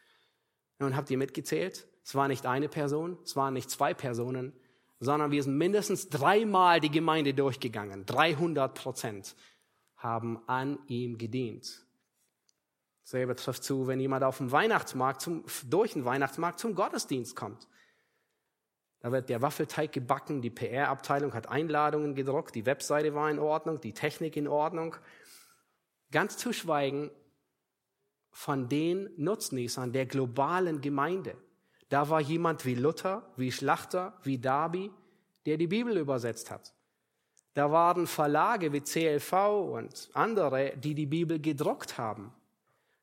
Nun 0.79 0.97
habt 0.97 1.11
ihr 1.11 1.17
mitgezählt? 1.17 1.89
Es 2.05 2.15
war 2.15 2.29
nicht 2.29 2.45
eine 2.45 2.69
Person, 2.69 3.17
es 3.25 3.37
waren 3.37 3.55
nicht 3.55 3.71
zwei 3.71 3.95
Personen, 3.95 4.53
sondern 5.01 5.31
wir 5.31 5.43
sind 5.43 5.57
mindestens 5.57 6.11
dreimal 6.11 6.81
die 6.81 6.91
Gemeinde 6.91 7.33
durchgegangen. 7.33 8.05
300 8.05 8.75
Prozent 8.75 9.35
haben 9.97 10.47
an 10.47 10.79
ihm 10.89 11.17
gedient. 11.17 11.86
Selbe 13.07 13.37
trifft 13.37 13.63
zu, 13.63 13.87
wenn 13.87 14.01
jemand 14.01 14.25
auf 14.25 14.39
dem 14.39 14.51
Weihnachtsmarkt 14.51 15.21
zum, 15.21 15.45
durch 15.69 15.93
den 15.93 16.05
Weihnachtsmarkt 16.05 16.59
zum 16.59 16.75
Gottesdienst 16.75 17.37
kommt. 17.37 17.69
Da 18.99 19.13
wird 19.13 19.29
der 19.29 19.43
Waffelteig 19.43 19.93
gebacken, 19.93 20.43
die 20.43 20.51
PR-Abteilung 20.51 21.33
hat 21.33 21.49
Einladungen 21.49 22.17
gedruckt, 22.17 22.57
die 22.57 22.67
Webseite 22.67 23.15
war 23.15 23.31
in 23.31 23.39
Ordnung, 23.39 23.81
die 23.81 23.93
Technik 23.93 24.35
in 24.35 24.49
Ordnung. 24.49 24.97
Ganz 26.11 26.37
zu 26.37 26.53
schweigen 26.53 27.13
von 28.33 28.69
den 28.69 29.09
Nutznießern 29.17 29.93
der 29.93 30.07
globalen 30.07 30.81
Gemeinde. 30.81 31.37
Da 31.89 32.11
war 32.11 32.21
jemand 32.21 32.65
wie 32.65 32.75
Luther, 32.75 33.33
wie 33.37 33.53
Schlachter, 33.53 34.19
wie 34.25 34.39
Darby, 34.39 34.91
der 35.47 35.59
die 35.59 35.69
Bibel 35.69 35.97
übersetzt 35.97 36.51
hat. 36.51 36.75
Da 37.55 37.71
waren 37.71 38.09
Verlage 38.09 38.73
wie 38.73 38.81
CLV 38.81 39.33
und 39.73 40.11
andere, 40.13 40.77
die 40.77 40.97
die 40.97 41.07
Bibel 41.07 41.39
gedruckt 41.39 41.99
haben. 41.99 42.35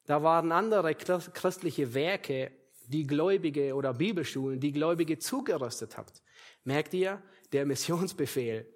Da 0.05 0.21
waren 0.23 0.51
andere 0.51 0.95
christliche 0.95 1.93
Werke, 1.93 2.51
die 2.87 3.07
Gläubige 3.07 3.75
oder 3.75 3.93
Bibelschulen, 3.93 4.59
die 4.59 4.71
Gläubige 4.71 5.17
zugerüstet 5.17 5.97
habt. 5.97 6.21
Merkt 6.63 6.93
ihr, 6.93 7.21
der 7.51 7.65
Missionsbefehl 7.65 8.67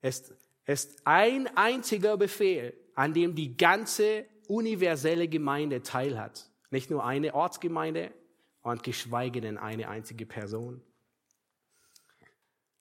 ist, 0.00 0.34
ist 0.64 1.00
ein 1.04 1.48
einziger 1.56 2.16
Befehl, 2.16 2.74
an 2.94 3.12
dem 3.12 3.34
die 3.34 3.56
ganze 3.56 4.26
universelle 4.48 5.28
Gemeinde 5.28 5.82
teilhat. 5.82 6.48
Nicht 6.70 6.90
nur 6.90 7.04
eine 7.04 7.34
Ortsgemeinde 7.34 8.12
und 8.62 8.82
geschweige 8.82 9.40
denn 9.40 9.58
eine 9.58 9.88
einzige 9.88 10.26
Person. 10.26 10.82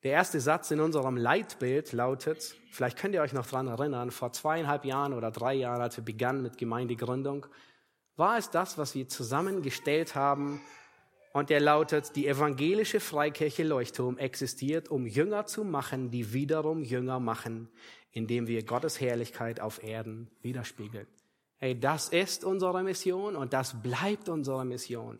Der 0.03 0.13
erste 0.13 0.39
Satz 0.39 0.71
in 0.71 0.79
unserem 0.79 1.15
Leitbild 1.15 1.91
lautet, 1.91 2.55
vielleicht 2.71 2.97
könnt 2.97 3.13
ihr 3.13 3.21
euch 3.21 3.33
noch 3.33 3.45
dran 3.45 3.67
erinnern, 3.67 4.09
vor 4.09 4.33
zweieinhalb 4.33 4.83
Jahren 4.83 5.13
oder 5.13 5.29
drei 5.29 5.53
Jahren, 5.53 5.81
als 5.81 5.97
wir 5.97 6.03
begannen 6.03 6.41
mit 6.41 6.57
Gemeindegründung, 6.57 7.45
war 8.15 8.37
es 8.37 8.49
das, 8.49 8.77
was 8.77 8.95
wir 8.95 9.07
zusammengestellt 9.07 10.15
haben 10.15 10.61
und 11.33 11.49
der 11.49 11.59
lautet, 11.59 12.15
die 12.15 12.27
evangelische 12.27 12.99
Freikirche 12.99 13.63
Leuchtturm 13.63 14.17
existiert, 14.17 14.89
um 14.89 15.05
Jünger 15.05 15.45
zu 15.45 15.63
machen, 15.63 16.11
die 16.11 16.33
wiederum 16.33 16.83
Jünger 16.83 17.19
machen, 17.19 17.69
indem 18.11 18.47
wir 18.47 18.65
Gottes 18.65 18.99
Herrlichkeit 18.99 19.59
auf 19.59 19.81
Erden 19.83 20.29
widerspiegeln. 20.41 21.07
Hey, 21.57 21.79
das 21.79 22.09
ist 22.09 22.43
unsere 22.43 22.83
Mission 22.83 23.35
und 23.35 23.53
das 23.53 23.81
bleibt 23.81 24.29
unsere 24.29 24.65
Mission. 24.65 25.19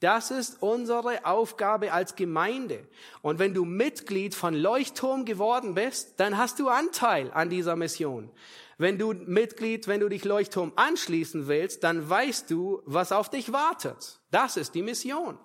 Das 0.00 0.30
ist 0.30 0.62
unsere 0.62 1.24
Aufgabe 1.24 1.92
als 1.92 2.16
Gemeinde. 2.16 2.86
Und 3.22 3.38
wenn 3.38 3.54
du 3.54 3.64
Mitglied 3.64 4.34
von 4.34 4.54
Leuchtturm 4.54 5.24
geworden 5.24 5.74
bist, 5.74 6.20
dann 6.20 6.36
hast 6.36 6.58
du 6.58 6.68
Anteil 6.68 7.30
an 7.32 7.48
dieser 7.48 7.76
Mission. 7.76 8.30
Wenn 8.78 8.98
du 8.98 9.14
Mitglied, 9.14 9.88
wenn 9.88 10.00
du 10.00 10.08
dich 10.10 10.24
Leuchtturm 10.24 10.72
anschließen 10.76 11.48
willst, 11.48 11.82
dann 11.82 12.08
weißt 12.08 12.50
du, 12.50 12.82
was 12.84 13.10
auf 13.10 13.30
dich 13.30 13.52
wartet. 13.52 14.20
Das 14.30 14.58
ist 14.58 14.74
die 14.74 14.82
Mission. 14.82 15.38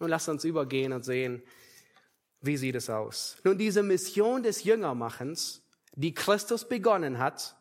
Nun 0.00 0.10
lass 0.10 0.28
uns 0.28 0.44
übergehen 0.44 0.92
und 0.92 1.04
sehen, 1.04 1.42
wie 2.40 2.56
sieht 2.56 2.74
es 2.74 2.90
aus. 2.90 3.36
Nun, 3.44 3.58
diese 3.58 3.82
Mission 3.82 4.42
des 4.42 4.64
Jüngermachens, 4.64 5.62
die 5.94 6.14
Christus 6.14 6.68
begonnen 6.68 7.18
hat, 7.18 7.56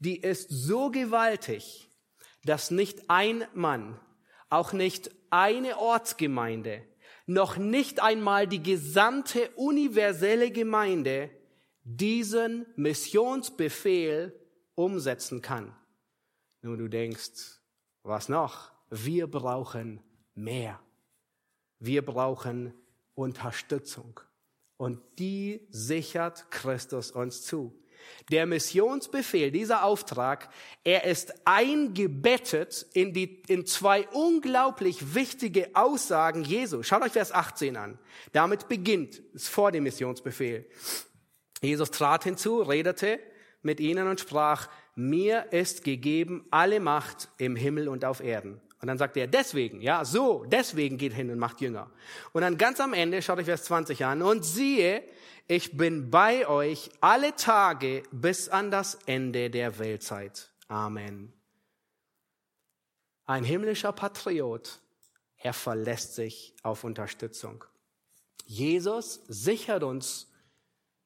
die 0.00 0.20
ist 0.20 0.48
so 0.50 0.90
gewaltig, 0.90 1.88
dass 2.44 2.70
nicht 2.70 3.08
ein 3.08 3.44
Mann, 3.54 3.98
auch 4.50 4.72
nicht 4.72 5.10
eine 5.30 5.78
Ortsgemeinde, 5.78 6.82
noch 7.26 7.56
nicht 7.56 8.00
einmal 8.00 8.46
die 8.46 8.62
gesamte 8.62 9.50
universelle 9.56 10.50
Gemeinde 10.50 11.30
diesen 11.82 12.66
Missionsbefehl 12.76 14.38
umsetzen 14.74 15.42
kann. 15.42 15.74
Nun, 16.62 16.78
du 16.78 16.88
denkst, 16.88 17.60
was 18.02 18.28
noch? 18.28 18.72
Wir 18.90 19.26
brauchen 19.26 20.00
mehr. 20.34 20.80
Wir 21.78 22.04
brauchen 22.04 22.74
Unterstützung. 23.14 24.20
Und 24.76 25.00
die 25.18 25.66
sichert 25.70 26.50
Christus 26.50 27.10
uns 27.10 27.42
zu. 27.42 27.78
Der 28.30 28.46
Missionsbefehl, 28.46 29.50
dieser 29.50 29.84
Auftrag, 29.84 30.48
er 30.82 31.04
ist 31.04 31.46
eingebettet 31.46 32.86
in 32.92 33.12
die, 33.12 33.42
in 33.48 33.66
zwei 33.66 34.08
unglaublich 34.08 35.14
wichtige 35.14 35.70
Aussagen 35.74 36.44
Jesu. 36.44 36.82
Schaut 36.82 37.02
euch 37.02 37.12
Vers 37.12 37.32
18 37.32 37.76
an. 37.76 37.98
Damit 38.32 38.68
beginnt 38.68 39.22
es 39.34 39.48
vor 39.48 39.72
dem 39.72 39.84
Missionsbefehl. 39.84 40.66
Jesus 41.62 41.90
trat 41.90 42.24
hinzu, 42.24 42.62
redete 42.62 43.18
mit 43.62 43.80
ihnen 43.80 44.08
und 44.08 44.20
sprach, 44.20 44.68
mir 44.94 45.52
ist 45.52 45.84
gegeben 45.84 46.46
alle 46.50 46.80
Macht 46.80 47.28
im 47.38 47.56
Himmel 47.56 47.88
und 47.88 48.04
auf 48.04 48.20
Erden. 48.22 48.60
Und 48.84 48.88
dann 48.88 48.98
sagt 48.98 49.16
er, 49.16 49.26
deswegen, 49.26 49.80
ja, 49.80 50.04
so, 50.04 50.44
deswegen 50.44 50.98
geht 50.98 51.14
hin 51.14 51.30
und 51.30 51.38
macht 51.38 51.62
Jünger. 51.62 51.90
Und 52.34 52.42
dann 52.42 52.58
ganz 52.58 52.80
am 52.80 52.92
Ende, 52.92 53.22
schaut 53.22 53.38
euch 53.38 53.46
Vers 53.46 53.64
20 53.64 54.04
an, 54.04 54.20
und 54.20 54.44
siehe, 54.44 55.02
ich 55.48 55.78
bin 55.78 56.10
bei 56.10 56.46
euch 56.46 56.90
alle 57.00 57.34
Tage 57.34 58.02
bis 58.12 58.50
an 58.50 58.70
das 58.70 58.98
Ende 59.06 59.48
der 59.48 59.78
Weltzeit. 59.78 60.50
Amen. 60.68 61.32
Ein 63.24 63.42
himmlischer 63.42 63.92
Patriot, 63.92 64.80
er 65.38 65.54
verlässt 65.54 66.14
sich 66.14 66.54
auf 66.62 66.84
Unterstützung. 66.84 67.64
Jesus 68.44 69.22
sichert 69.28 69.82
uns 69.82 70.30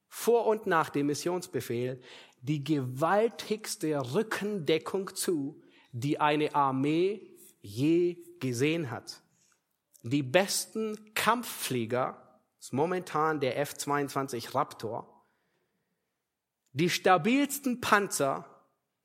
vor 0.09 0.47
und 0.47 0.67
nach 0.67 0.91
dem 0.91 1.07
Missionsbefehl 1.07 2.03
die 2.41 2.65
gewaltigste 2.65 4.15
Rückendeckung 4.15 5.15
zu, 5.15 5.63
die 5.93 6.19
eine 6.19 6.57
Armee 6.57 7.28
je 7.61 8.17
gesehen 8.41 8.91
hat. 8.91 9.23
Die 10.03 10.23
besten 10.23 11.13
Kampfflieger 11.15 12.41
ist 12.61 12.73
momentan 12.73 13.41
der 13.41 13.59
F-22 13.59 14.55
Raptor. 14.55 15.25
Die 16.73 16.91
stabilsten 16.91 17.81
Panzer, 17.81 18.45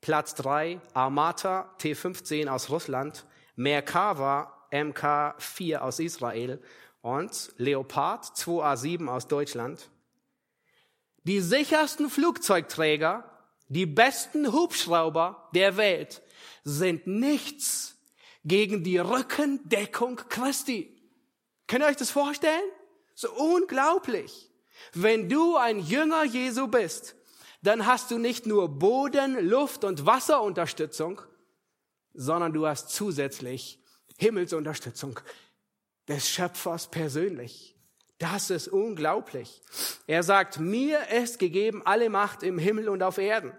Platz 0.00 0.34
3, 0.36 0.80
Armata 0.92 1.74
T-15 1.78 2.48
aus 2.48 2.70
Russland, 2.70 3.26
Merkava 3.56 4.66
MK-4 4.70 5.78
aus 5.78 5.98
Israel 5.98 6.62
und 7.00 7.52
Leopard 7.56 8.24
2A7 8.24 9.08
aus 9.08 9.28
Deutschland. 9.28 9.90
Die 11.24 11.40
sichersten 11.40 12.10
Flugzeugträger, 12.10 13.24
die 13.68 13.86
besten 13.86 14.52
Hubschrauber 14.52 15.48
der 15.54 15.76
Welt 15.76 16.22
sind 16.64 17.06
nichts 17.06 17.93
gegen 18.44 18.84
die 18.84 18.98
Rückendeckung 18.98 20.16
Christi. 20.28 20.94
Könnt 21.66 21.82
ihr 21.84 21.88
euch 21.88 21.96
das 21.96 22.10
vorstellen? 22.10 22.64
So 23.14 23.32
unglaublich. 23.32 24.50
Wenn 24.92 25.28
du 25.28 25.56
ein 25.56 25.78
Jünger 25.80 26.24
Jesu 26.24 26.68
bist, 26.68 27.16
dann 27.62 27.86
hast 27.86 28.10
du 28.10 28.18
nicht 28.18 28.46
nur 28.46 28.68
Boden, 28.68 29.48
Luft 29.48 29.84
und 29.84 30.04
Wasserunterstützung, 30.04 31.22
sondern 32.12 32.52
du 32.52 32.66
hast 32.66 32.90
zusätzlich 32.90 33.82
Himmelsunterstützung 34.18 35.18
des 36.06 36.28
Schöpfers 36.28 36.90
persönlich. 36.90 37.74
Das 38.18 38.50
ist 38.50 38.68
unglaublich. 38.68 39.62
Er 40.06 40.22
sagt, 40.22 40.60
mir 40.60 41.08
ist 41.08 41.38
gegeben 41.38 41.82
alle 41.84 42.10
Macht 42.10 42.42
im 42.42 42.58
Himmel 42.58 42.88
und 42.88 43.02
auf 43.02 43.18
Erden. 43.18 43.52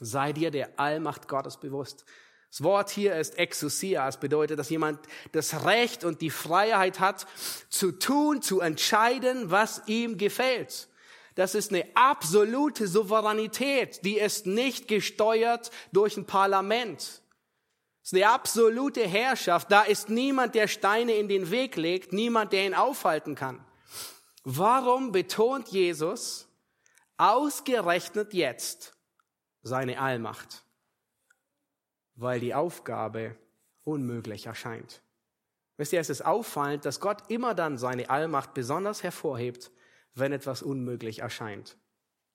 Sei 0.00 0.32
dir 0.32 0.50
der 0.50 0.78
Allmacht 0.80 1.28
Gottes 1.28 1.58
bewusst. 1.58 2.04
Das 2.50 2.62
Wort 2.64 2.90
hier 2.90 3.14
ist 3.14 3.38
exousia. 3.38 4.08
Es 4.08 4.16
bedeutet, 4.16 4.58
dass 4.58 4.70
jemand 4.70 4.98
das 5.32 5.64
Recht 5.64 6.04
und 6.04 6.20
die 6.20 6.30
Freiheit 6.30 6.98
hat, 6.98 7.26
zu 7.68 7.92
tun, 7.92 8.42
zu 8.42 8.60
entscheiden, 8.60 9.50
was 9.50 9.82
ihm 9.86 10.18
gefällt. 10.18 10.88
Das 11.36 11.54
ist 11.54 11.72
eine 11.72 11.86
absolute 11.94 12.88
Souveränität. 12.88 14.04
Die 14.04 14.18
ist 14.18 14.46
nicht 14.46 14.88
gesteuert 14.88 15.70
durch 15.92 16.16
ein 16.16 16.26
Parlament. 16.26 16.98
Das 16.98 18.12
ist 18.12 18.14
eine 18.14 18.28
absolute 18.28 19.06
Herrschaft. 19.06 19.70
Da 19.70 19.82
ist 19.82 20.08
niemand, 20.08 20.56
der 20.56 20.66
Steine 20.66 21.12
in 21.12 21.28
den 21.28 21.52
Weg 21.52 21.76
legt, 21.76 22.12
niemand, 22.12 22.52
der 22.52 22.66
ihn 22.66 22.74
aufhalten 22.74 23.36
kann. 23.36 23.64
Warum 24.42 25.12
betont 25.12 25.68
Jesus 25.68 26.48
ausgerechnet 27.16 28.34
jetzt 28.34 28.94
seine 29.62 30.00
Allmacht? 30.00 30.64
Weil 32.20 32.38
die 32.38 32.54
Aufgabe 32.54 33.34
unmöglich 33.82 34.46
erscheint. 34.46 35.02
Wisst 35.78 35.94
ihr, 35.94 36.00
es 36.00 36.10
ist 36.10 36.24
auffallend, 36.24 36.84
dass 36.84 37.00
Gott 37.00 37.30
immer 37.30 37.54
dann 37.54 37.78
seine 37.78 38.10
Allmacht 38.10 38.52
besonders 38.52 39.02
hervorhebt, 39.02 39.70
wenn 40.14 40.32
etwas 40.32 40.62
unmöglich 40.62 41.20
erscheint. 41.20 41.78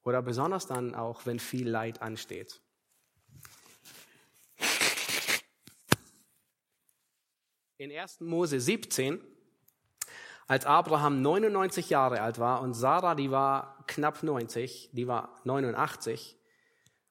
Oder 0.04 0.24
besonders 0.24 0.66
dann 0.66 0.96
auch, 0.96 1.28
wenn 1.28 1.40
viel 1.40 1.70
Leid 1.70 2.02
ansteht. 2.02 2.62
In 7.78 7.92
1. 7.92 8.22
Mose 8.22 8.60
17, 8.60 9.22
als 10.48 10.66
Abraham 10.66 11.22
99 11.22 11.92
Jahre 11.92 12.22
alt 12.22 12.40
war 12.40 12.62
und 12.62 12.74
Sarah, 12.74 13.14
die 13.14 13.30
war 13.30 13.84
knapp 13.86 14.24
90, 14.24 14.90
die 14.94 15.08
war 15.08 15.40
89, 15.44 16.38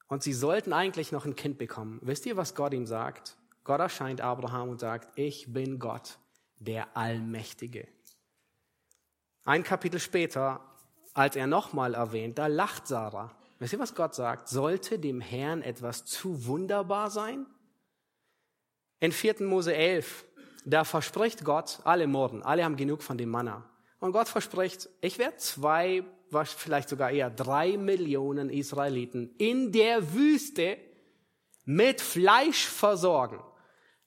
und 0.07 0.23
sie 0.23 0.33
sollten 0.33 0.73
eigentlich 0.73 1.11
noch 1.11 1.25
ein 1.25 1.35
Kind 1.35 1.57
bekommen. 1.57 1.99
Wisst 2.01 2.25
ihr, 2.25 2.37
was 2.37 2.55
Gott 2.55 2.73
ihm 2.73 2.85
sagt? 2.85 3.37
Gott 3.63 3.79
erscheint 3.79 4.21
Abraham 4.21 4.69
und 4.69 4.79
sagt, 4.79 5.17
ich 5.17 5.51
bin 5.51 5.79
Gott, 5.79 6.19
der 6.59 6.95
Allmächtige. 6.95 7.87
Ein 9.43 9.63
Kapitel 9.63 9.99
später, 9.99 10.61
als 11.13 11.35
er 11.35 11.47
nochmal 11.47 11.93
erwähnt, 11.93 12.37
da 12.37 12.47
lacht 12.47 12.87
Sarah. 12.87 13.35
Wisst 13.59 13.73
ihr, 13.73 13.79
was 13.79 13.95
Gott 13.95 14.13
sagt? 14.13 14.49
Sollte 14.49 14.99
dem 14.99 15.21
Herrn 15.21 15.61
etwas 15.61 16.05
zu 16.05 16.45
wunderbar 16.45 17.09
sein? 17.09 17.45
In 18.99 19.11
4. 19.11 19.43
Mose 19.43 19.75
11, 19.75 20.25
da 20.65 20.83
verspricht 20.83 21.43
Gott, 21.43 21.79
alle 21.83 22.07
morden, 22.07 22.43
alle 22.43 22.63
haben 22.63 22.75
genug 22.75 23.01
von 23.01 23.17
dem 23.17 23.29
Manna. 23.29 23.69
Und 23.99 24.11
Gott 24.11 24.27
verspricht, 24.27 24.89
ich 25.01 25.17
werde 25.17 25.37
zwei 25.37 26.03
was 26.31 26.53
vielleicht 26.53 26.89
sogar 26.89 27.11
eher 27.11 27.29
drei 27.29 27.77
Millionen 27.77 28.49
Israeliten 28.49 29.35
in 29.37 29.71
der 29.71 30.13
Wüste 30.13 30.77
mit 31.65 32.01
Fleisch 32.01 32.65
versorgen. 32.65 33.39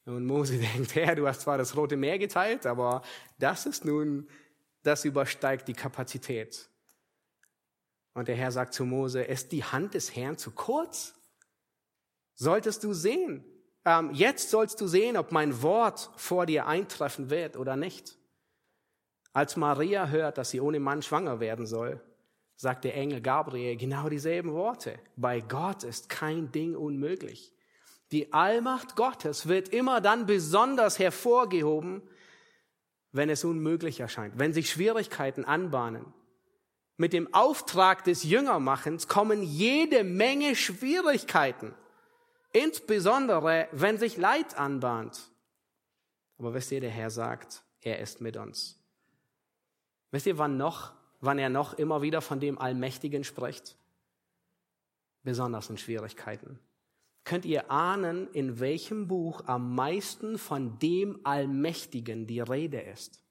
Und 0.04 0.26
Mose 0.26 0.58
denkt, 0.74 0.94
Herr, 0.94 1.14
du 1.16 1.26
hast 1.26 1.42
zwar 1.42 1.58
das 1.58 1.76
Rote 1.76 1.96
Meer 1.96 2.18
geteilt, 2.18 2.66
aber 2.66 3.02
das 3.38 3.66
ist 3.66 3.84
nun, 3.84 4.28
das 4.82 5.04
übersteigt 5.04 5.68
die 5.68 5.74
Kapazität. 5.74 6.68
Und 8.14 8.28
der 8.28 8.36
Herr 8.36 8.52
sagt 8.52 8.74
zu 8.74 8.84
Mose, 8.84 9.22
ist 9.22 9.52
die 9.52 9.64
Hand 9.64 9.94
des 9.94 10.16
Herrn 10.16 10.38
zu 10.38 10.50
kurz? 10.50 11.18
solltest 12.38 12.84
du 12.84 12.94
sehen. 12.94 13.44
Ähm, 13.84 14.10
jetzt 14.14 14.50
sollst 14.50 14.80
du 14.80 14.86
sehen, 14.86 15.16
ob 15.16 15.32
mein 15.32 15.62
Wort 15.62 16.10
vor 16.16 16.46
dir 16.46 16.66
eintreffen 16.66 17.30
wird 17.30 17.56
oder 17.56 17.76
nicht. 17.76 18.16
Als 19.32 19.56
Maria 19.56 20.08
hört, 20.08 20.38
dass 20.38 20.50
sie 20.50 20.60
ohne 20.60 20.80
Mann 20.80 21.02
schwanger 21.02 21.40
werden 21.40 21.66
soll, 21.66 22.00
sagt 22.58 22.84
der 22.84 22.96
Engel 22.96 23.20
Gabriel 23.20 23.76
genau 23.76 24.08
dieselben 24.08 24.52
Worte. 24.52 24.98
Bei 25.16 25.40
Gott 25.40 25.84
ist 25.84 26.08
kein 26.08 26.50
Ding 26.50 26.74
unmöglich. 26.74 27.54
Die 28.10 28.32
Allmacht 28.32 28.96
Gottes 28.96 29.46
wird 29.46 29.68
immer 29.68 30.00
dann 30.00 30.26
besonders 30.26 30.98
hervorgehoben, 30.98 32.02
wenn 33.12 33.30
es 33.30 33.44
unmöglich 33.44 34.00
erscheint, 34.00 34.38
wenn 34.38 34.52
sich 34.52 34.70
Schwierigkeiten 34.70 35.44
anbahnen. 35.44 36.12
Mit 36.96 37.12
dem 37.12 37.32
Auftrag 37.32 38.02
des 38.02 38.24
Jüngermachens 38.24 39.06
kommen 39.06 39.40
jede 39.44 40.02
Menge 40.02 40.56
Schwierigkeiten, 40.56 41.74
insbesondere 42.52 43.68
wenn 43.70 43.98
sich 43.98 44.16
Leid 44.16 44.58
anbahnt. 44.58 45.30
Aber 46.38 46.54
wisst 46.54 46.72
ihr, 46.72 46.80
der 46.80 46.90
Herr 46.90 47.10
sagt, 47.10 47.62
er 47.82 48.00
ist 48.00 48.20
mit 48.20 48.36
uns. 48.36 48.80
Wisst 50.10 50.26
ihr, 50.26 50.38
wann 50.38 50.56
noch, 50.56 50.97
wann 51.20 51.38
er 51.38 51.48
noch 51.48 51.74
immer 51.74 52.02
wieder 52.02 52.20
von 52.20 52.40
dem 52.40 52.58
Allmächtigen 52.58 53.24
spricht? 53.24 53.76
Besonders 55.22 55.70
in 55.70 55.78
Schwierigkeiten. 55.78 56.58
Könnt 57.24 57.44
ihr 57.44 57.70
ahnen, 57.70 58.28
in 58.32 58.58
welchem 58.58 59.06
Buch 59.06 59.42
am 59.46 59.74
meisten 59.74 60.38
von 60.38 60.78
dem 60.78 61.20
Allmächtigen 61.24 62.26
die 62.26 62.40
Rede 62.40 62.80
ist? 62.80 63.22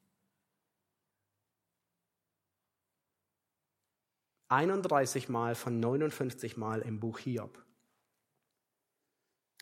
31 4.48 5.28
Mal 5.28 5.54
von 5.54 5.80
59 5.80 6.56
Mal 6.56 6.80
im 6.82 7.00
Buch 7.00 7.18
Hiob. 7.18 7.62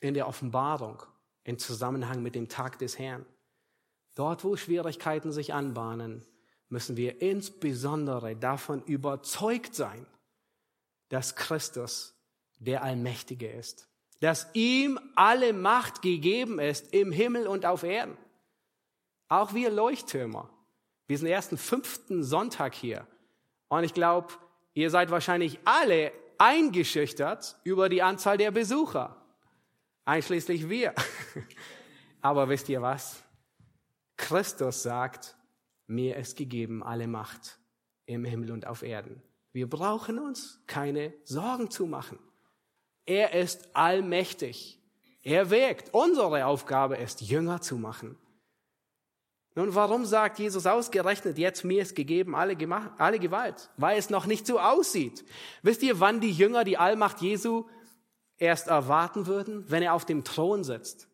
In 0.01 0.15
der 0.15 0.29
Offenbarung, 0.29 1.03
im 1.45 1.59
Zusammenhang 1.59 2.23
mit 2.23 2.35
dem 2.35 2.49
Tag 2.49 2.79
des 2.79 2.99
Herrn. 2.99 3.25
Dort, 4.15 4.45
wo 4.45 4.57
Schwierigkeiten 4.57 5.33
sich 5.33 5.55
anbahnen, 5.55 6.25
müssen 6.69 6.97
wir 6.97 7.23
insbesondere 7.23 8.37
davon 8.37 8.83
überzeugt 8.85 9.75
sein, 9.75 10.07
dass 11.09 11.37
Christus 11.37 12.15
der 12.59 12.83
Allmächtige 12.83 13.49
ist 13.49 13.89
dass 14.21 14.49
ihm 14.55 14.99
alle 15.15 15.53
Macht 15.53 16.03
gegeben 16.03 16.59
ist 16.59 16.93
im 16.93 17.13
Himmel 17.13 17.47
und 17.47 17.67
auf 17.67 17.83
Erden. 17.83 18.17
Auch 19.29 19.55
wir 19.55 19.71
Leuchttürmer. 19.71 20.51
Wir 21.07 21.19
sind 21.19 21.29
erst 21.29 21.51
den 21.51 21.59
fünften 21.59 22.25
Sonntag 22.25 22.75
hier. 22.75 23.07
Und 23.69 23.85
ich 23.85 23.95
glaube, 23.95 24.33
ihr 24.75 24.91
seid 24.91 25.11
wahrscheinlich 25.11 25.59
alle 25.65 26.13
eingeschüchtert 26.39 27.57
über 27.65 27.89
die 27.89 28.03
Anzahl 28.03 28.39
der 28.39 28.51
Besucher. 28.51 29.17
Einschließlich 30.05 30.69
wir. 30.69 30.95
Aber 32.21 32.49
wisst 32.49 32.69
ihr 32.69 32.83
was? 32.83 33.23
Christus 34.17 34.83
sagt, 34.83 35.36
mir 35.87 36.17
ist 36.17 36.37
gegeben 36.37 36.83
alle 36.83 37.07
Macht 37.07 37.59
im 38.07 38.25
Himmel 38.25 38.53
und 38.53 38.67
auf 38.67 38.83
Erden. 38.83 39.23
Wir 39.53 39.69
brauchen 39.69 40.19
uns 40.19 40.61
keine 40.67 41.15
Sorgen 41.25 41.71
zu 41.71 41.87
machen. 41.87 42.19
Er 43.07 43.33
ist 43.35 43.75
allmächtig. 43.75 44.81
Er 45.23 45.51
wirkt. 45.51 45.95
Unsere 45.95 46.47
Aufgabe 46.47 46.97
ist, 46.97 47.21
Jünger 47.21 47.61
zu 47.61 47.77
machen. 47.77 48.19
Nun, 49.55 49.75
warum 49.75 50.05
sagt 50.05 50.39
Jesus 50.39 50.67
ausgerechnet, 50.67 51.39
jetzt 51.39 51.65
mir 51.65 51.81
ist 51.81 51.97
gegeben 51.97 52.37
alle, 52.37 52.57
alle 52.99 53.19
Gewalt? 53.19 53.71
Weil 53.79 53.99
es 53.99 54.11
noch 54.11 54.27
nicht 54.27 54.47
so 54.47 54.61
aussieht. 54.61 55.25
Wisst 55.63 55.83
ihr, 55.83 55.99
wann 55.99 56.21
die 56.21 56.31
Jünger 56.31 56.63
die 56.63 56.77
Allmacht 56.77 57.23
Jesu 57.23 57.65
erst 58.37 58.69
erwarten 58.69 59.27
würden? 59.27 59.65
Wenn 59.71 59.83
er 59.83 59.95
auf 59.95 60.05
dem 60.05 60.25
Thron 60.25 60.63
sitzt. 60.63 61.09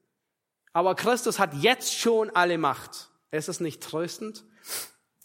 Aber 0.72 0.96
Christus 0.96 1.38
hat 1.38 1.54
jetzt 1.54 1.94
schon 1.94 2.30
alle 2.30 2.58
Macht. 2.58 3.10
Ist 3.30 3.48
es 3.48 3.60
nicht 3.60 3.80
tröstend? 3.80 4.44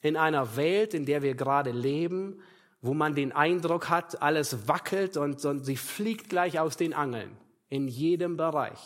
In 0.01 0.15
einer 0.15 0.55
Welt, 0.55 0.93
in 0.93 1.05
der 1.05 1.21
wir 1.21 1.35
gerade 1.35 1.71
leben, 1.71 2.41
wo 2.81 2.93
man 2.93 3.15
den 3.15 3.31
Eindruck 3.31 3.89
hat, 3.89 4.21
alles 4.21 4.67
wackelt 4.67 5.17
und, 5.17 5.43
und 5.43 5.65
sie 5.65 5.77
fliegt 5.77 6.29
gleich 6.29 6.59
aus 6.59 6.77
den 6.77 6.93
Angeln 6.93 7.35
in 7.69 7.87
jedem 7.87 8.37
Bereich. 8.37 8.79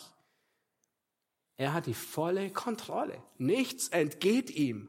Er 1.56 1.74
hat 1.74 1.86
die 1.86 1.94
volle 1.94 2.50
Kontrolle. 2.50 3.22
Nichts 3.38 3.88
entgeht 3.88 4.50
ihm. 4.50 4.88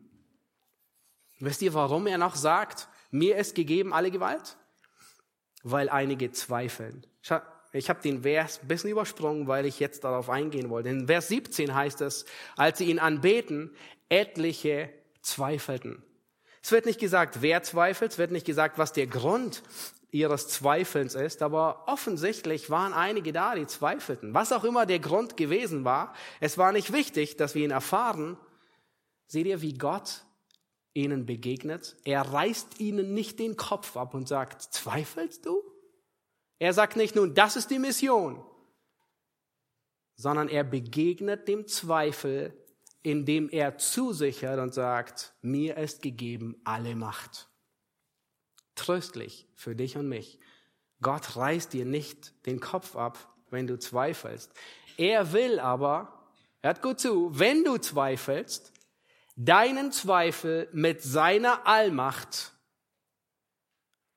Wisst 1.40 1.62
ihr, 1.62 1.74
warum 1.74 2.08
er 2.08 2.18
noch 2.18 2.36
sagt, 2.36 2.88
mir 3.12 3.38
ist 3.38 3.54
gegeben 3.54 3.94
alle 3.94 4.12
Gewalt? 4.12 4.58
Weil 5.62 5.90
einige 5.90 6.32
zweifeln. 6.32 7.06
Ich 7.74 7.90
habe 7.90 8.02
den 8.02 8.24
Vers 8.24 8.60
ein 8.62 8.68
bisschen 8.68 8.90
übersprungen, 8.90 9.48
weil 9.48 9.66
ich 9.66 9.80
jetzt 9.80 10.04
darauf 10.04 10.30
eingehen 10.30 10.70
wollte. 10.70 10.90
In 10.90 11.08
Vers 11.08 11.28
17 11.28 11.76
heißt 11.76 12.02
es, 12.02 12.26
als 12.56 12.78
sie 12.78 12.86
ihn 12.86 13.00
anbeten, 13.00 13.76
etliche 14.10 14.90
zweifelten. 15.24 16.04
Es 16.62 16.72
wird 16.72 16.86
nicht 16.86 17.00
gesagt, 17.00 17.42
wer 17.42 17.64
zweifelt, 17.64 18.12
es 18.12 18.18
wird 18.18 18.32
nicht 18.32 18.46
gesagt, 18.46 18.78
was 18.78 18.94
der 18.94 19.08
Grund 19.08 19.64
ihres 20.12 20.48
Zweifelns 20.48 21.16
ist, 21.16 21.42
aber 21.42 21.88
offensichtlich 21.88 22.70
waren 22.70 22.94
einige 22.94 23.34
da, 23.34 23.56
die 23.56 23.66
zweifelten. 23.66 24.34
Was 24.34 24.52
auch 24.52 24.64
immer 24.64 24.86
der 24.86 25.00
Grund 25.00 25.36
gewesen 25.38 25.86
war, 25.86 26.14
es 26.40 26.58
war 26.58 26.72
nicht 26.72 26.94
wichtig, 26.94 27.36
dass 27.36 27.56
wir 27.56 27.66
ihn 27.66 27.72
erfahren. 27.72 28.38
Seht 29.26 29.48
ihr, 29.48 29.62
wie 29.62 29.74
Gott 29.74 30.24
ihnen 30.94 31.26
begegnet? 31.26 31.98
Er 32.06 32.22
reißt 32.22 32.80
ihnen 32.80 33.14
nicht 33.16 33.40
den 33.40 33.58
Kopf 33.58 33.98
ab 33.98 34.14
und 34.14 34.28
sagt, 34.28 34.62
zweifelst 34.62 35.48
du? 35.48 35.64
Er 36.60 36.74
sagt 36.74 36.96
nicht 36.96 37.16
nun, 37.16 37.34
das 37.34 37.56
ist 37.56 37.72
die 37.72 37.80
Mission, 37.80 38.46
sondern 40.16 40.48
er 40.48 40.64
begegnet 40.64 41.48
dem 41.48 41.68
Zweifel 41.68 42.54
indem 43.04 43.50
er 43.50 43.78
zusichert 43.78 44.60
und 44.60 44.74
sagt, 44.74 45.34
mir 45.42 45.78
ist 45.78 46.02
gegeben 46.02 46.56
alle 46.64 46.96
Macht. 46.96 47.50
Tröstlich 48.76 49.48
für 49.56 49.76
dich 49.76 49.98
und 49.98 50.10
mich. 50.10 50.40
Gott 51.02 51.36
reißt 51.36 51.74
dir 51.74 51.86
nicht 51.86 52.34
den 52.46 52.60
Kopf 52.60 52.96
ab, 52.96 53.18
wenn 53.50 53.68
du 53.68 53.78
zweifelst. 53.78 54.52
Er 54.98 55.34
will 55.34 55.60
aber, 55.60 56.28
hört 56.62 56.82
gut 56.82 57.00
zu, 57.00 57.38
wenn 57.38 57.64
du 57.64 57.78
zweifelst, 57.78 58.72
deinen 59.36 59.92
Zweifel 59.92 60.70
mit 60.72 61.04
seiner 61.04 61.68
Allmacht 61.68 62.54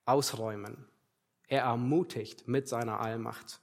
ausräumen. 0.04 0.86
Er 1.48 1.62
ermutigt 1.62 2.46
mit 2.46 2.68
seiner 2.68 3.00
Allmacht. 3.00 3.60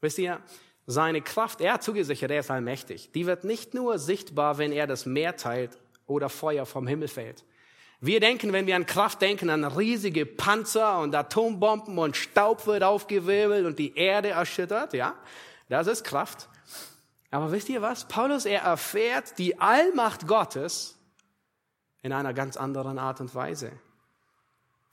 Wisst 0.00 0.18
ihr, 0.18 0.42
seine 0.86 1.22
Kraft, 1.22 1.60
er 1.60 1.74
hat 1.74 1.82
zugesichert, 1.82 2.30
er 2.30 2.40
ist 2.40 2.50
allmächtig. 2.50 3.12
Die 3.12 3.26
wird 3.26 3.44
nicht 3.44 3.74
nur 3.74 3.98
sichtbar, 3.98 4.58
wenn 4.58 4.72
er 4.72 4.86
das 4.86 5.06
Meer 5.06 5.36
teilt 5.36 5.78
oder 6.06 6.28
Feuer 6.28 6.66
vom 6.66 6.86
Himmel 6.86 7.08
fällt. 7.08 7.44
Wir 8.00 8.18
denken, 8.18 8.52
wenn 8.52 8.66
wir 8.66 8.74
an 8.74 8.84
Kraft 8.84 9.22
denken, 9.22 9.48
an 9.48 9.64
riesige 9.64 10.26
Panzer 10.26 10.98
und 10.98 11.14
Atombomben 11.14 11.98
und 11.98 12.16
Staub 12.16 12.66
wird 12.66 12.82
aufgewirbelt 12.82 13.64
und 13.64 13.78
die 13.78 13.94
Erde 13.96 14.30
erschüttert, 14.30 14.92
ja? 14.92 15.14
Das 15.68 15.86
ist 15.86 16.02
Kraft. 16.02 16.48
Aber 17.30 17.52
wisst 17.52 17.68
ihr 17.68 17.80
was? 17.80 18.08
Paulus, 18.08 18.44
er 18.44 18.62
erfährt 18.62 19.38
die 19.38 19.60
Allmacht 19.60 20.26
Gottes 20.26 20.98
in 22.02 22.12
einer 22.12 22.34
ganz 22.34 22.56
anderen 22.56 22.98
Art 22.98 23.20
und 23.20 23.34
Weise. 23.34 23.70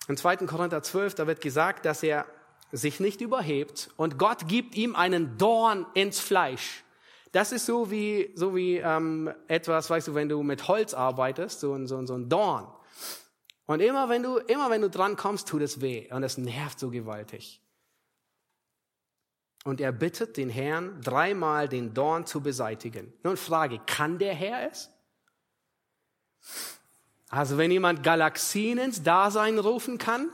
In 0.08 0.16
2. 0.16 0.38
Korinther 0.38 0.84
12, 0.84 1.16
da 1.16 1.28
wird 1.28 1.42
gesagt, 1.42 1.86
dass 1.86 2.04
er 2.04 2.26
sich 2.72 3.00
nicht 3.00 3.22
überhebt 3.22 3.90
und 3.98 4.18
Gott 4.18 4.48
gibt 4.48 4.76
ihm 4.76 4.96
einen 4.96 5.38
Dorn 5.38 5.86
ins 5.94 6.20
Fleisch. 6.20 6.84
Das 7.32 7.52
ist 7.52 7.66
so 7.66 7.92
wie, 7.92 8.32
so 8.36 8.56
wie 8.56 8.78
ähm, 8.78 9.32
etwas, 9.48 9.90
weißt 9.90 10.08
du, 10.08 10.16
wenn 10.16 10.30
du 10.30 10.42
mit 10.42 10.68
Holz 10.68 10.94
arbeitest, 10.94 11.60
so 11.60 11.74
ein, 11.74 11.88
so, 11.88 12.04
so 12.06 12.16
ein 12.16 12.28
Dorn. 12.30 12.68
Und 13.68 13.82
immer 13.82 14.10
wenn 14.10 14.24
du, 14.24 14.38
immer 14.38 14.72
wenn 14.72 14.82
du 14.82 14.90
dran 14.90 15.16
kommst, 15.16 15.48
tut 15.48 15.62
es 15.62 15.80
weh 15.80 16.12
und 16.12 16.24
es 16.24 16.38
nervt 16.38 16.80
so 16.80 16.90
gewaltig. 16.90 17.62
Und 19.64 19.82
er 19.82 19.92
bittet 19.92 20.38
den 20.38 20.50
Herrn, 20.50 21.02
dreimal 21.02 21.70
den 21.70 21.94
Dorn 21.94 22.26
zu 22.26 22.42
beseitigen. 22.42 23.14
Nun 23.24 23.38
Frage, 23.38 23.80
kann 23.86 24.18
der 24.18 24.34
Herr 24.34 24.72
es? 24.72 24.90
Also 27.30 27.58
wenn 27.58 27.70
jemand 27.70 28.02
Galaxien 28.02 28.80
ins 28.80 29.04
Dasein 29.04 29.60
rufen 29.60 30.00
kann, 30.00 30.30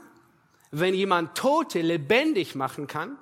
wenn 0.70 0.94
jemand 0.94 1.36
Tote 1.36 1.80
lebendig 1.80 2.54
machen 2.54 2.86
kann, 2.86 3.18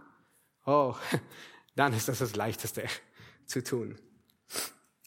oh, 0.67 0.95
dann 1.77 1.93
ist 1.93 2.09
das 2.09 2.19
das 2.19 2.37
Leichteste 2.37 2.85
zu 3.47 3.63
tun. 3.63 3.99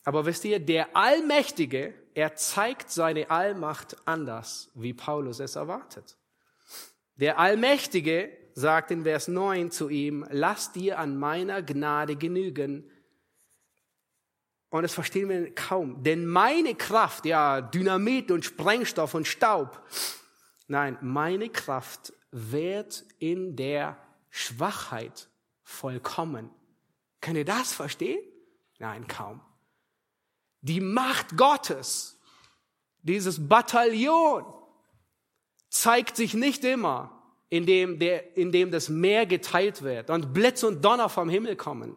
Aber 0.04 0.26
wisst 0.26 0.46
ihr, 0.46 0.60
der 0.60 0.96
Allmächtige, 0.96 1.94
er 2.14 2.36
zeigt 2.36 2.90
seine 2.92 3.30
Allmacht 3.30 3.98
anders, 4.06 4.72
wie 4.74 4.94
Paulus 4.94 5.40
es 5.40 5.56
erwartet. 5.56 6.18
Der 7.16 7.40
Allmächtige 7.40 8.32
sagt 8.54 8.92
in 8.92 9.04
Vers 9.04 9.28
9 9.28 9.70
zu 9.70 9.90
ihm, 9.90 10.26
lass 10.30 10.72
dir 10.72 10.98
an 10.98 11.18
meiner 11.18 11.62
Gnade 11.62 12.16
genügen. 12.16 12.90
Und 14.70 14.84
das 14.84 14.94
verstehen 14.94 15.30
wir 15.30 15.54
kaum. 15.54 16.04
Denn 16.04 16.26
meine 16.26 16.76
Kraft, 16.76 17.26
ja, 17.26 17.62
Dynamit 17.62 18.32
und 18.32 18.46
Sprengstoff 18.46 19.14
und 19.14 19.28
Staub, 19.28 19.84
nein, 20.68 20.98
meine 21.02 21.50
Kraft 21.50 22.14
wird 22.52 23.06
in 23.20 23.56
der 23.56 23.98
Schwachheit 24.30 25.30
vollkommen. 25.64 26.50
Könnt 27.22 27.38
ihr 27.38 27.46
das 27.46 27.74
verstehen? 27.74 28.20
Nein, 28.80 29.08
kaum. 29.08 29.42
Die 30.62 30.82
Macht 30.82 31.38
Gottes, 31.38 32.20
dieses 33.02 33.48
Bataillon, 33.48 34.46
zeigt 35.70 36.16
sich 36.16 36.34
nicht 36.34 36.64
immer, 36.64 37.24
indem, 37.50 38.00
der, 38.00 38.38
indem 38.38 38.72
das 38.72 38.90
Meer 38.90 39.26
geteilt 39.26 39.82
wird 39.82 40.10
und 40.10 40.34
Blitz 40.34 40.64
und 40.64 40.84
Donner 40.84 41.10
vom 41.10 41.30
Himmel 41.30 41.56
kommen, 41.56 41.96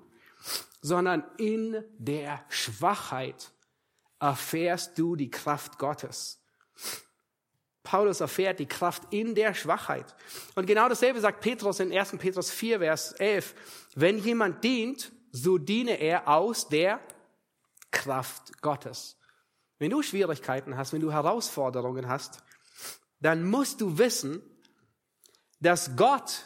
sondern 0.81 1.25
in 1.37 1.85
der 1.99 2.45
Schwachheit 2.49 3.53
erfährst 4.21 4.99
du 4.99 5.17
die 5.17 5.31
Kraft 5.31 5.79
Gottes. 5.79 6.43
Paulus 7.83 8.21
erfährt 8.21 8.59
die 8.59 8.67
Kraft 8.67 9.05
in 9.11 9.35
der 9.35 9.55
Schwachheit. 9.55 10.15
Und 10.55 10.67
genau 10.67 10.89
dasselbe 10.89 11.21
sagt 11.21 11.41
Petrus 11.41 11.81
in 11.81 11.97
1. 11.97 12.13
Petrus 12.19 12.51
4, 12.51 12.79
Vers 12.81 13.13
11. 13.13 13.55
Wenn 13.95 14.19
jemand 14.19 14.63
dient, 14.63 15.13
so 15.33 15.59
diene 15.59 15.93
er 15.93 16.29
aus 16.29 16.69
der 16.69 17.01
Kraft 17.91 18.61
Gottes. 18.61 19.17
Wenn 19.79 19.91
du 19.91 20.03
Schwierigkeiten 20.03 20.77
hast, 20.77 20.93
wenn 20.93 21.01
du 21.01 21.11
Herausforderungen 21.13 22.09
hast, 22.09 22.43
dann 23.21 23.45
musst 23.45 23.81
du 23.81 23.99
wissen, 23.99 24.43
dass 25.61 25.97
Gott 25.97 26.45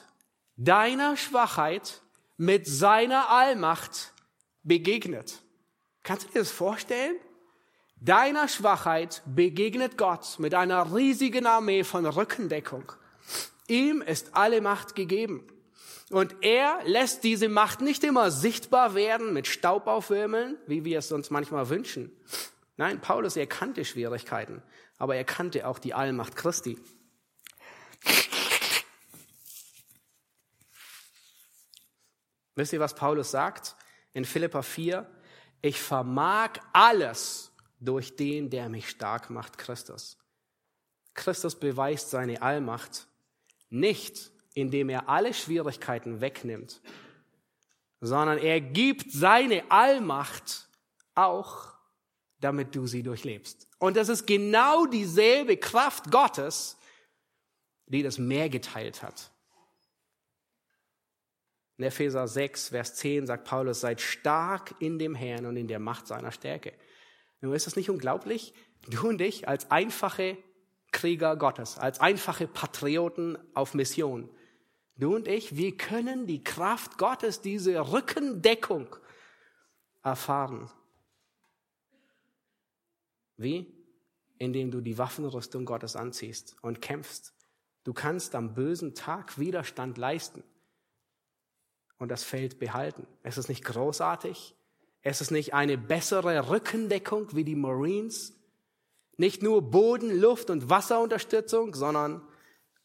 deiner 0.56 1.16
Schwachheit 1.16 2.02
mit 2.36 2.66
seiner 2.66 3.30
Allmacht 3.30 4.12
begegnet. 4.62 5.42
Kannst 6.02 6.24
du 6.24 6.32
dir 6.32 6.40
das 6.40 6.50
vorstellen? 6.50 7.16
Deiner 8.04 8.48
Schwachheit 8.48 9.22
begegnet 9.24 9.96
Gott 9.96 10.38
mit 10.38 10.54
einer 10.54 10.94
riesigen 10.94 11.46
Armee 11.46 11.84
von 11.84 12.04
Rückendeckung. 12.04 12.92
Ihm 13.66 14.02
ist 14.02 14.36
alle 14.36 14.60
Macht 14.60 14.94
gegeben. 14.94 15.46
Und 16.10 16.36
er 16.42 16.80
lässt 16.84 17.24
diese 17.24 17.48
Macht 17.48 17.80
nicht 17.80 18.04
immer 18.04 18.30
sichtbar 18.30 18.94
werden 18.94 19.32
mit 19.32 19.46
Staub 19.46 19.86
aufwürmeln, 19.86 20.58
wie 20.66 20.84
wir 20.84 20.98
es 20.98 21.12
uns 21.12 21.30
manchmal 21.30 21.70
wünschen. 21.70 22.12
Nein, 22.76 23.00
Paulus 23.00 23.38
erkannte 23.38 23.86
Schwierigkeiten, 23.86 24.62
aber 24.98 25.16
er 25.16 25.24
kannte 25.24 25.66
auch 25.66 25.78
die 25.78 25.94
Allmacht 25.94 26.36
Christi. 26.36 26.78
Wisst 32.54 32.74
ihr, 32.74 32.80
was 32.80 32.94
Paulus 32.94 33.30
sagt 33.30 33.76
in 34.12 34.26
Philippa 34.26 34.60
4? 34.60 35.10
Ich 35.62 35.80
vermag 35.80 36.50
alles 36.74 37.53
durch 37.84 38.16
den, 38.16 38.50
der 38.50 38.68
mich 38.68 38.88
stark 38.88 39.30
macht, 39.30 39.58
Christus. 39.58 40.18
Christus 41.14 41.58
beweist 41.58 42.10
seine 42.10 42.42
Allmacht 42.42 43.06
nicht, 43.70 44.30
indem 44.54 44.88
er 44.88 45.08
alle 45.08 45.34
Schwierigkeiten 45.34 46.20
wegnimmt, 46.20 46.80
sondern 48.00 48.38
er 48.38 48.60
gibt 48.60 49.12
seine 49.12 49.70
Allmacht 49.70 50.68
auch, 51.14 51.72
damit 52.40 52.74
du 52.74 52.86
sie 52.86 53.02
durchlebst. 53.02 53.68
Und 53.78 53.96
das 53.96 54.08
ist 54.08 54.26
genau 54.26 54.86
dieselbe 54.86 55.56
Kraft 55.56 56.10
Gottes, 56.10 56.76
die 57.86 58.02
das 58.02 58.18
Meer 58.18 58.48
geteilt 58.48 59.02
hat. 59.02 59.30
In 61.76 61.84
Epheser 61.84 62.28
6, 62.28 62.68
Vers 62.68 62.94
10 62.96 63.26
sagt 63.26 63.44
Paulus, 63.44 63.80
seid 63.80 64.00
stark 64.00 64.74
in 64.78 64.98
dem 64.98 65.14
Herrn 65.14 65.46
und 65.46 65.56
in 65.56 65.66
der 65.66 65.80
Macht 65.80 66.06
seiner 66.06 66.30
Stärke. 66.30 66.72
Nun 67.44 67.52
ist 67.52 67.66
das 67.66 67.76
nicht 67.76 67.90
unglaublich? 67.90 68.54
Du 68.88 69.06
und 69.06 69.20
ich 69.20 69.46
als 69.46 69.70
einfache 69.70 70.38
Krieger 70.92 71.36
Gottes, 71.36 71.76
als 71.76 72.00
einfache 72.00 72.48
Patrioten 72.48 73.36
auf 73.52 73.74
Mission. 73.74 74.30
Du 74.96 75.14
und 75.14 75.28
ich, 75.28 75.54
wir 75.54 75.76
können 75.76 76.26
die 76.26 76.42
Kraft 76.42 76.96
Gottes, 76.96 77.42
diese 77.42 77.92
Rückendeckung 77.92 78.96
erfahren. 80.02 80.70
Wie? 83.36 83.70
Indem 84.38 84.70
du 84.70 84.80
die 84.80 84.96
Waffenrüstung 84.96 85.66
Gottes 85.66 85.96
anziehst 85.96 86.56
und 86.62 86.80
kämpfst. 86.80 87.34
Du 87.82 87.92
kannst 87.92 88.34
am 88.34 88.54
bösen 88.54 88.94
Tag 88.94 89.38
Widerstand 89.38 89.98
leisten 89.98 90.42
und 91.98 92.08
das 92.08 92.24
Feld 92.24 92.58
behalten. 92.58 93.06
Es 93.22 93.36
ist 93.36 93.50
nicht 93.50 93.66
großartig. 93.66 94.56
Es 95.04 95.20
ist 95.20 95.30
nicht 95.30 95.52
eine 95.52 95.76
bessere 95.76 96.48
Rückendeckung 96.48 97.36
wie 97.36 97.44
die 97.44 97.54
Marines. 97.54 98.32
Nicht 99.18 99.42
nur 99.42 99.70
Boden, 99.70 100.18
Luft 100.18 100.48
und 100.48 100.70
Wasserunterstützung, 100.70 101.74
sondern 101.74 102.26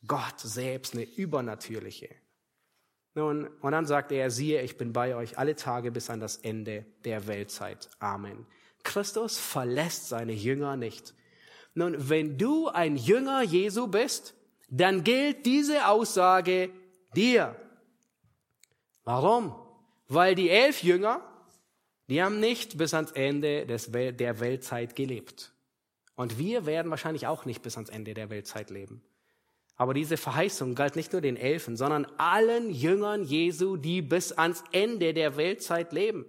Gott 0.05 0.37
selbst 0.39 0.93
eine 0.93 1.03
übernatürliche. 1.03 2.09
Nun, 3.15 3.47
und 3.47 3.71
dann 3.71 3.85
sagt 3.85 4.11
er, 4.11 4.29
siehe, 4.29 4.61
ich 4.61 4.77
bin 4.77 4.91
bei 4.91 5.15
euch 5.15 5.37
alle 5.37 5.55
Tage 5.55 5.91
bis 5.91 6.09
an 6.09 6.19
das 6.19 6.37
Ende 6.37 6.85
der 7.05 7.25
Weltzeit. 7.27 7.89
Amen. 7.99 8.45
Christus 8.83 9.37
verlässt 9.39 10.09
seine 10.09 10.33
Jünger 10.33 10.75
nicht. 10.75 11.15
Nun, 11.73 12.09
wenn 12.09 12.37
du 12.37 12.67
ein 12.67 12.97
Jünger 12.97 13.43
Jesu 13.43 13.87
bist, 13.87 14.35
dann 14.69 15.05
gilt 15.05 15.45
diese 15.45 15.87
Aussage 15.87 16.69
dir. 17.15 17.55
Warum? 19.05 19.55
Weil 20.09 20.35
die 20.35 20.49
elf 20.49 20.83
Jünger, 20.83 21.28
die 22.09 22.23
haben 22.23 22.39
nicht 22.39 22.77
bis 22.77 22.93
ans 22.93 23.11
Ende 23.11 23.65
des 23.65 23.91
der 23.91 24.39
Weltzeit 24.39 24.95
gelebt. 24.95 25.53
Und 26.15 26.37
wir 26.37 26.65
werden 26.65 26.89
wahrscheinlich 26.89 27.27
auch 27.27 27.45
nicht 27.45 27.61
bis 27.61 27.75
ans 27.75 27.89
Ende 27.89 28.13
der 28.13 28.29
Weltzeit 28.29 28.69
leben. 28.69 29.01
Aber 29.75 29.93
diese 29.93 30.17
Verheißung 30.17 30.75
galt 30.75 30.97
nicht 30.97 31.13
nur 31.13 31.21
den 31.21 31.37
Elfen, 31.37 31.77
sondern 31.77 32.05
allen 32.17 32.69
Jüngern 32.69 33.23
Jesu, 33.23 33.77
die 33.77 34.01
bis 34.01 34.33
ans 34.33 34.61
Ende 34.73 35.13
der 35.13 35.37
Weltzeit 35.37 35.93
leben. 35.93 36.25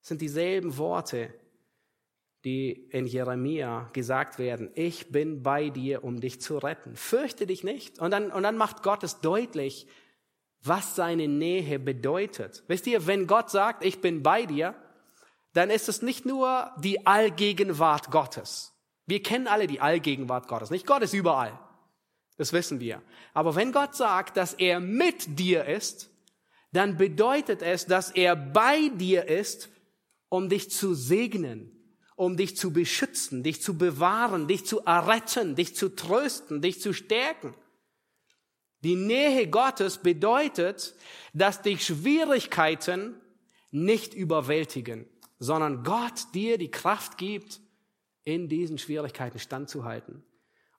Das 0.00 0.10
sind 0.10 0.20
dieselben 0.22 0.76
Worte, 0.78 1.34
die 2.44 2.70
in 2.90 3.06
Jeremia 3.06 3.90
gesagt 3.92 4.38
werden. 4.38 4.70
Ich 4.76 5.10
bin 5.10 5.42
bei 5.42 5.70
dir, 5.70 6.04
um 6.04 6.20
dich 6.20 6.40
zu 6.40 6.58
retten. 6.58 6.94
Fürchte 6.94 7.46
dich 7.46 7.64
nicht. 7.64 7.98
Und 7.98 8.12
dann, 8.12 8.30
und 8.30 8.44
dann 8.44 8.56
macht 8.56 8.84
Gott 8.84 9.02
es 9.02 9.20
deutlich, 9.20 9.88
was 10.62 10.96
seine 10.96 11.28
Nähe 11.28 11.78
bedeutet. 11.78 12.64
Wisst 12.66 12.86
ihr, 12.86 13.06
wenn 13.06 13.26
Gott 13.26 13.50
sagt, 13.50 13.84
ich 13.84 14.00
bin 14.00 14.22
bei 14.22 14.46
dir, 14.46 14.74
dann 15.54 15.70
ist 15.70 15.88
es 15.88 16.02
nicht 16.02 16.26
nur 16.26 16.70
die 16.78 17.06
Allgegenwart 17.06 18.10
Gottes. 18.10 18.74
Wir 19.06 19.22
kennen 19.22 19.46
alle 19.46 19.66
die 19.66 19.80
Allgegenwart 19.80 20.48
Gottes, 20.48 20.70
nicht? 20.70 20.86
Gott 20.86 21.02
ist 21.02 21.14
überall. 21.14 21.58
Das 22.36 22.52
wissen 22.52 22.78
wir. 22.78 23.02
Aber 23.34 23.56
wenn 23.56 23.72
Gott 23.72 23.96
sagt, 23.96 24.36
dass 24.36 24.54
er 24.54 24.80
mit 24.80 25.38
dir 25.38 25.64
ist, 25.64 26.10
dann 26.72 26.96
bedeutet 26.96 27.62
es, 27.62 27.86
dass 27.86 28.10
er 28.10 28.36
bei 28.36 28.90
dir 28.90 29.26
ist, 29.26 29.70
um 30.28 30.48
dich 30.48 30.70
zu 30.70 30.94
segnen, 30.94 31.72
um 32.14 32.36
dich 32.36 32.56
zu 32.56 32.72
beschützen, 32.72 33.42
dich 33.42 33.62
zu 33.62 33.78
bewahren, 33.78 34.46
dich 34.46 34.66
zu 34.66 34.80
erretten, 34.80 35.56
dich 35.56 35.74
zu 35.74 35.94
trösten, 35.94 36.60
dich 36.60 36.80
zu 36.80 36.92
stärken. 36.92 37.54
Die 38.84 38.94
Nähe 38.94 39.48
Gottes 39.48 39.98
bedeutet, 39.98 40.94
dass 41.32 41.62
dich 41.62 41.84
Schwierigkeiten 41.84 43.20
nicht 43.70 44.14
überwältigen, 44.14 45.06
sondern 45.38 45.82
Gott 45.82 46.34
dir 46.34 46.58
die 46.58 46.70
Kraft 46.70 47.18
gibt, 47.18 47.60
in 48.24 48.48
diesen 48.48 48.78
Schwierigkeiten 48.78 49.38
standzuhalten. 49.38 50.22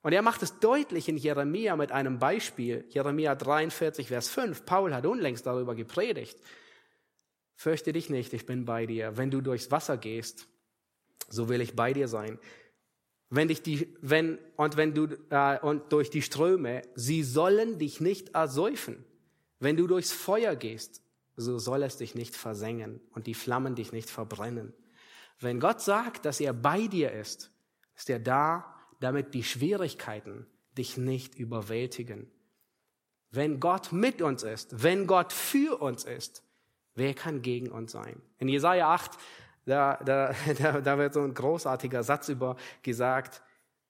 Und 0.02 0.12
er 0.12 0.22
macht 0.22 0.42
es 0.42 0.60
deutlich 0.60 1.08
in 1.08 1.16
Jeremia 1.16 1.76
mit 1.76 1.92
einem 1.92 2.18
Beispiel. 2.18 2.86
Jeremia 2.88 3.34
43, 3.34 4.08
Vers 4.08 4.30
5. 4.30 4.64
Paul 4.64 4.94
hat 4.94 5.04
unlängst 5.04 5.46
darüber 5.46 5.74
gepredigt. 5.74 6.38
Fürchte 7.54 7.92
dich 7.92 8.08
nicht, 8.08 8.32
ich 8.32 8.46
bin 8.46 8.64
bei 8.64 8.86
dir. 8.86 9.18
Wenn 9.18 9.30
du 9.30 9.42
durchs 9.42 9.70
Wasser 9.70 9.98
gehst, 9.98 10.46
so 11.28 11.50
will 11.50 11.60
ich 11.60 11.76
bei 11.76 11.92
dir 11.92 12.08
sein 12.08 12.38
wenn 13.30 13.48
dich 13.48 13.62
die, 13.62 13.96
wenn, 14.02 14.38
und 14.56 14.76
wenn 14.76 14.92
du, 14.92 15.06
äh, 15.30 15.58
und 15.60 15.92
durch 15.92 16.10
die 16.10 16.22
Ströme, 16.22 16.82
sie 16.96 17.22
sollen 17.22 17.78
dich 17.78 18.00
nicht 18.00 18.34
ersäufen. 18.34 19.04
Wenn 19.60 19.76
du 19.76 19.86
durchs 19.86 20.12
Feuer 20.12 20.56
gehst, 20.56 21.00
so 21.36 21.58
soll 21.58 21.84
es 21.84 21.96
dich 21.96 22.14
nicht 22.14 22.34
versengen 22.34 23.00
und 23.12 23.26
die 23.26 23.34
Flammen 23.34 23.76
dich 23.76 23.92
nicht 23.92 24.10
verbrennen. 24.10 24.74
Wenn 25.38 25.60
Gott 25.60 25.80
sagt, 25.80 26.26
dass 26.26 26.40
er 26.40 26.52
bei 26.52 26.86
dir 26.86 27.12
ist, 27.12 27.50
ist 27.96 28.10
er 28.10 28.18
da, 28.18 28.74
damit 28.98 29.32
die 29.32 29.44
Schwierigkeiten 29.44 30.46
dich 30.76 30.96
nicht 30.96 31.34
überwältigen. 31.36 32.30
Wenn 33.30 33.60
Gott 33.60 33.92
mit 33.92 34.22
uns 34.22 34.42
ist, 34.42 34.82
wenn 34.82 35.06
Gott 35.06 35.32
für 35.32 35.80
uns 35.80 36.04
ist, 36.04 36.42
wer 36.94 37.14
kann 37.14 37.42
gegen 37.42 37.70
uns 37.70 37.92
sein? 37.92 38.20
In 38.38 38.48
Jesaja 38.48 38.92
8 38.92 39.12
da, 39.70 39.96
da, 40.04 40.34
da, 40.58 40.80
da 40.80 40.98
wird 40.98 41.14
so 41.14 41.22
ein 41.22 41.34
großartiger 41.34 42.02
Satz 42.02 42.28
über 42.28 42.56
gesagt, 42.82 43.42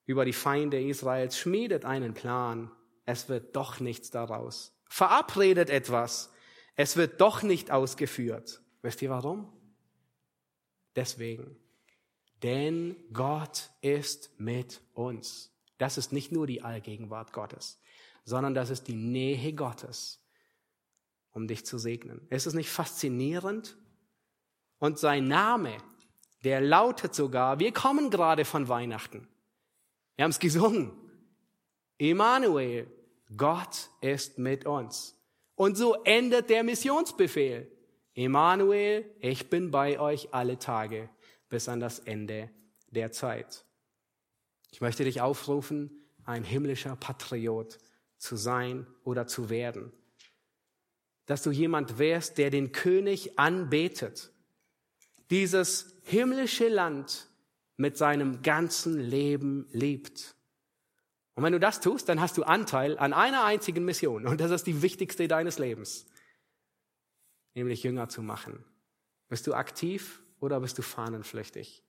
über 0.07 0.25
die 0.25 0.33
Feinde 0.33 0.81
Israels, 0.81 1.39
schmiedet 1.39 1.85
einen 1.85 2.15
Plan, 2.15 2.71
es 3.07 3.29
wird 3.29 3.57
doch 3.57 3.81
nichts 3.81 4.11
daraus. 4.11 4.77
Verabredet 4.89 5.71
etwas, 5.71 6.33
es 6.77 6.97
wird 6.97 7.21
doch 7.21 7.43
nicht 7.43 7.71
ausgeführt. 7.71 8.61
Wisst 8.83 9.03
ihr 9.03 9.11
warum? 9.11 9.53
Deswegen. 10.97 11.57
Denn 12.43 12.97
Gott 13.13 13.71
ist 13.83 14.31
mit 14.39 14.81
uns. 14.95 15.53
Das 15.79 15.99
ist 15.99 16.13
nicht 16.13 16.33
nur 16.33 16.47
die 16.47 16.63
Allgegenwart 16.63 17.33
Gottes, 17.33 17.81
sondern 18.25 18.55
das 18.55 18.71
ist 18.71 18.89
die 18.89 18.95
Nähe 18.95 19.53
Gottes. 19.53 20.19
um 21.33 21.47
dich 21.47 21.65
zu 21.65 21.79
segnen. 21.79 22.27
Ist 22.29 22.47
es 22.47 22.55
nicht 22.55 22.71
faszinierend? 22.71 23.77
Und 24.81 24.99
sein 24.99 25.29
Name, 25.29 25.77
der 26.43 26.61
lautet 26.61 27.15
sogar, 27.15 27.61
wir 27.61 27.73
kommen 27.73 28.11
gerade 28.11 28.45
von 28.45 28.69
Weihnachten. 28.69 29.29
Wir 30.17 30.25
haben 30.25 30.31
es 30.33 30.41
gesungen. 30.41 30.91
Emmanuel, 31.99 32.91
Gott 33.37 33.91
ist 34.01 34.39
mit 34.39 34.67
uns. 34.67 35.17
Und 35.55 35.77
so 35.77 36.03
endet 36.05 36.51
der 36.51 36.65
Missionsbefehl. 36.65 37.71
Emmanuel, 38.15 39.05
ich 39.21 39.51
bin 39.51 39.71
bei 39.71 40.01
euch 40.01 40.33
alle 40.33 40.59
Tage 40.59 41.09
bis 41.49 41.69
an 41.69 41.81
das 41.81 41.99
Ende 42.01 42.51
der 42.89 43.13
Zeit. 43.13 43.65
Ich 44.71 44.81
möchte 44.81 45.05
dich 45.05 45.21
aufrufen, 45.21 45.91
ein 46.25 46.45
himmlischer 46.45 46.97
Patriot 46.97 47.79
zu 48.17 48.37
sein 48.37 48.87
oder 49.05 49.27
zu 49.27 49.51
werden. 49.51 49.93
Dass 51.27 51.43
du 51.43 51.51
jemand 51.51 51.99
wärst, 51.99 52.39
der 52.39 52.51
den 52.51 52.73
König 52.73 53.39
anbetet. 53.39 54.30
Dieses 55.31 55.95
himmlische 56.03 56.69
Land 56.69 57.29
mit 57.77 57.97
seinem 57.97 58.43
ganzen 58.43 58.99
Leben 58.99 59.67
liebt. 59.71 60.35
Und 61.35 61.45
wenn 61.45 61.53
du 61.53 61.61
das 61.61 61.81
tust, 61.81 62.09
dann 62.09 62.21
hast 62.21 62.37
du 62.37 62.43
Anteil 62.43 62.99
an 62.99 63.13
einer 63.13 63.45
einzigen 63.45 63.85
Mission. 63.85 64.27
Und 64.27 64.41
das 64.41 64.51
ist 64.51 64.67
die 64.67 64.83
wichtigste 64.83 65.29
deines 65.29 65.59
Lebens. 65.59 66.07
Nämlich 67.55 67.83
Jünger 67.83 68.09
zu 68.09 68.23
machen. 68.23 68.65
Bist 69.29 69.47
du 69.47 69.55
aktiv 69.55 70.23
oder 70.41 70.61
bist 70.61 70.77
du 70.77 70.83
fahnenflüchtig? 70.83 71.83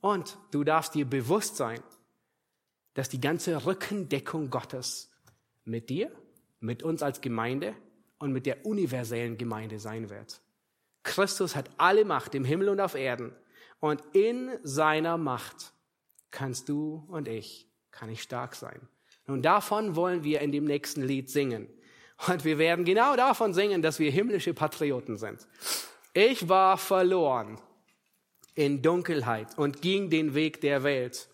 Und 0.00 0.38
du 0.52 0.62
darfst 0.62 0.94
dir 0.94 1.04
bewusst 1.04 1.56
sein, 1.56 1.82
dass 2.94 3.08
die 3.08 3.20
ganze 3.20 3.66
Rückendeckung 3.66 4.48
Gottes 4.48 5.10
mit 5.64 5.90
dir, 5.90 6.10
mit 6.60 6.82
uns 6.82 7.02
als 7.02 7.20
Gemeinde 7.20 7.74
und 8.18 8.32
mit 8.32 8.46
der 8.46 8.64
universellen 8.64 9.36
Gemeinde 9.36 9.78
sein 9.78 10.08
wird. 10.08 10.40
Christus 11.06 11.56
hat 11.56 11.70
alle 11.78 12.04
Macht 12.04 12.34
im 12.34 12.44
Himmel 12.44 12.68
und 12.68 12.80
auf 12.80 12.94
Erden. 12.94 13.34
Und 13.80 14.02
in 14.12 14.50
seiner 14.62 15.16
Macht 15.16 15.72
kannst 16.30 16.68
du 16.68 17.06
und 17.08 17.28
ich, 17.28 17.66
kann 17.90 18.10
ich 18.10 18.22
stark 18.22 18.54
sein. 18.54 18.88
Und 19.26 19.42
davon 19.42 19.96
wollen 19.96 20.24
wir 20.24 20.40
in 20.40 20.52
dem 20.52 20.64
nächsten 20.64 21.02
Lied 21.02 21.30
singen. 21.30 21.68
Und 22.26 22.44
wir 22.44 22.58
werden 22.58 22.84
genau 22.84 23.16
davon 23.16 23.54
singen, 23.54 23.82
dass 23.82 23.98
wir 23.98 24.10
himmlische 24.10 24.54
Patrioten 24.54 25.16
sind. 25.16 25.46
Ich 26.12 26.48
war 26.48 26.78
verloren 26.78 27.60
in 28.54 28.82
Dunkelheit 28.82 29.58
und 29.58 29.82
ging 29.82 30.10
den 30.10 30.34
Weg 30.34 30.60
der 30.60 30.82
Welt. 30.82 31.28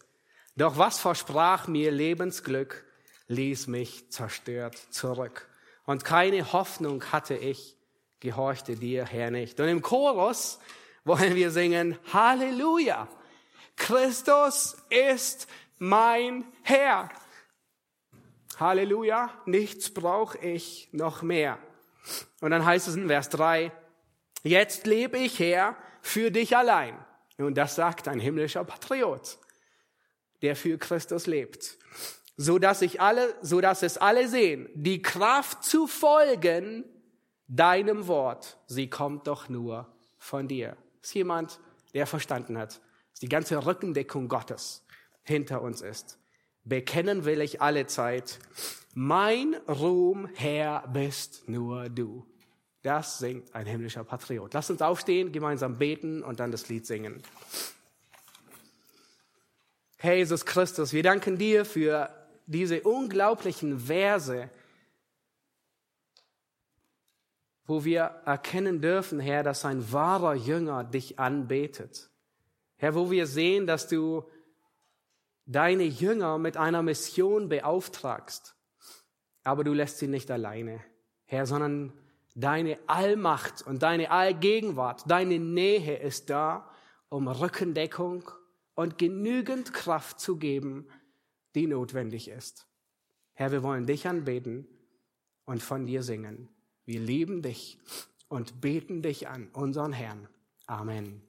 Doch 0.56 0.76
was 0.76 0.98
versprach 0.98 1.68
mir 1.68 1.90
Lebensglück, 1.90 2.84
ließ 3.28 3.68
mich 3.68 4.10
zerstört 4.10 4.76
zurück. 4.90 5.48
Und 5.86 6.04
keine 6.04 6.52
Hoffnung 6.52 7.04
hatte 7.12 7.36
ich, 7.36 7.76
gehorchte 8.22 8.76
dir, 8.76 9.04
Herr, 9.04 9.32
nicht. 9.32 9.58
Und 9.58 9.66
im 9.66 9.82
Chorus 9.82 10.60
wollen 11.04 11.34
wir 11.34 11.50
singen, 11.50 11.98
Halleluja! 12.12 13.08
Christus 13.74 14.76
ist 14.90 15.48
mein 15.78 16.44
Herr. 16.62 17.10
Halleluja, 18.60 19.30
nichts 19.44 19.92
brauche 19.92 20.38
ich 20.38 20.88
noch 20.92 21.22
mehr. 21.22 21.58
Und 22.40 22.52
dann 22.52 22.64
heißt 22.64 22.86
es 22.86 22.94
in 22.94 23.08
Vers 23.08 23.28
3, 23.30 23.72
Jetzt 24.44 24.86
lebe 24.86 25.18
ich, 25.18 25.40
Herr, 25.40 25.76
für 26.00 26.30
dich 26.30 26.56
allein. 26.56 26.96
Und 27.38 27.56
das 27.56 27.74
sagt 27.74 28.06
ein 28.06 28.20
himmlischer 28.20 28.64
Patriot, 28.64 29.38
der 30.42 30.54
für 30.54 30.78
Christus 30.78 31.26
lebt. 31.26 31.76
So 32.36 32.60
dass 32.60 32.82
ich 32.82 33.00
alle, 33.00 33.34
so 33.40 33.60
dass 33.60 33.82
es 33.82 33.98
alle 33.98 34.28
sehen, 34.28 34.68
die 34.74 35.02
Kraft 35.02 35.64
zu 35.64 35.88
folgen 35.88 36.84
deinem 37.52 38.06
Wort, 38.06 38.56
sie 38.66 38.88
kommt 38.88 39.26
doch 39.26 39.48
nur 39.48 39.86
von 40.18 40.48
dir. 40.48 40.76
Ist 41.02 41.14
jemand, 41.14 41.60
der 41.92 42.06
verstanden 42.06 42.56
hat, 42.56 42.80
dass 43.10 43.20
die 43.20 43.28
ganze 43.28 43.64
Rückendeckung 43.66 44.28
Gottes 44.28 44.84
hinter 45.22 45.60
uns 45.62 45.82
ist. 45.82 46.18
Bekennen 46.64 47.24
will 47.24 47.40
ich 47.40 47.60
alle 47.60 47.86
Zeit, 47.86 48.38
mein 48.94 49.54
Ruhm, 49.68 50.28
Herr, 50.34 50.86
bist 50.88 51.48
nur 51.48 51.88
du. 51.88 52.24
Das 52.82 53.18
singt 53.18 53.54
ein 53.54 53.66
himmlischer 53.66 54.04
Patriot. 54.04 54.54
Lass 54.54 54.70
uns 54.70 54.82
aufstehen, 54.82 55.30
gemeinsam 55.32 55.78
beten 55.78 56.22
und 56.22 56.40
dann 56.40 56.50
das 56.50 56.68
Lied 56.68 56.86
singen. 56.86 57.22
Herr 59.98 60.16
Jesus 60.16 60.44
Christus, 60.44 60.92
wir 60.92 61.02
danken 61.02 61.38
dir 61.38 61.64
für 61.64 62.10
diese 62.46 62.82
unglaublichen 62.82 63.78
Verse, 63.78 64.50
wo 67.64 67.84
wir 67.84 68.02
erkennen 68.24 68.80
dürfen, 68.80 69.20
Herr, 69.20 69.42
dass 69.42 69.64
ein 69.64 69.92
wahrer 69.92 70.34
Jünger 70.34 70.84
dich 70.84 71.18
anbetet. 71.18 72.10
Herr, 72.76 72.94
wo 72.94 73.10
wir 73.10 73.26
sehen, 73.26 73.66
dass 73.66 73.88
du 73.88 74.24
deine 75.46 75.84
Jünger 75.84 76.38
mit 76.38 76.56
einer 76.56 76.82
Mission 76.82 77.48
beauftragst, 77.48 78.56
aber 79.44 79.64
du 79.64 79.72
lässt 79.72 79.98
sie 79.98 80.08
nicht 80.08 80.30
alleine, 80.30 80.80
Herr, 81.24 81.46
sondern 81.46 81.92
Deine 82.34 82.78
Allmacht 82.86 83.62
und 83.62 83.82
deine 83.82 84.10
Allgegenwart, 84.10 85.02
deine 85.10 85.38
Nähe 85.38 85.98
ist 85.98 86.30
da, 86.30 86.70
um 87.10 87.28
Rückendeckung 87.28 88.30
und 88.74 88.96
genügend 88.96 89.74
Kraft 89.74 90.18
zu 90.18 90.38
geben, 90.38 90.88
die 91.54 91.66
notwendig 91.66 92.28
ist. 92.28 92.66
Herr, 93.34 93.52
wir 93.52 93.62
wollen 93.62 93.86
dich 93.86 94.08
anbeten 94.08 94.66
und 95.44 95.62
von 95.62 95.84
dir 95.84 96.02
singen. 96.02 96.48
Wir 96.92 97.00
lieben 97.00 97.40
dich 97.40 97.78
und 98.28 98.60
beten 98.60 99.00
dich 99.00 99.26
an, 99.26 99.48
unseren 99.54 99.94
Herrn. 99.94 100.28
Amen. 100.66 101.22